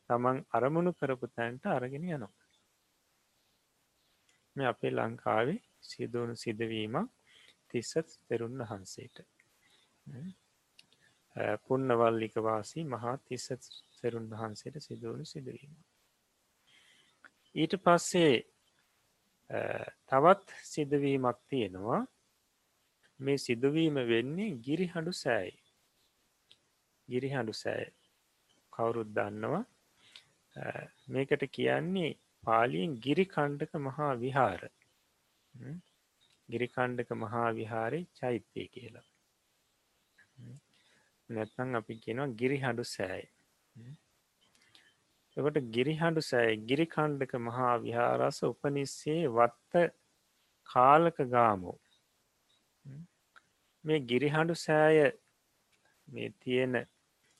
[0.07, 2.33] තමන් අරමුණු කරපු තැන්ට අරගෙන යනවා.
[4.55, 7.09] මේ අපේ ලංකාවේ සිදුවුණු සිදුවීමක්
[7.69, 9.17] තිස්සත් තෙරුන් වහන්සේට.
[11.63, 13.47] පුන්නවල්ලික වාසී මහා තිස්ස
[13.91, 15.73] සෙරුන් වහන්සේට සිදුවනු සිදුවීම.
[17.55, 18.35] ඊට පස්සේ
[20.07, 22.01] තවත් සිදුවීමක් තියෙනවා.
[23.19, 25.57] මේ සිදුවීම වෙන්නේ ගිරිහඬු සෑයි.
[27.09, 27.87] ගිරිහඬු සෑය
[28.73, 29.63] කවුරුත් දන්නවා.
[31.07, 32.11] මේකට කියන්නේ
[32.43, 34.61] පාලියෙන් ගිරිකණ්ඩක මහා විහාර.
[36.49, 39.07] ගිරිකණ්ඩක මහා විහාරය චෛත්‍යය කියලා.
[41.29, 43.27] නැත්නම් අපි කියනවා ගිරිහඬු සෑයි.
[45.37, 49.83] එකට ගිරිහඬු සෑයි ගිරිකණ්ඩක මහා විහාරස උපනිස්සේ වත්ත
[50.69, 51.77] කාලක ගාමෝ.
[53.83, 54.99] මේ ගිරිහඬු සෑය
[56.07, 56.81] මේ තියෙන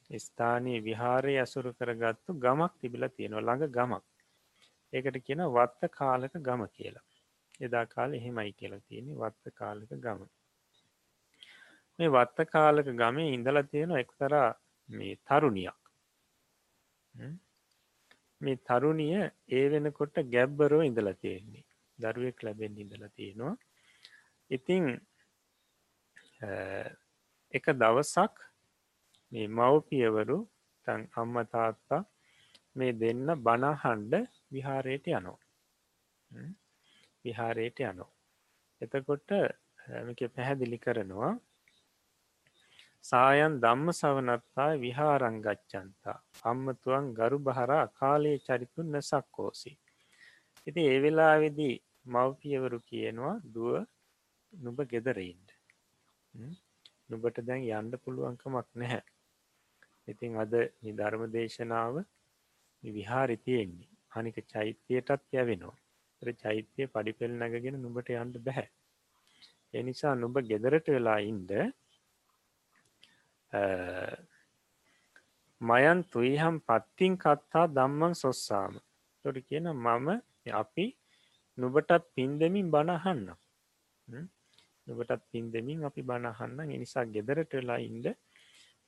[0.09, 4.05] ස්ථානයේ විහාරය ඇසුරු කරගත්තු ගමක් තිබිල තියෙනවා ළඟ ගමක්.
[4.93, 7.07] ඒකට කියන වත්ත කාලක ගම කියලා.
[7.59, 10.21] එදා කාල එහෙමයි කියලා තියෙන වත්ත කාලක ගම
[11.99, 14.49] මේ වත්ත කාලක ගමේ ඉඳලා තියෙන එක්තරා
[14.89, 15.79] මේ තරුණියක්.
[18.41, 19.17] මේ තරුණිය
[19.49, 21.65] ඒ වෙනකොට ගැබ්බරෝ ඉඳලා තියෙන්නේ.
[21.99, 23.55] දරුවෙක් ලැබෙන් ඉඳලා තියෙනවා.
[24.51, 24.85] ඉතිං
[27.53, 28.35] එක දවසක්
[29.31, 30.39] මේ මව්පියවරු
[30.87, 32.01] තන් අම්ම තාත්තා
[32.75, 34.13] මේ දෙන්න බණහන්ඩ
[34.51, 35.37] විහාරයට යනෝ
[37.25, 38.11] විහාරයට යනෝ
[38.81, 39.29] එතකොට
[40.05, 41.33] මේක පැහැදිලි කරනවා
[43.03, 49.71] සායන් ධම්ම සවනත්තා විහාරංගච්චන්තා අම්මතුවන් ගරු බහරා කාලයේ චරිතුන් නසක්කෝසි
[50.67, 51.75] ඉති ඒ වෙලාවෙදී
[52.07, 53.73] මව්පියවරු කියනවා දුව
[54.53, 55.49] නුබ ගෙදරයින්ට
[57.09, 59.01] නුබට දැන් යන්න පුළුවන්කමක් නැහැ.
[60.07, 61.95] ඉතින් අද නිධර්ම දේශනාව
[62.83, 63.89] විහාරි තියෙන්නේ.
[64.11, 65.77] අනික චෛත්‍යයටත් යවෙනවා.
[66.21, 68.67] ර චෛත්‍යය පඩිපෙල් නැගගෙන නුබට යන්න බැහැ.
[69.73, 71.51] එනිසා නුබ ගෙදරට වෙලා ඉන්ඩ
[75.61, 78.73] මයන් තුයිහම් පත්තිං කත්තා දම්මන් සොස්සාම.
[79.25, 80.07] තොට කියන මම
[80.53, 80.85] අපි
[81.57, 83.25] නුබටත් පින්දමින් බණහන්න
[84.87, 88.07] නුබටත් පින්දමින් අපි බණහන්න එනිසා ගෙදරට වෙලා ඉන්ඩ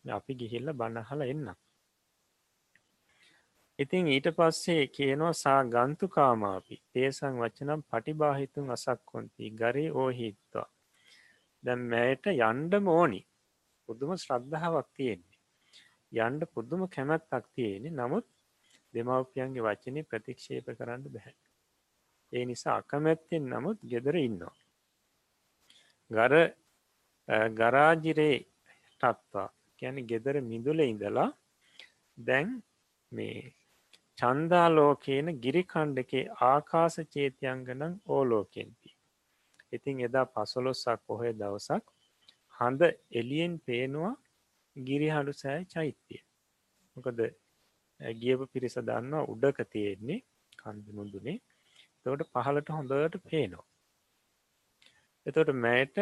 [0.06, 1.50] අපි ගිහිල්ල බණහල එන්න
[3.80, 9.50] ඉතින් ඊට පස්සේ කියනවා සා ගන්තුකාමාපි තේසං වචනම් පටිබාහිතුන් අසක්කොන්ති.
[9.52, 10.68] ගරේ ඕහිත්වා.
[11.64, 13.22] දැම් මෑයට යන්ඩ මෝනි
[13.88, 15.40] පුදුම ශ්‍රද්ධාවක් තියෙන්නේ.
[16.12, 18.26] යන්ඩ පුදුම කැමැත්තක් තියෙනෙ නමුත්
[18.94, 21.36] දෙමවපියන්ගේ වචනය ප්‍රතික්ෂේප කරන්න බැහැ.
[22.34, 24.56] ඒ නිසා අකමැත්තෙන් නමුත් ගෙදර ඉන්නවා.
[26.12, 26.34] ගර
[27.54, 28.38] ගරාජිරේ
[29.02, 31.30] ටත්වා ගැන ගෙදර මිදුල ඉඳලා
[32.18, 32.50] දැන්
[33.12, 33.40] මේ
[34.18, 38.90] චන්දාලෝකයන ගිරිකණ්ඩකේ ආකාස චේතියංගනං ඕලෝකෙන්ති.
[39.72, 41.84] ඉතින් එදා පසොලොස්සක් පොහොය දවසක්
[42.60, 42.82] හඳ
[43.12, 44.14] එලියෙන් පේනවා
[44.76, 46.22] ගිරිහඩු සෑ චෛත්‍යය.
[46.96, 47.20] මොකද
[48.18, 50.20] ගියප පිරිස දන්නවා උඩක තියෙන්නේ
[50.58, 51.38] කන්ද මුදුනේ
[52.06, 53.66] තවට පහලට හොඳට පේනවා.
[55.26, 55.98] එතොට මෑට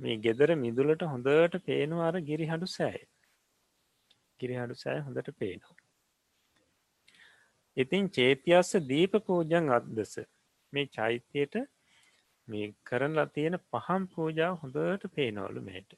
[0.00, 3.02] මේ ගෙදර මිදුලට හොඳට පේනවාර ගිරිහඩු සෑය
[4.40, 5.76] ගිරිහඩු සෑ හොඳට පේනවා.
[7.76, 10.14] ඉතින් චේතියස්ස දීප පූජන් අත්දස
[10.72, 11.54] මේ චෛත්‍යයට
[12.48, 15.90] මේ කරලා තියෙන පහම් පූජාව හොඳට පේනවලු මේට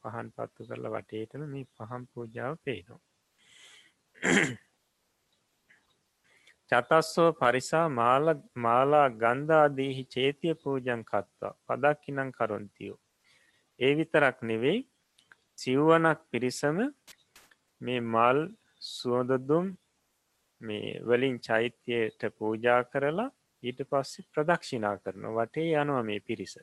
[0.00, 3.02] පහන් පත්තු කරලා වටේටම මේ පහම් පූජාව පේනවා.
[6.70, 7.86] චතස්සෝ පරිසා
[8.58, 12.98] මාලා ගන්ධාදීහි චේතිය පූජන් කත්වා පදක්කිනං කරුන්තියෝ.
[13.80, 14.80] ඒ විතරක් නෙවෙයි
[15.58, 16.78] සිව්වනක් පිරිසම
[17.80, 18.40] මේ මල්
[18.88, 19.66] සුවදදුම්
[20.60, 23.30] මේ වලින් චෛත්‍යයට පූජා කරලා
[23.64, 26.54] ඊට පස්සේ ප්‍රදක්ෂිනා කරන වටේ යනවා මේ පිරිස.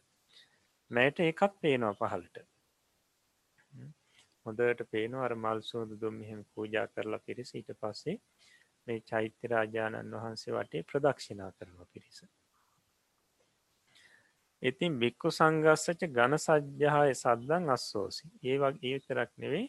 [0.92, 2.38] මෑට එකත් පේනවා පහලට.
[4.46, 8.18] හොඳට පේනවා අර මල් සුවද දුම් මෙහෙම පූජා කරලා පිරිස ඊට පස්සේ
[8.88, 12.24] මේ චෛත්‍ය රාජාණන් වහන්සේ වටේ ප්‍රදක්ෂිනා කරනවා පිරිස.
[14.62, 19.68] ඉතින් බික්කු සංගස්සච ගණ සජ්්‍යහාය සද්දන් අස්සෝසි ඒ වගේ ඒතරක් නෙවෙයි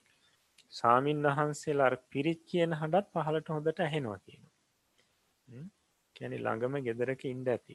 [0.73, 4.43] සාමීන් වහන්සේලාර පිරිත් කියන හඬත් පහලට හොඳට ඇහෙනවා කියන.
[6.23, 7.75] කැනෙ ළඟම ගෙදරක ඉන්ඩ ඇති.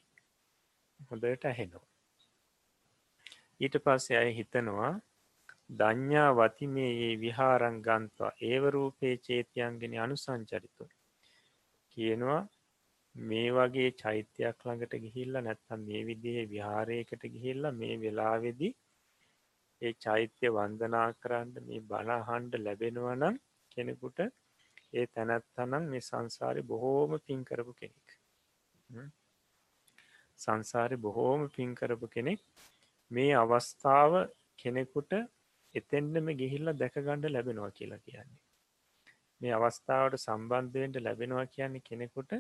[1.10, 1.86] හොඳට ඇහෙනවා.
[3.62, 4.92] ඊට පස්සේ අය හිතනවා
[5.72, 10.86] දඥ්ඥා වති මේ ඒ විහාරං ගන්තවා ඒවරූපේ චේතියන්ගෙන අනුසංචරිතු.
[11.92, 12.42] කියනවා
[13.16, 18.70] මේ වගේ චෛත්‍යයක් ළඟට ගිහිල්ල නැත්තම් මේ විදිහේ විහාරයකට ගිහිල්ල මේ වෙලාවෙදි
[19.82, 23.42] ඒ චෛත්‍ය වන්දනා කරන්න මේ බණහන්ඩ ලැබෙනවනම්
[23.72, 24.24] කෙනෙකුට
[24.94, 28.07] ඒ තැනැත්තනම් මේ සංසාරය බොහෝම පින් කරපු කෙනෙක්
[30.40, 32.40] සංසාරය බොහෝම පින් කරපු කෙනෙක්
[33.12, 34.12] මේ අවස්ථාව
[34.58, 35.14] කෙනෙකුට
[35.76, 38.40] එතෙන්ටම ගිහිල්ල දැකගණ්ඩ ලැබෙනවා කියලා කියන්නේ.
[39.42, 42.32] මේ අවස්ථාවට සම්බන්ධයෙන්ට ලැබෙනවා කියන්නේ කෙනෙකුට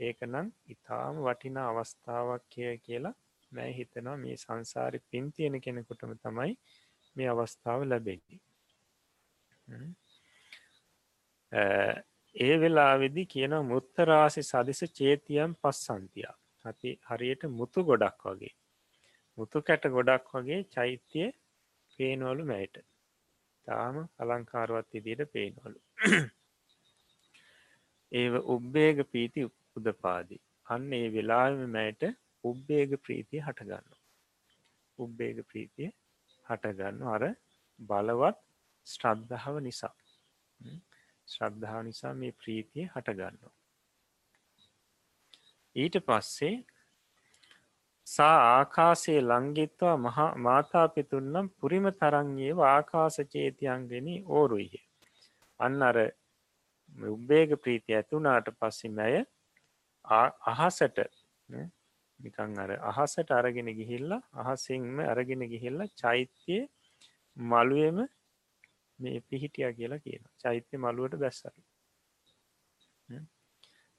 [0.00, 3.14] ඒක නම් ඉතාම වටිනා අවස්ථාවක් කිය කියලා
[3.52, 6.52] මෑ හිතනවා මේ සංසාරි පින් තියෙන කෙනෙකුටම තමයි
[7.16, 8.40] මේ අවස්ථාව ලැබෙන්නේ.
[12.34, 16.36] ඒ වෙලාවෙදි කියන මුත්තරාසි සදිස චේතියම් පස්සන්තියා.
[16.64, 18.54] ඇති හරියට මුතු ගොඩක් වගේ.
[19.38, 21.28] මුතු කැට ගොඩක් වගේ චෛත්‍යය
[21.98, 22.76] පේනවලු මැයට.
[23.66, 25.78] තාම අලංකාරුවත් ඉදිට පේනවලු.
[28.12, 30.40] ඒ උබ්බේග පීති උදපාදී.
[30.66, 32.02] අන්න ඒ වෙලාම මැයට
[32.44, 33.98] උබ්බේග ප්‍රීතිය හටගන්න
[34.98, 35.90] උබ්බේග ප්‍රීතිය
[36.46, 37.24] හටගන්න අර
[37.78, 38.38] බලවත්
[38.86, 39.94] ශ්‍රද්ධාව නිසා.
[41.30, 43.54] ශ්‍රද්ධාව නිසා මේ ප්‍රීතිය හටගන්නවා.
[45.76, 46.54] ඊට පස්සේ
[48.06, 54.82] සා ආකාසේ ලංගිත්වා මහා මාතාපිතුන්නම් පුරිම තරංගේ ආකාස චේතියන්ගෙන ඕරුයිහ.
[55.60, 55.98] අන්න අර
[57.10, 59.16] උබ්බේග ප්‍රීතිය ඇතුනාට පස්සෙ මැය
[60.04, 60.98] අහසට
[62.20, 64.12] නිකං අර අහසට අරගෙන ගිහිල්ල
[64.44, 66.62] අහසිංම අරගෙන ගිහිල්ල චෛත්‍යය
[67.36, 67.98] මළුවම
[69.00, 71.62] මේ පිහිටිය කියලා කියන චෛත්‍ය මළුවට බැස්සරි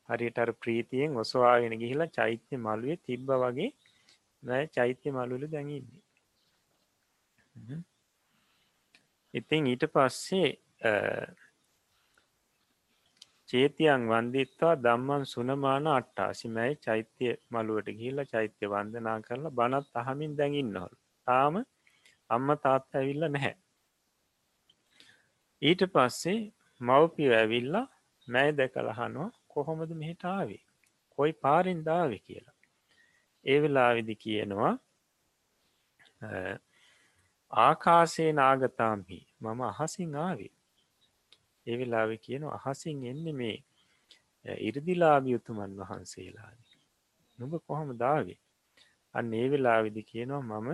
[0.10, 3.70] හරිටර ප්‍රීතියෙන් ඔසවාගෙන ගිහිලා චෛත්‍ය මළුවේ තිබ්බ වගේ
[4.44, 6.02] නෑ චෛත්‍ය මළුවල දැඟන්නේ
[9.34, 10.50] ඉතින් ඊට පස්සේ
[13.50, 20.96] චේතියන් වන්දිත්වා දම්මන් සුනමාන අට්ටාසිමයි චෛත්‍ය මළුවට ගිහිල්ලා චෛත්‍ය වන්දනා කරලා බනත් අහමින් දැඟින්නහොල්
[21.28, 21.56] තාම
[22.30, 23.56] අම්ම තාත්ත ඇවිල්ල නැහැ.
[25.62, 26.40] ඊට පස්සේ
[26.82, 27.88] මව්පිය ඇවිල්ලා
[28.28, 30.64] මැයි දැකලහනවා කොහොමද මෙහිට ආවේ?
[31.18, 32.58] කොයි පාරින් දාව කියලා?
[33.46, 34.74] ඒ වෙලා විදි කියනවා
[37.52, 40.54] ආකාසේ නාගතාම්හි මම අහසින් ආවේ.
[41.68, 43.58] ඒ වෙලාවෙ කියන අහසින් එන්න මේ
[44.62, 46.52] ඉරදිලාබි උතුමන් වහන්සේලා
[47.40, 48.40] නුඹ කොහොම දාවේ
[49.16, 50.70] අන්න ඒ වෙලා විදි කියනවා මම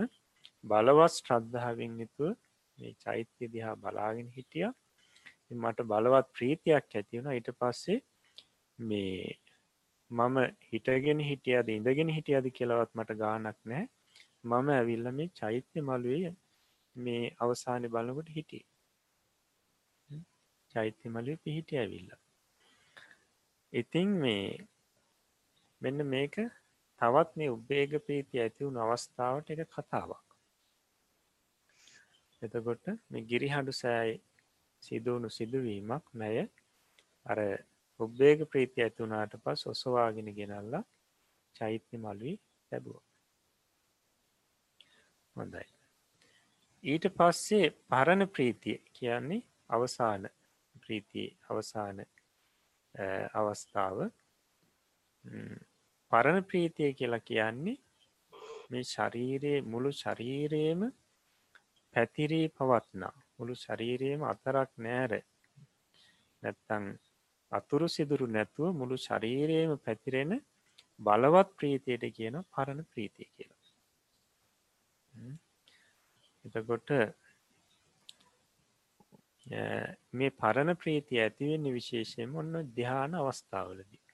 [0.64, 2.32] බලවත් ශ්‍රද්ධාවෙන් යුතුව
[2.78, 4.70] මේ චෛත්‍ය දිහා බලාගෙන හිටිය.
[5.54, 7.98] මට බලවත් ප්‍රීතියක් ඇතිවුණ ඊට පස්සේ
[8.78, 9.38] මේ
[10.10, 10.36] මම
[10.68, 13.84] හිටගෙන හිටියද ඉඳගෙන හිටියද කියලවත් මට ගානක් නෑ
[14.44, 16.34] මම ඇවිල්ල මේ චෛත්‍ය මළුවේ
[16.96, 18.64] මේ අවසානය බලකොට හිටිය.
[20.74, 22.10] චෛත්‍ය මලුව පිහිට ඇවිල්ල.
[23.72, 24.66] ඉතිං මේ
[25.80, 26.36] මෙන්න මේක
[27.00, 30.27] තවත් මේ උබ්බේග ප්‍රීති ඇතිවුණු අවස්ථාවට එක කතාවක්.
[32.42, 34.16] එතකොට මේ ගිරිහඩු සෑයි
[34.82, 36.38] සිදුවුණු සිදුවීමක් නැය
[37.26, 37.38] අර
[38.00, 40.84] උබ්බේග ප්‍රීති ඇතුනාට පස් ඔසවාගෙන ගෙනල්ලා
[41.56, 42.36] චෛත්‍ය මලුවී
[42.72, 43.00] ලැබුව.
[45.36, 45.66] හොඳයි.
[46.84, 50.28] ඊට පස්සේ පරණ ප්‍රීතිය කියන්නේ අවසාන
[50.80, 51.98] ප්‍රීතිය අවසාන
[53.34, 53.98] අවස්ථාව.
[56.12, 57.76] පරණ ප්‍රීතිය කියලා කියන්නේ
[58.70, 60.80] මේ ශරීරයේ මුළු ශරීරයම
[61.98, 63.14] පැතිරී පවත්නා.
[63.38, 65.12] මුළු ශරීරයම අතරක් නෑර
[66.42, 66.84] නැත්තං
[67.52, 70.32] අතුරු සිදුරු නැතුව මුළු ශරීරයම පැතිරෙන
[71.00, 73.62] බලවත් ප්‍රීතියට කියන පරණ ප්‍රීතිය කියලා.
[76.44, 76.90] එතකොට
[80.12, 84.04] මේ පරණ ප්‍රීතිය ඇතිවෙන්නේ විශේෂයෙන් ඔන්න ධ්‍යාන අවස්ථාවලදී.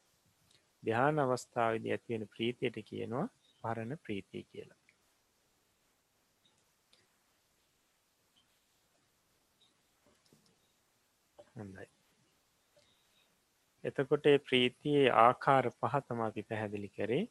[0.83, 3.27] ධ්‍යාන අවස්ථාවද ඇතිවෙන ප්‍රීතියට කියනවා
[3.65, 4.84] පරණ ප්‍රීතිය කියලා.
[11.57, 11.87] හොඳයි.
[13.85, 17.25] එතකොට ප්‍රීතියේ ආකාර පහතම අපි පැහැදිලි කරේ.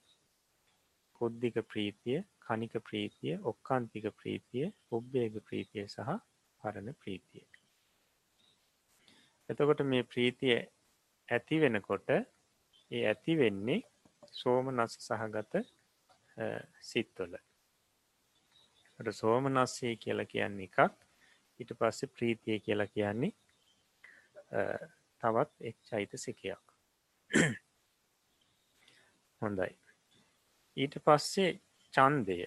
[1.16, 6.10] පුද්ධික ප්‍රීතිය කනික ප්‍රීතිය ඔක්කාන්තික ප්‍රීතිය උබ්බේග ප්‍රීතිය සහ
[6.62, 7.46] පරණ ප්‍රීතිය.
[9.50, 10.58] එතකොට මේ ප්‍රීතිය
[11.30, 13.80] ඇති වෙනකොට ඒ ඇති වෙන්නේ
[14.32, 15.54] සෝම නස සහගත
[16.82, 17.34] සිත්වල.
[19.14, 20.80] සෝම නස්සේ කියලා කියන්නේ එකක්
[21.60, 23.36] ඊට පස්සේ ප්‍රීතිය කියලා කියන්නේ
[25.24, 26.64] තවත් එක් චෛත සිකයක්
[29.42, 29.72] හොඳයි.
[30.78, 31.50] ඊට පස්සේ
[31.94, 32.38] චන්දය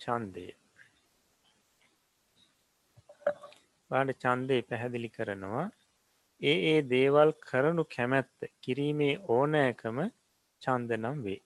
[0.00, 0.46] චන්දය
[3.90, 5.66] බාට චන්දය පැහැදිලි කරනවා.
[6.40, 9.98] ඒ ඒ දේවල් කරනු කැමැත්ත කිරීමේ ඕනෑකම
[10.62, 11.40] චන්ද නම් වේ.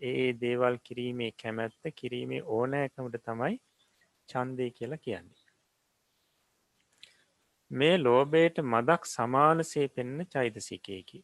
[0.00, 3.56] ඒ දේවල් කිරීමේ කැමැත්ත කිරීමේ ඕනෑකමට තමයි
[4.30, 5.46] චන්දය කියලා කියන්නේ.
[7.70, 11.20] මේ ලෝබයට මදක් සමානසේ පෙන්න චෛතසිකයකි.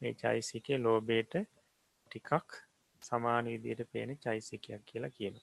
[0.00, 1.32] මේ චෛසිකය ලෝබයට
[2.06, 2.58] ටිකක්
[3.02, 5.36] සමාන විදියට පේන චෛසිකයක් කියලා කියන.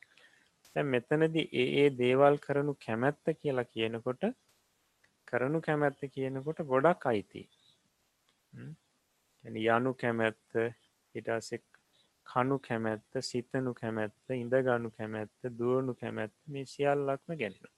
[0.75, 4.23] තැන් මෙතනද ඒ ඒ දේවල් කරනු කැමැත්ත කියලා කියනකොට
[5.27, 7.43] කරනු කැමැත්ත කියනකොට ගොඩක් අයිති.
[9.43, 10.59] යනු කැමැත්ත
[11.15, 11.63] ඉටසෙක්
[12.27, 17.73] කනු කැමැත්ත සිතනු කැමැත්ත ඉඳගනු කැමැත්ත දුවනු කැමැත්ත මේ සියල්ලක්ම ගැනෙන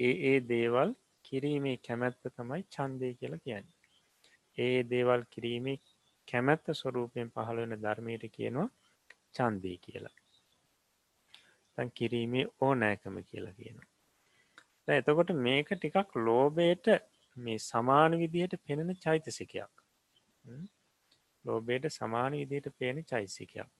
[0.00, 0.90] ඒ ඒ දේවල්
[1.24, 3.78] කිරීමේ කැමැත්ත තමයි චන්දය කියලා කියන්නේ.
[4.58, 5.76] ඒ දේවල් කිරීමේ
[6.28, 8.68] කැමැත්ත ස්වරූපයෙන් පහළ වෙන ධර්මයට කියනවා
[9.36, 10.16] චන්දී කියලා.
[11.78, 13.88] තන් කිරීමේ ඕනෑකම කියලා කියනවා.
[14.88, 16.86] එතකොට මේක ටිකක් ලෝබයට
[17.36, 19.74] මේ සමාන විදිහට පෙනෙන චෛතසිකයක්.
[21.44, 23.70] ලෝබයට සමාන විදියට පේන චෛසිකයක්.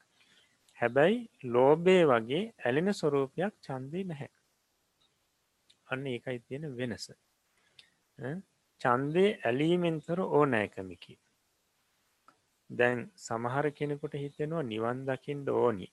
[0.78, 4.30] හැබැයි ලෝබය වගේ ඇලෙන ස්වරූපයක් චන්දී නැහැ.
[5.88, 7.06] අන්න ඒකයි තියෙන වෙනස.
[8.80, 11.14] චන්දය ඇලීමෙන්තර ඕනෑකමිකි.
[12.70, 15.88] දැන් සමහර කෙනෙකුට හිතෙනවා නිවන් දකිින්ට ඕනි.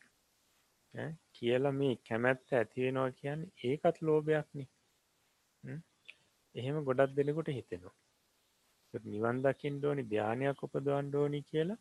[1.34, 4.68] කියලා මේ කැමැත්ත ඇතිවෙනවා කියන්න ඒකත් ලෝභයක්න.
[6.56, 7.95] එහෙම ගොඩක් දෙනෙකුට හිතෙනවා.
[9.06, 11.80] නිවන් දකිින් ඩෝනි ධ්‍යානයක් උපදවන් ඩෝනි කියලා.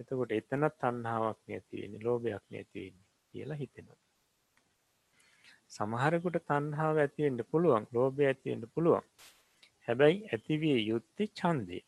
[0.00, 4.00] එතකොට එතනත් තන්හාාවක් නැතිවෙන්නේ ලෝභයක් නැතිවෙන්නේ කියලා හිතෙනවා.
[5.70, 9.04] සමහරකුට තන්හාාව ඇතිවෙන්ට පුළුවන් ලෝභය ඇතිවෙන්ට පුළුවන්.
[9.88, 11.78] හැබැයි ඇතිවිය යුත්තේ චන්දය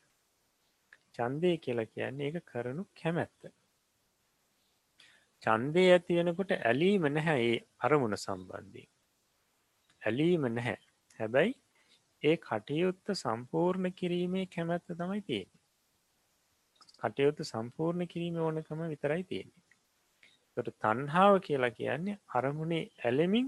[1.15, 3.41] චන්දය කියලා කියන්නේ එක කරනු කැමැත්ත.
[5.43, 8.89] චන්දය ඇති වෙනකොට ඇලීම නැහැ ඒ අරමුණ සම්බන්ධී
[10.03, 10.79] ඇලීම නැහැ.
[11.19, 11.55] හැබැයි
[12.23, 15.51] ඒ කටයුත්ත සම්පූර්ණ කිරීමේ කැමැත්ත තමයි තියෙන
[17.01, 19.65] කටයුතු සම්පූර්ණ කිරීම ඕනකම විතරයි තියෙන්නේ.
[20.57, 23.47] තොට තන්හාාව කියලා කියන්නේ අරමුණේ ඇලෙමින්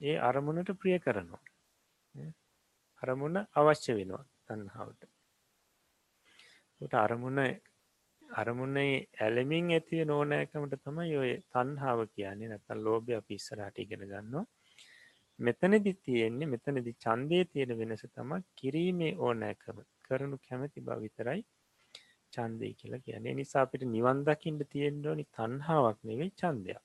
[0.00, 1.42] ඒ අරමුණට ප්‍රිය කරනවා.
[3.02, 5.02] අරමුණ අවශ්‍ය වෙනවා තන්හාවට
[6.96, 7.40] අරමුණ
[8.22, 12.48] අරමුණේ ඇලමින් ඇතිව නෝනෑකමට තමයි ඔය තන්හාාව කියන්නේ.
[12.48, 14.44] නැතන් ලෝභය පිස්සරට ඉගෙන ගන්නවා.
[15.38, 19.78] මෙතනදි තියෙන්නේ මෙතනදි චන්දය තියෙන වෙනස තම කිරීමේ ඕනෑකම.
[20.04, 21.40] කරනු කැමැති බව විතරයි
[22.32, 23.34] චන්දය කියලා කියන්නේ.
[23.34, 26.84] නිසා අපිට නිවන්දකින්ට තියෙන්ඩෝනි තන්හාාවක් නෙවේ චන්දයක්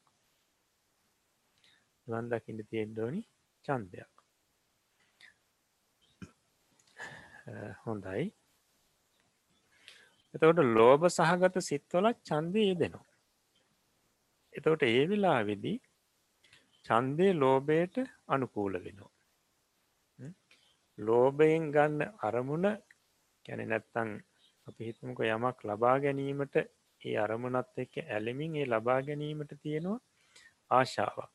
[2.07, 3.21] නිවන්දකින්ට තියෙන්ඩෝනි
[3.65, 4.11] චන්දයක්
[7.85, 8.25] හොඳයි.
[10.33, 13.07] එතකොට ලෝභ සහගත සිත්වලත් චන්දය යෙදෙනවා.
[14.53, 15.73] එතකොට ඒ වෙලා විදි
[16.85, 17.95] චන්දය ලෝබයට
[18.33, 19.11] අනුකූල වෙනවා.
[20.97, 22.67] ලෝභයෙන් ගන්න අරමුණ
[23.45, 24.09] කැන නැත්තං
[24.67, 26.55] අපි හිතමක යමක් ලබා ගැනීමට
[27.01, 29.99] ඒ අරමුණත් එක්ක ඇලමින් ඒ ලබා ගැනීමට තියෙනවා
[30.71, 31.31] ආශාවක්.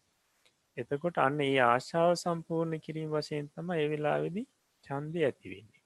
[0.77, 4.43] එතකොට අන්න ඒ ආශාව සම්පූර්ණ කිරීම වශයෙන් තම එවෙලාවෙදි
[4.87, 5.85] චන්දය ඇතිවෙන්නේ.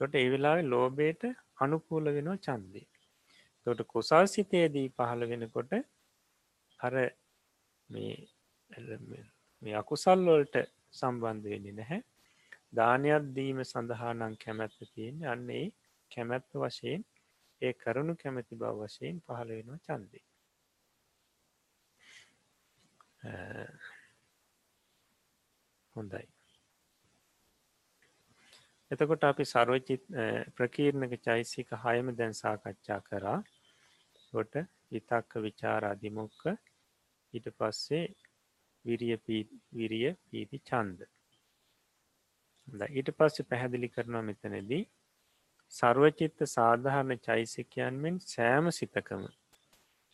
[0.00, 1.22] තොට ඒ වෙලාවෙ ලෝබයට
[1.60, 2.82] අනුකූල වෙනවා චන්දය.
[3.66, 5.72] තොට කුසල් සිතයේදී පහළ වෙනකොට
[6.80, 6.94] අර
[7.90, 8.14] මේ
[9.76, 10.56] අකුසල්වලට
[10.92, 12.02] සම්බන්ධ වෙන්නේ නැහැ
[12.72, 15.64] දානයක් දීම සඳහානං කැමැත්ත තියෙන අන්නේ
[16.10, 17.04] කැමැත්ත වශයෙන්
[17.62, 20.20] ඒ කරුණු කැමැති බව වශයෙන් පහළ වෙනවා චන්දය.
[25.96, 26.26] හොඳයි.
[28.90, 30.04] එතකොට අපි සර්වචිත්
[30.54, 33.38] ප්‍රකීර්ණක චෛසික හයම දැන් සාකච්ඡා කරා
[34.32, 34.54] ොට
[34.90, 36.42] විතක්ක විචාර අධිමුක්ක
[37.34, 38.04] ඊට පස්සේ
[38.86, 39.16] විරිය
[39.72, 41.08] විරිය පීති චන්ද
[42.90, 44.82] ඊට පස්සේ පැහැදිලි කරනවා මෙතනදී
[45.72, 49.24] සර්වචිත්ත සාධාරණ චෛසිකයන් මෙන් සෑම සිතකම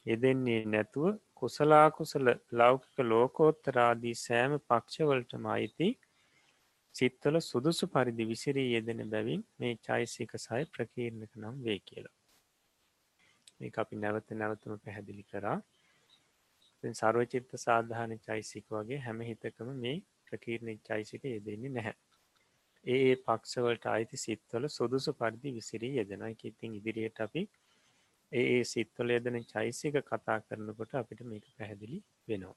[0.06, 5.88] යෙදෙන්නේ නැතුව කුසලාකුසල ලෞකික ලෝකෝත්තරාදී සෑම පක්ෂවලටම අයිති
[6.94, 12.16] සිත්වල සුදුසු පරිදි විසිරී යෙදෙන බැවින් මේ චෛසික සය ප්‍රකීර්ණක නම් වේ කියලා.
[13.58, 15.58] මේ අපි නැවත නැවතම පැහැදිලි කරා.
[16.82, 21.94] සර්වචිත්ත සාධාන චෛසික වගේ හැම හිතකම මේ ප්‍රකීර්ණය චෛසික යෙදෙන්නේ නැහැ.
[22.86, 27.42] ඒ පක්ෂවලට අයිති සිත්වල සුදුසු පරිදි විසිරී යෙදෙනයි ඉතින් ඉදිරියට අපි
[28.32, 31.98] ඒ සිත්වල යෙදෙන චෛසික කතා කරනකොට අපිට මේක පැහැදිලි
[32.28, 32.56] වෙනවා.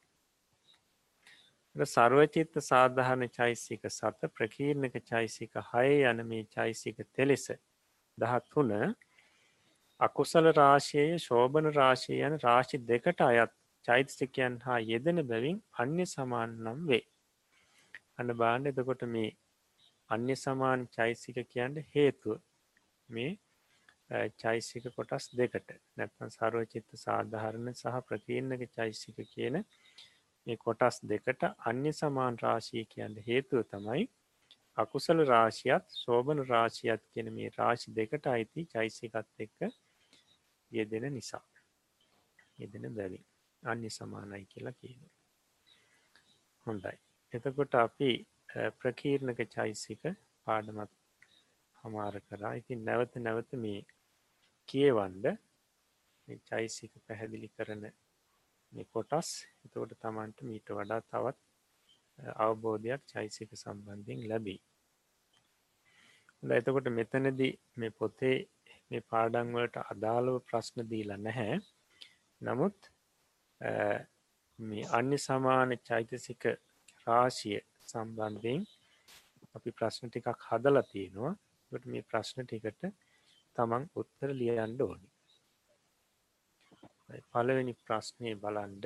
[1.76, 7.46] සර්වචිත්ත සාධාරණ චෛසික සත ප්‍රකීර්ණක චෛසික හය යන මේ චෛසික තෙලෙස
[8.18, 8.72] දහත්තුන
[10.00, 13.54] අකුසල රාශයය ශෝභන රාශය යන රාශි දෙකට අයත්
[13.86, 17.04] චෛතසිකයන් හා යෙදෙන බැවින් අන්‍ය සමාන නම් වේ.
[18.18, 19.32] අන්න බාණ්ඩ එතකොට මේ
[20.10, 22.42] අන්‍ය සමාන චෛසික කියන්න හේතුව
[23.10, 23.32] මේ
[24.38, 29.58] චෛසික කොටස් දෙකට නැත්නම් සර්වචිත්ත සාධාරණ සහ ප්‍රකීර්ණක චෛසික කියන
[30.48, 34.06] මේ කොටස් දෙකට අන්‍ය සමාන් රාශී කියන්න හේතුව තමයි
[34.78, 39.72] අකුසල රාශියත් සෝභන රාශියත් කියෙන මේ රාශි දෙකට අයිති චෛසිකත් එක්ක
[40.72, 41.46] යෙදෙන නිසා
[42.60, 43.26] යෙදෙන බැවින්
[43.66, 45.02] අන්‍ය සමානයි කියලා කියන
[46.66, 46.96] හොඳයි.
[47.34, 48.12] එතකොට අපි
[48.80, 50.04] ප්‍රකීර්ණක චෛසික
[50.48, 50.94] පාඩමත්
[51.84, 52.54] හමාර කරා.
[52.54, 53.82] ඉතින් නැවත නැවත මේ
[54.70, 55.26] කියවන්ඩ
[56.50, 57.84] චෛසික පැහැදිලි කරන
[58.94, 59.30] කොටස්.
[59.66, 61.40] එතකොට තමන්ට මීට වඩා තවත්
[62.38, 64.62] අවබෝධයක් චෛසික සම්බන්ධයෙන් ලැබී
[66.44, 68.36] එතකොට මෙතනදී මේ පොතේ
[68.92, 71.58] මේ පාඩංවලට අදාළව ප්‍රශ්න දීලා නැහැ.
[72.42, 72.78] නමුත්
[74.60, 76.44] මේ අන්‍ය සමාන චෛතසික
[77.08, 78.62] රාශිය සම්බන්ධයෙන්
[79.56, 81.34] අපි ප්‍රශ්න ටිකක් හදල තියෙනවා.
[81.72, 82.82] ට මේ ප්‍රශ්න ටිකට
[83.56, 85.10] තමන් උත්තර ලියන්ඩ ඕනි.
[87.32, 88.86] පළවෙනි ප්‍රශ්නය බලන්ඩ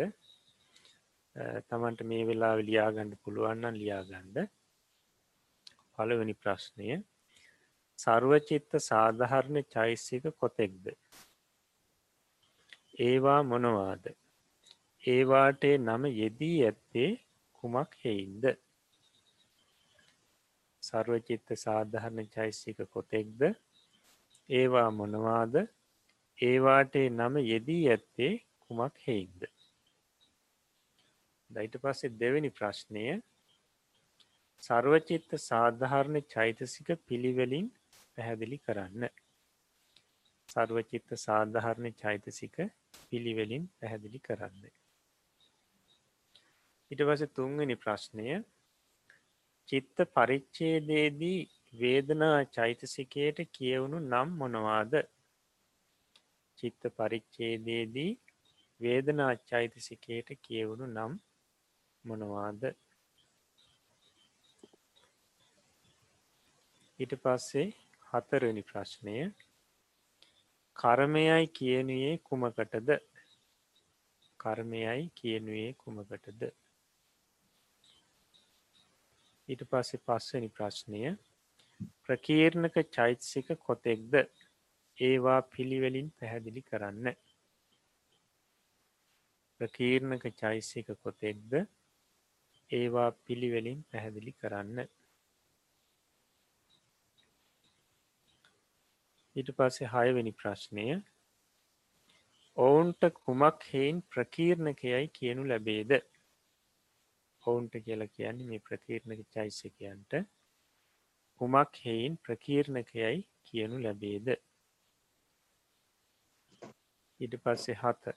[1.70, 4.38] තමන්ට මේ වෙලා ලියාගණ්ඩ පුළුවන්නන් ලියාගණ්ඩ
[5.96, 6.90] පළවෙනි ප්‍රශ්නය.
[8.00, 10.86] සර්වචිත්ත සාධහරණ චෛසික කොතෙක්ද?
[13.00, 14.04] ඒවා මොනවාද?
[15.04, 17.10] ඒවාටේ නම යෙදී ඇත්තේ
[17.52, 18.44] කුමක් හෙයින්ද?
[20.84, 23.42] සර්වචිත්ත සාධහරණ චෛසික කොතෙක්ද?
[24.50, 25.56] ඒවා මොනවාද?
[26.40, 29.42] ඒවාටේ නම යෙදී ඇත්තේ කුමක් හෙයින්ද?
[31.50, 33.06] දයිට පස්සේ දෙවැනි ප්‍රශ්නය.
[34.64, 37.72] සර්වචිත්ත සාධාරණ චෛතසික පිළිවෙලින්
[38.18, 39.08] පැහැදිලි කරන්න.
[40.50, 42.58] සර්වචිත්ත සාධාරණ චෛතසික
[43.10, 44.79] පිළිවෙලින් පැහැදිලි කරන්න.
[46.92, 48.28] ඉට පස තුන්වනි ප්‍රශ්නය
[49.70, 51.40] චිත්ත පරිච්චේදේදී
[51.74, 54.94] වේදනා චෛතසිකයට කියවුණු නම් මොනවාද?
[56.58, 58.12] චිත්ත පරිච්චේදේදී
[58.82, 61.14] වේදනා චෛතසිකයට කියවුණු නම්
[62.06, 62.64] මොනවාද?
[67.00, 67.68] ඊට පස්සේ
[68.08, 69.16] හතරනි ප්‍රශ්නය
[70.76, 72.90] කර්මයයි කියනුයේ කුමකටද?
[74.40, 76.42] කර්මයයි කියනුයේ කුමකටද?
[79.50, 81.16] ඊට පස්සේ පස්වනි ප්‍රශ්නය.
[82.06, 84.14] ප්‍රකීර්ණක චෛතසික කොතෙක්ද?
[84.98, 87.08] ඒවා පිළිවෙලින් පැහැදිලි කරන්න.
[89.60, 91.54] ප්‍රකීර්ණක චෛසික කොතෙක්ද?
[92.72, 94.86] ඒවා පිළිවෙලින් පැහැදිලි කරන්න.
[99.36, 100.86] ඊට පස්සේ හයවෙනි ප්‍රශ්නය.
[102.58, 105.92] ඔවුන්ට කුමක් හෙයින් ප්‍රකීර්ණකයයි කියනු ලැබේද?
[107.50, 110.22] ඔවුන්ට කියලා කියන්නේ මේ ප්‍රකීර්ණක චෛසිකයන්ට
[111.42, 114.28] කුමක් හෙයින් ප්‍රකීර්ණකයයි කියනු ලැබේද?
[117.20, 118.14] ඉට පස්සේ හත.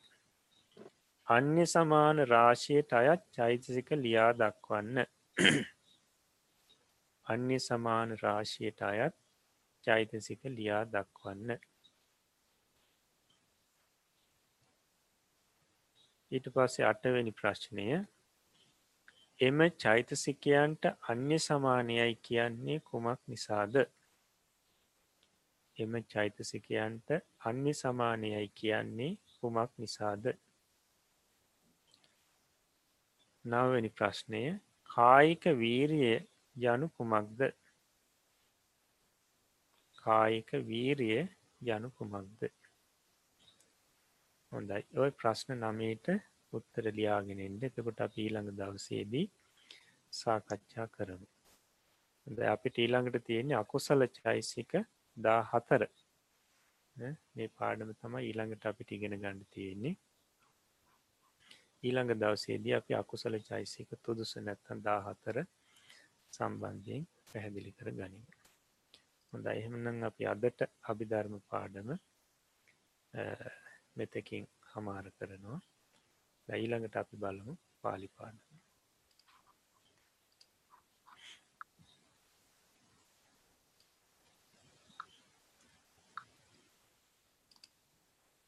[1.26, 4.96] අන්‍ය සමාන රාශයට අයත් චෛතසික ලියා දක්වන්න.
[7.26, 9.16] අන්‍ය සමාන රාශයට අයත්
[9.84, 11.58] චෛතසික ලියා දක්වන්න.
[16.32, 17.86] ඊට පස්සේ අටවැනි ප්‍රශ්නය.
[19.42, 23.74] එම චෛතසිකයන්ට අන්‍ය සමානයයි කියන්නේ කුමක් නිසාද?
[25.76, 27.08] එම චෛතසිකයන්ට
[27.40, 30.24] අන්‍ය සමානයයි කියන්නේ කුමක් නිසාද?
[33.44, 34.42] නවනි ප්‍රශ්නය.
[34.90, 36.18] කායික වීරිය
[36.56, 37.40] යනු කුමක්ද?
[39.98, 41.22] කායික වීරිය
[41.68, 42.50] යනු කුමක්ද?
[44.52, 44.84] හොඳයි.
[44.94, 46.06] ඔය ප්‍රශ්න නමයට
[46.52, 49.26] උත්තර ලියාගෙනෙන්ට එතකොට අප ඊළඟ දවසේදී
[50.12, 51.26] සාකච්ඡා කරමු.
[52.48, 54.72] අපිට ඊළඟට තියෙන්නේ අකුසල චෛසික
[55.16, 55.82] දා හතර
[56.96, 59.96] මේ පාඩම තමයි ඊළඟට අපිට ඉගෙන ගණඩ තියෙන්නේ.
[61.82, 65.36] ඊළඟ දවසේදී අපි අකුසල චෛසික තුදුස නැත්තන් දාහතර
[66.32, 68.24] සම්බන්ධයෙන් පැහැදිලි කර ගනිම.
[69.32, 71.88] හොඳ එහෙමනම් අපි අදට අභිධර්ම පාඩම
[73.96, 75.60] මෙතකින් හමාර කරනවා.
[76.58, 77.52] ඊළඟට අපි බලමු
[77.82, 78.52] පාලි පාඩම.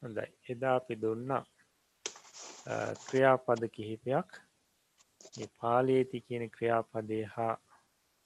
[0.02, 0.26] හොඳයි.
[0.52, 1.42] එදා අපි දුන්නා
[3.06, 4.28] ක්‍රියාපද කිහිපයක්.
[5.60, 7.54] පාලේති කියන ක්‍රියාපදය හා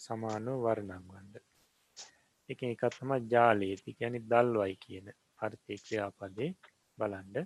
[0.01, 1.35] සමානව වරණංවන්ද
[2.49, 3.97] එක එකත් තම ජාලේති.
[4.01, 5.07] ගැනි දල්වයි කියන
[5.47, 6.51] අර්ථය ක්‍රියාපදේ
[6.99, 7.37] බලන්ඩ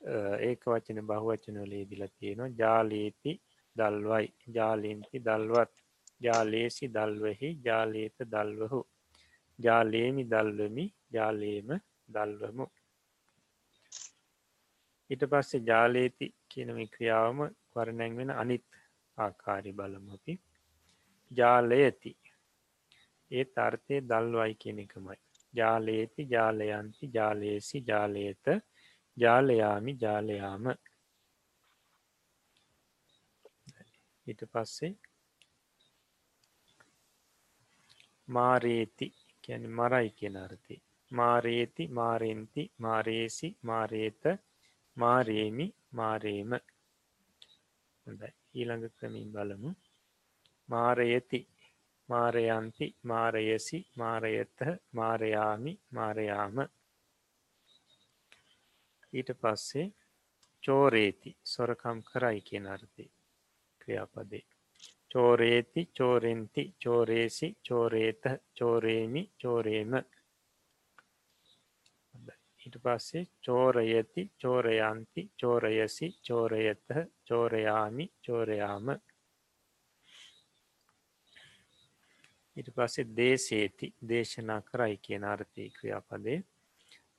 [0.00, 2.54] ඒක වචන බහුවචනොලේ දිල තියෙනවා.
[2.58, 3.40] ජාලේති
[3.76, 4.32] දල්වයි.
[4.54, 5.74] ජාලීන්ති දල්වත්.
[6.20, 8.80] ජාලේසි දල්වහි ජාලේත දල්වහු.
[9.58, 11.70] ජාලේමි දල්වමි ජාලේම
[12.08, 12.66] දල්වමු.
[15.10, 17.38] ඊට පස්සේ ජාලේති කියනම ක්‍රියාවම
[17.74, 18.64] වරණැන් වෙන අනිත්
[19.18, 20.34] ආකාරි බලමු අපි.
[21.30, 22.12] ජාලයති
[23.30, 25.18] ඒ තර්ථය දල්වයි කියන එකමයි.
[25.54, 28.46] ජාලේති ජාලයන්ති ජාලේසි ජාලේත.
[29.22, 30.64] ජාලයාමි ජාලයාම.
[34.26, 34.92] ඊට පස්සේ
[38.28, 39.06] මාරේති
[39.44, 40.76] කියන මරයි කියන අර්ථය.
[41.10, 44.22] මාරේති මාරෙන්ති මාරේසි මාරේත
[44.96, 46.50] මාරේමි මාරේම.
[48.06, 48.28] හොඳයි.
[48.54, 49.70] ඊළඟ ක්‍රමින් බලමු.
[50.68, 51.40] මාරයති
[52.08, 54.58] මාරයන්ති මාරයසි මාරයත
[54.92, 56.56] මාරයාමි මාරයාම.
[59.12, 59.86] ඊට පස්සේ
[60.62, 63.04] චෝරේති සොරකම් කරයි කියන අර්ථය
[63.80, 64.44] ක්‍රියාපදේ.
[65.10, 68.22] චෝරේති චෝරෙන්ති චෝරේසි චෝරේත
[68.54, 69.92] චෝරේමි චෝරේම.
[72.60, 76.86] ඊට පස්සේ චෝරයති චෝරයන්ති චෝරයසි චෝරයත
[77.24, 78.86] චෝරයාමි චෝරයාම.
[82.56, 86.38] ඊට පස්සේ දේශේති දේශනා කරයි කියන අර්ථය ක්‍රියාපදේ.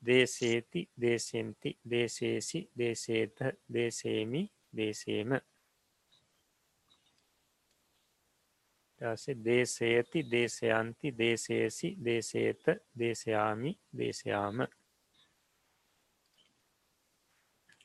[0.02, 3.38] දේශේති දේශෙන්ති දේශේසි දේශේත
[3.70, 5.32] දේශේමි දේශේම
[9.02, 12.64] ඊටසේ දේශයති දේශයන්ති දේශේසි දේශේත
[13.00, 14.58] දේශයාමි දේශයාම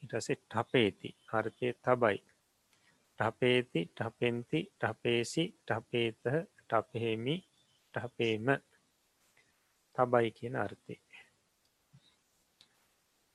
[0.03, 2.19] ඊටසේ ටපේති අර්ථය තබයි
[3.19, 6.23] ටපේති ටපෙන්ති ටපේසි ටපේත
[6.61, 7.37] ටපහෙමි
[7.95, 8.47] ටපේම
[9.97, 10.95] තබයි කියන අර්ථය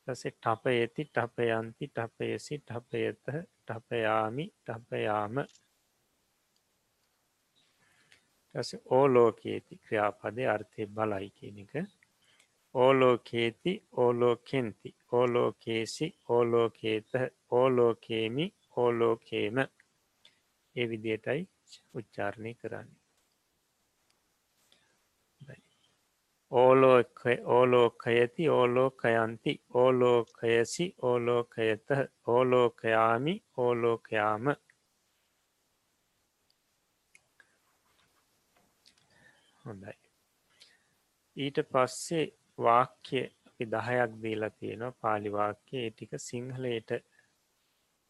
[0.09, 3.25] ටසේ ටපයති ටපයන්ති ටපයසි ටපයත
[3.67, 5.35] ටපයාමි ටපයාම
[8.55, 11.73] ටස ඕලෝකේති ක්‍රියාපදය අර්ථය බලයි කියන එක.
[12.75, 17.11] ඕලෝකේති ඕලෝකෙන්ති ඕලෝකේසි ඕලෝකේත
[17.51, 18.45] ඕලෝකේමි
[18.77, 19.57] ඕලෝකේම.
[20.75, 21.41] ඒ විදියටයි
[21.93, 22.98] උච්චාරණය කරන්නේ.
[26.51, 31.87] ඕලෝකයති ඕලෝකයන්ති ඕලෝකයසි ඕලෝකයත
[32.27, 34.45] ඕලෝකයාමි ඕලෝකයාම.
[39.65, 39.93] හොඳයි.
[41.37, 42.25] ඊට පස්සේ
[42.57, 44.97] වාක්‍ය අපි දහයක් දීලා තියෙනවා.
[45.01, 46.89] පාලිවාක්‍ය ඒ ටික සිංහලයට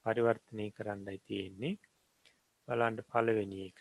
[0.05, 1.79] පරිවර්තනය කරන්නයි තියෙන්නේ.
[2.67, 3.79] බලන්ට පලවෙනි එක.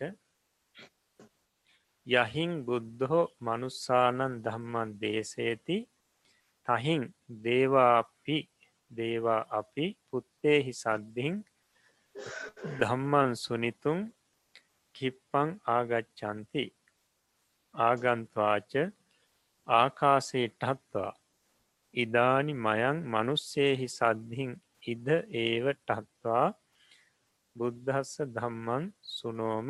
[2.08, 5.78] යහින් බුද්ධහෝ මනුස්සානන් දම්මන් දේශයති
[6.66, 7.02] තහින්
[7.42, 8.38] දේවාපි
[8.90, 11.36] දේවා අපි පුත්තේහි සද්ධින්
[12.80, 14.00] දම්මන් සුනිතුන්
[14.94, 16.64] කිප්පං ආගච්චන්ති
[17.74, 18.72] ආගන්ත්වාච
[19.66, 21.12] ආකාසේටහත්වා
[21.94, 24.52] ඉදානි මයං මනුස්සේහි සද්ධින්
[24.84, 25.06] ඉද
[25.36, 26.46] ඒව ටත්වා.
[27.56, 29.68] බුද්ධස්ස ධම්මන් සුනෝම.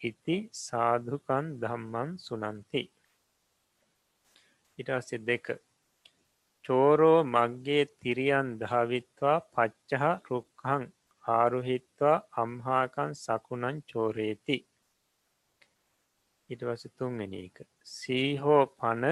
[0.00, 2.82] ඉති සාධකන් ධම්මන් සුනන්ති
[4.78, 5.46] ඉටස්ස දෙක.
[6.64, 10.84] චෝරෝ මක්ගේ තිරියන් ධාවිත්වා පච්චහ රුක්හං
[11.24, 14.58] ආරුහිත්වා අම්හාකන් සකුණන් චෝරේති.
[16.50, 17.56] ඉටවස තුන්වෙනි එක.
[17.94, 19.04] සීහෝ පන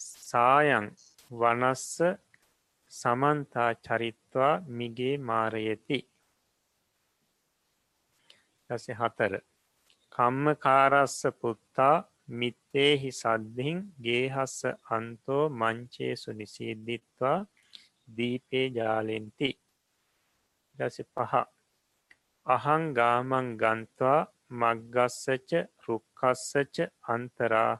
[0.00, 0.86] සායන්
[1.30, 1.96] වනස්ස
[2.92, 5.98] සමන්තා චරිත්වා මිගේ මාරයති.
[8.70, 9.34] ඇස හතර.
[10.12, 11.96] කම්මකාරස්ස පුත්තා
[12.30, 14.56] මිත්තේහි සද්ධින් ගේහස්ස
[14.90, 17.38] අන්තෝ මංචේසු නිසිද්ධිත්වා
[18.08, 19.50] දීපේ ජාලෙන්ති.
[20.78, 21.32] දස පහ.
[22.46, 24.20] අහං ගාමන් ගන්ත්වා
[24.52, 25.50] මක්ගස්සච
[25.84, 26.76] රුක්කස්සච
[27.08, 27.72] අන්තරා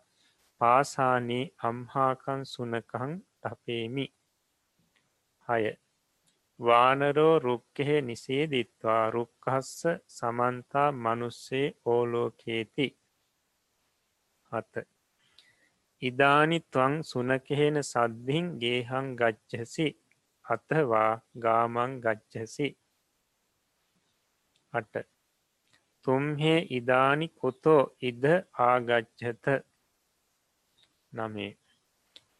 [0.60, 3.12] පාසානේ අම්හාකන් සුනකහන්
[3.42, 4.06] ටපේමි
[5.48, 5.62] හය.
[6.60, 9.10] වානරෝ රුක්කෙහෙ නිසේදිත්වා.
[9.10, 12.86] රුක්කස්ස සමන්තා මනුස්සේ ඕලෝකේති.
[14.52, 14.84] හත.
[16.02, 19.86] ඉදානි ත්වං සුනකෙහෙන සද්ධින් ගේහං ගච්ඡසි.
[20.44, 22.68] අතවා ගාමං ගච්ඡසි.
[24.72, 24.94] අට.
[26.06, 28.24] තුම්හෙ ඉදානි කොතෝ ඉද
[28.66, 29.46] ආගච්ඡත.
[31.12, 31.52] නමේ.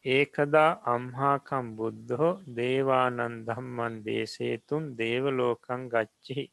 [0.05, 6.45] ඒකදා අම්හාකම් බුද්ධහෝ දේවානන් දම්මන් දේශේතුන් දේවලෝකං ගච්චිහි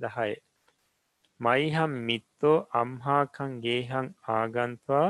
[0.00, 0.34] දහය.
[1.40, 5.08] මයිහම් මිත්තෝ අම්හාකං ගේහං ආගන්ත්වා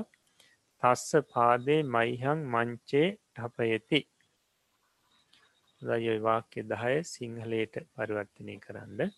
[0.82, 4.00] තස්ස පාදේ මයිහං මංචේ ටපයති
[5.82, 9.12] දයොයි වාක්‍ය දහය සිංහලයට පරිවර්තනය කරන්න.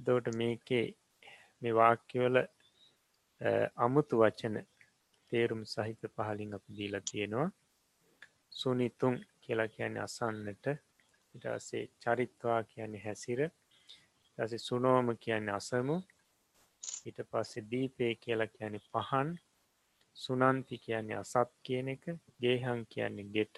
[0.00, 0.86] දෝට මේකේ
[1.62, 2.36] මේ වාක්‍යවල
[3.78, 4.56] අමුතු වචන
[5.32, 7.50] තේරුම් සහිත පහලින් අප දීලා තියෙනවා.
[8.52, 10.66] සුනිතුන් කියලා කියන අසන්නට.
[11.34, 13.40] ඉටසේ චරිත්වා කියන්නේ හැසිර.
[14.38, 15.96] ඇස සුනෝම කියන්නේ අසමු.
[17.06, 19.28] ඊට පස්සේ දීපේ කියලා කියන පහන්.
[20.16, 22.04] සුනන්ති කියන්නේ අසත් කියන එක.
[22.42, 23.56] ගේහන් කියන්නේ ගෙට.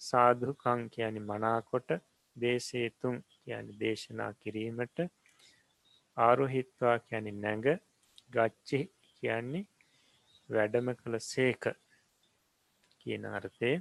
[0.00, 1.90] සාධකං කියන්නේ මනාකොට.
[2.36, 4.98] දේශේතුන් කියන දේශනා කිරීමට.
[6.16, 7.68] ආරුහිත්වා කියැනි නැඟ.
[8.30, 8.80] ගච්චි
[9.12, 9.68] කියන්නේ
[10.50, 11.62] වැඩම කළ සේක
[13.00, 13.72] කියන අර්ථය.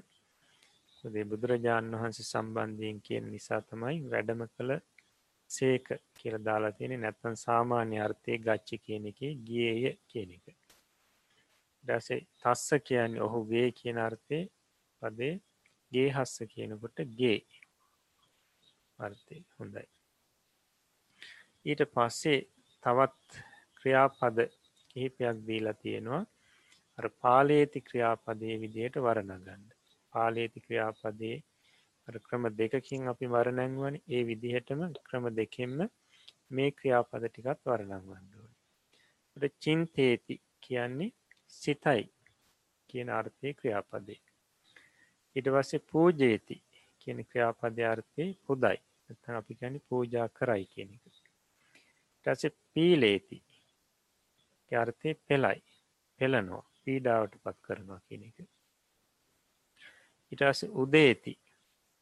[1.04, 4.72] දේ බුදුරජාණන් වහන්සේ සම්බන්ධයෙන් කියන නිසා තමයි වැඩම කළ
[5.50, 10.48] සේක කියල දාලා තියෙන නැත්තන් සාමාන්‍ය අර්ථය ගච්චි කියන එක ගියය කියන එක.
[11.84, 14.40] දසේ තස්ස කියන්නේ ඔහු ගේ කියන අර්ථය.
[15.02, 15.36] පදේ
[15.92, 17.40] ගේ හස්ස කියනකොට ගේ
[19.00, 19.38] අර්ථය.
[19.58, 19.88] හොඳයි.
[21.66, 22.40] ඊට පස්සේ
[22.84, 23.42] තවත්
[23.78, 24.38] ක්‍රියාපද
[24.90, 26.24] කිහිපයක් දීලා තියෙනවා.
[26.24, 26.39] අර
[27.08, 29.64] පාලේති ක්‍රියාපදේ විදියට වරණගන්න.
[30.14, 31.44] පාලේති ක්‍රියාපදේ
[32.08, 35.80] ක්‍රම දෙකකින් අපි වරණැන්වන ඒ විදිහටම ක්‍රම දෙකෙන්ම
[36.50, 41.12] මේ ක්‍රියාපද ටිකත් වරණංවන්ඩුවන චින්තේති කියන්නේ
[41.48, 42.04] සිතයි
[42.90, 44.20] කියන අර්ථය ක්‍රියාපදේ.
[45.36, 46.56] ඉට වස්සේ පූජේති
[47.00, 48.78] කියන ක්‍රියාපද අර්ථය පුදයි.
[49.28, 51.04] අපි ගැනි පූජා කරයි කියන එක.
[52.26, 52.44] ටස
[52.74, 53.38] පීලේති.
[54.72, 55.62] අර්ථය පෙළයි.
[56.20, 56.69] පෙළනවා.
[56.90, 58.38] පීඩාවට පත් කරනවා කියන එක.
[60.32, 61.34] ඉටස උදේති.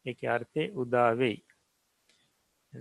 [0.05, 1.37] එක අර්ථය උදාවෙයි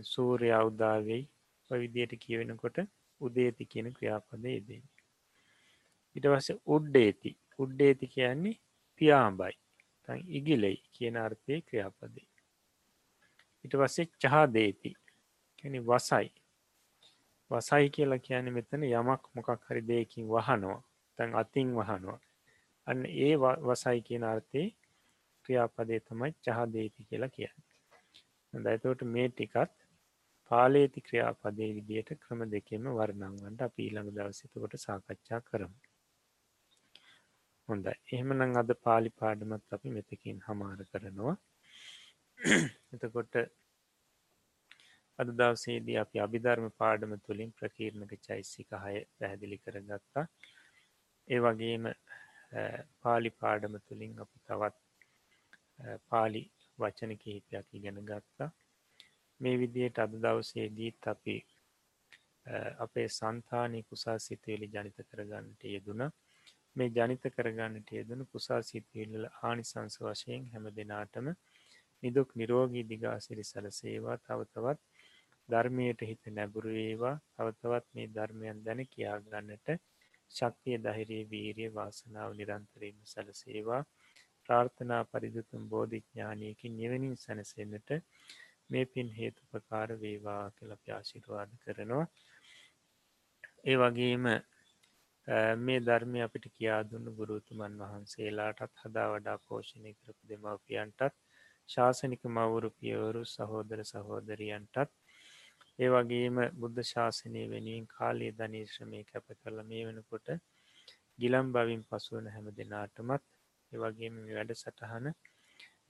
[0.05, 1.25] සූරයා උදාවෙයි
[1.71, 2.79] විදියට කියවෙනකොට
[3.21, 4.77] උදේති කියන ක්‍රියාපදේ දෙ
[6.17, 7.31] ඉට වස උඩ්ඩේති.
[7.59, 8.61] උඩ්ඩේති කියන්නේ
[9.01, 9.57] පියාම්බයි
[10.05, 12.27] තන් ඉගිලෙයි කියන අර්ථය ක්‍රියාපදේ
[13.65, 14.91] ඉට වස්සේ චහදේති.
[15.59, 16.29] කැනි වසයි.
[17.51, 20.83] වසයි කියලා කියන මෙතන යමක් මොකක් හරි දෙයකින් වහනවා.
[21.19, 22.19] තැන් අතින් වහනවා.
[22.87, 23.33] අන්න ඒ
[23.65, 24.63] වසයි කියන අර්ථය
[25.45, 27.67] ක්‍රියාපදේ තමයි චහදේති කියලා කියන්න.
[28.53, 29.75] දයිතවට මේ ටිකත්
[30.51, 35.77] පාලේති ක්‍රියාපදේ විදියට ක්‍රම දෙකෙම වර්ණංවන්ට අප ඊළඟ දවසිතකොට සාකච්ඡා කරමු.
[37.69, 41.37] හොඳ එහෙමනං අද පාලි පාඩමත් අපි මෙතකින් හමාර කරනවා.
[42.95, 43.35] එතකොට
[45.19, 50.25] අද දවසේදී අපි අභිධර්ම පාඩම තුළින් ප්‍රකීර්ණක චෛසික හය පැහැදිලි කරගත්තා.
[51.29, 51.85] ඒ වගේම
[53.01, 54.77] පාලි පාඩම තුළින් අපි තවත්
[56.09, 56.43] පාලි
[56.79, 58.51] වචන කිහිපයක් ඉගෙන ගත්තා.
[59.41, 61.37] මේ විදියට අද දවසේදීත් අපි
[62.79, 66.03] අපේ සන්තානය කුසා සිතුවෙලි ජනිත කරගන්නට යෙදුන
[66.77, 71.29] මේ ජනිත කරගන්නට යෙදනු කුසා සිතුවිල්ල ආනිසංස වශයෙන් හැම දෙනාටම
[72.03, 74.17] නිදුක් නිරෝගී දිගාසිරි සලසේවා.
[74.19, 74.81] තවතවත්
[75.49, 79.69] ධර්මයට හිත නැබුරු ඒවා තවතවත් මේ ධර්මයන් දැන කියාගන්නට
[80.31, 83.83] ශක්තිය දහිරේ වීරිය වාසනාව නිරන්තරීම සැලසේවා.
[84.49, 87.91] ප්‍රාර්ථනා පරිදුතුම් බෝධිඥානයකින් නිවනින් සැනසෙන්න්නට
[88.71, 92.05] මේ පින් හේතුපකාර වේවා කළ ප්‍යාශිරවාද කරනවා.
[93.65, 94.27] ඒ වගේම
[95.61, 101.17] මේ ධර්මය අපිට කියා දුන්න ගුරුතුමන් වහන්සේලාටත් හදා වඩා පෝෂණය කරපු දෙමවපියන්ටත්
[101.69, 104.93] ශාසනික මවුරු පියවරු සහෝදර සහෝදරියන්ටත්
[105.79, 110.29] ඒ වගේම බුද්ධ ශාසනය වෙනුවෙන් කාලයේ ධනීශ්‍රමය කැප කරල මේ වෙනකොට
[111.19, 113.25] ගිලම් බවින් පසුවන හැම දෙනාටමත්
[113.73, 115.07] ඒවගේම වැඩ සටහන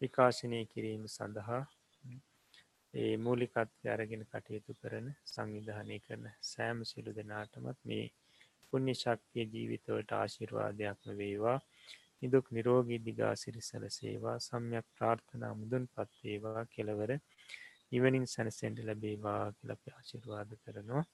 [0.01, 1.63] විකාශනය කිරීම සඳහා
[2.95, 8.05] ඒ මූලිකත්වය අරගෙන කටයුතු කරන සංවිධානය කරන සෑම සිලු දෙනාටමත් මේ
[8.69, 11.59] පුුණ්‍ය ශක්තිය ජීවිතවට ආශිර්වාදයක්ම වේවා.
[12.19, 17.13] නිදුක් නිරෝගී දිගාසිරි සැලසේවා සම්යක් ප්‍රාර්ථනා මුදුන් පත්වේවා කෙලවර
[17.93, 21.05] නිවනින් සැනසෙන්ට ලැබේවා කියලප ආශිර්වාද කරනවා.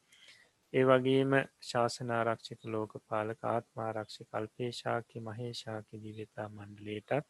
[0.73, 1.32] ඒ වගේම
[1.62, 7.27] ශාසනාරක්ෂික ලෝක පාලක ආත්මාරක්ෂි කල්පේශාකි මහේශාකි දිවෙතා මණ්ඩලේටත්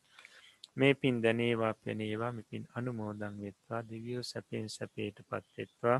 [0.77, 5.99] මේ පින් දැනේවා පෙනේවා මෙපින් අනුමෝදං වෙත්වා දිවියෝ සැපෙන් සැපේට පත්වෙත්වා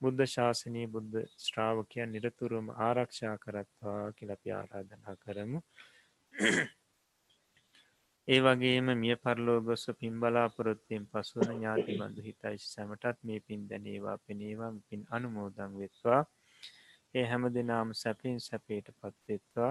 [0.00, 5.60] බුද්ධ ශාසනය බුද්ධ ශ්‍රාවකයන් නිරතුරුම ආරක්ෂා කරත්වා කියලපි ආරාධනා කරමු.
[8.28, 14.68] ඒ වගේම මිය පරලෝගොස්ස පින් බලාපොරොත්තියෙන් පසුවන ඥාති බඳු හිතයිශ සැමටත් මේ පින් දැනේවා පෙනේවා
[14.88, 16.18] පින් අනුමෝදං වෙත්වා.
[17.14, 19.70] ඒ හැම දෙනාම සැපින් සැපේට පත්වෙත්වා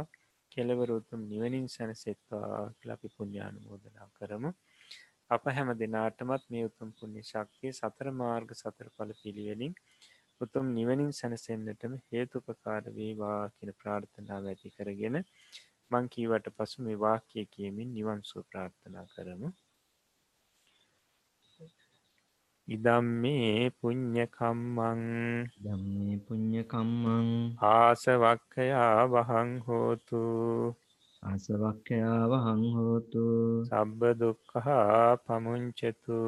[0.51, 4.51] කෙලවරුතුම් නිවනින් සැනසෙත්වා ලපි පුුණ්ඥානුමෝදනා කරමු.
[5.29, 9.73] අප හැම දෙනාටමත් මේ උතුම් පුුණ්‍ය ශක්තිය සතර මාර්ග සතර පල පිළිවෙලින්
[10.41, 15.25] උතුම් නිවනින් සැනසෙන්න්නටම හේතුපකාර වේවා කියන ප්‍රාර්ථනාව ඇති කරගෙන
[15.91, 19.49] මංකීවට පසු මේ වාක්‍යය කියමින් නිවන් සුව ප්‍රාර්ථනා කරමු.
[22.67, 25.03] ඉදම් මේ පුං්ඥකම්මං
[25.63, 27.29] දම්මේ පුං්ඥකම්මං
[27.67, 30.23] ආසවක්කයා වහං හෝතු
[31.23, 33.25] ආසවක්ඛයා වහං හෝතු.
[33.69, 36.19] සබ්බ දුක්ඛා පමුංචතු.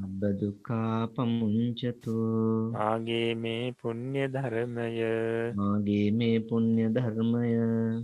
[0.00, 2.16] සබ්බ දුක්ඛා පමුංචතු.
[2.74, 4.88] මාගේ මේ පුණ්‍ය ධර්මය.
[5.56, 7.52] මාගේ මේ පුණ්‍ය ධර්මය.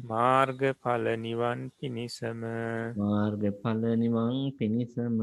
[0.04, 2.40] මාර්ගඵල නිවන් පිණිසම.
[2.96, 5.18] මාර්ගඵල නිවන් පිණිසම.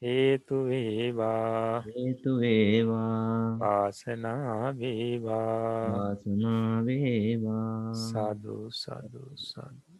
[0.00, 1.80] හේතු වේවා.
[1.88, 3.56] හේතු වේවා.
[3.58, 5.80] වාසනා වේවා.
[5.96, 7.94] වාසනාව වේවා.
[7.94, 9.91] සාදු සාදු සාදු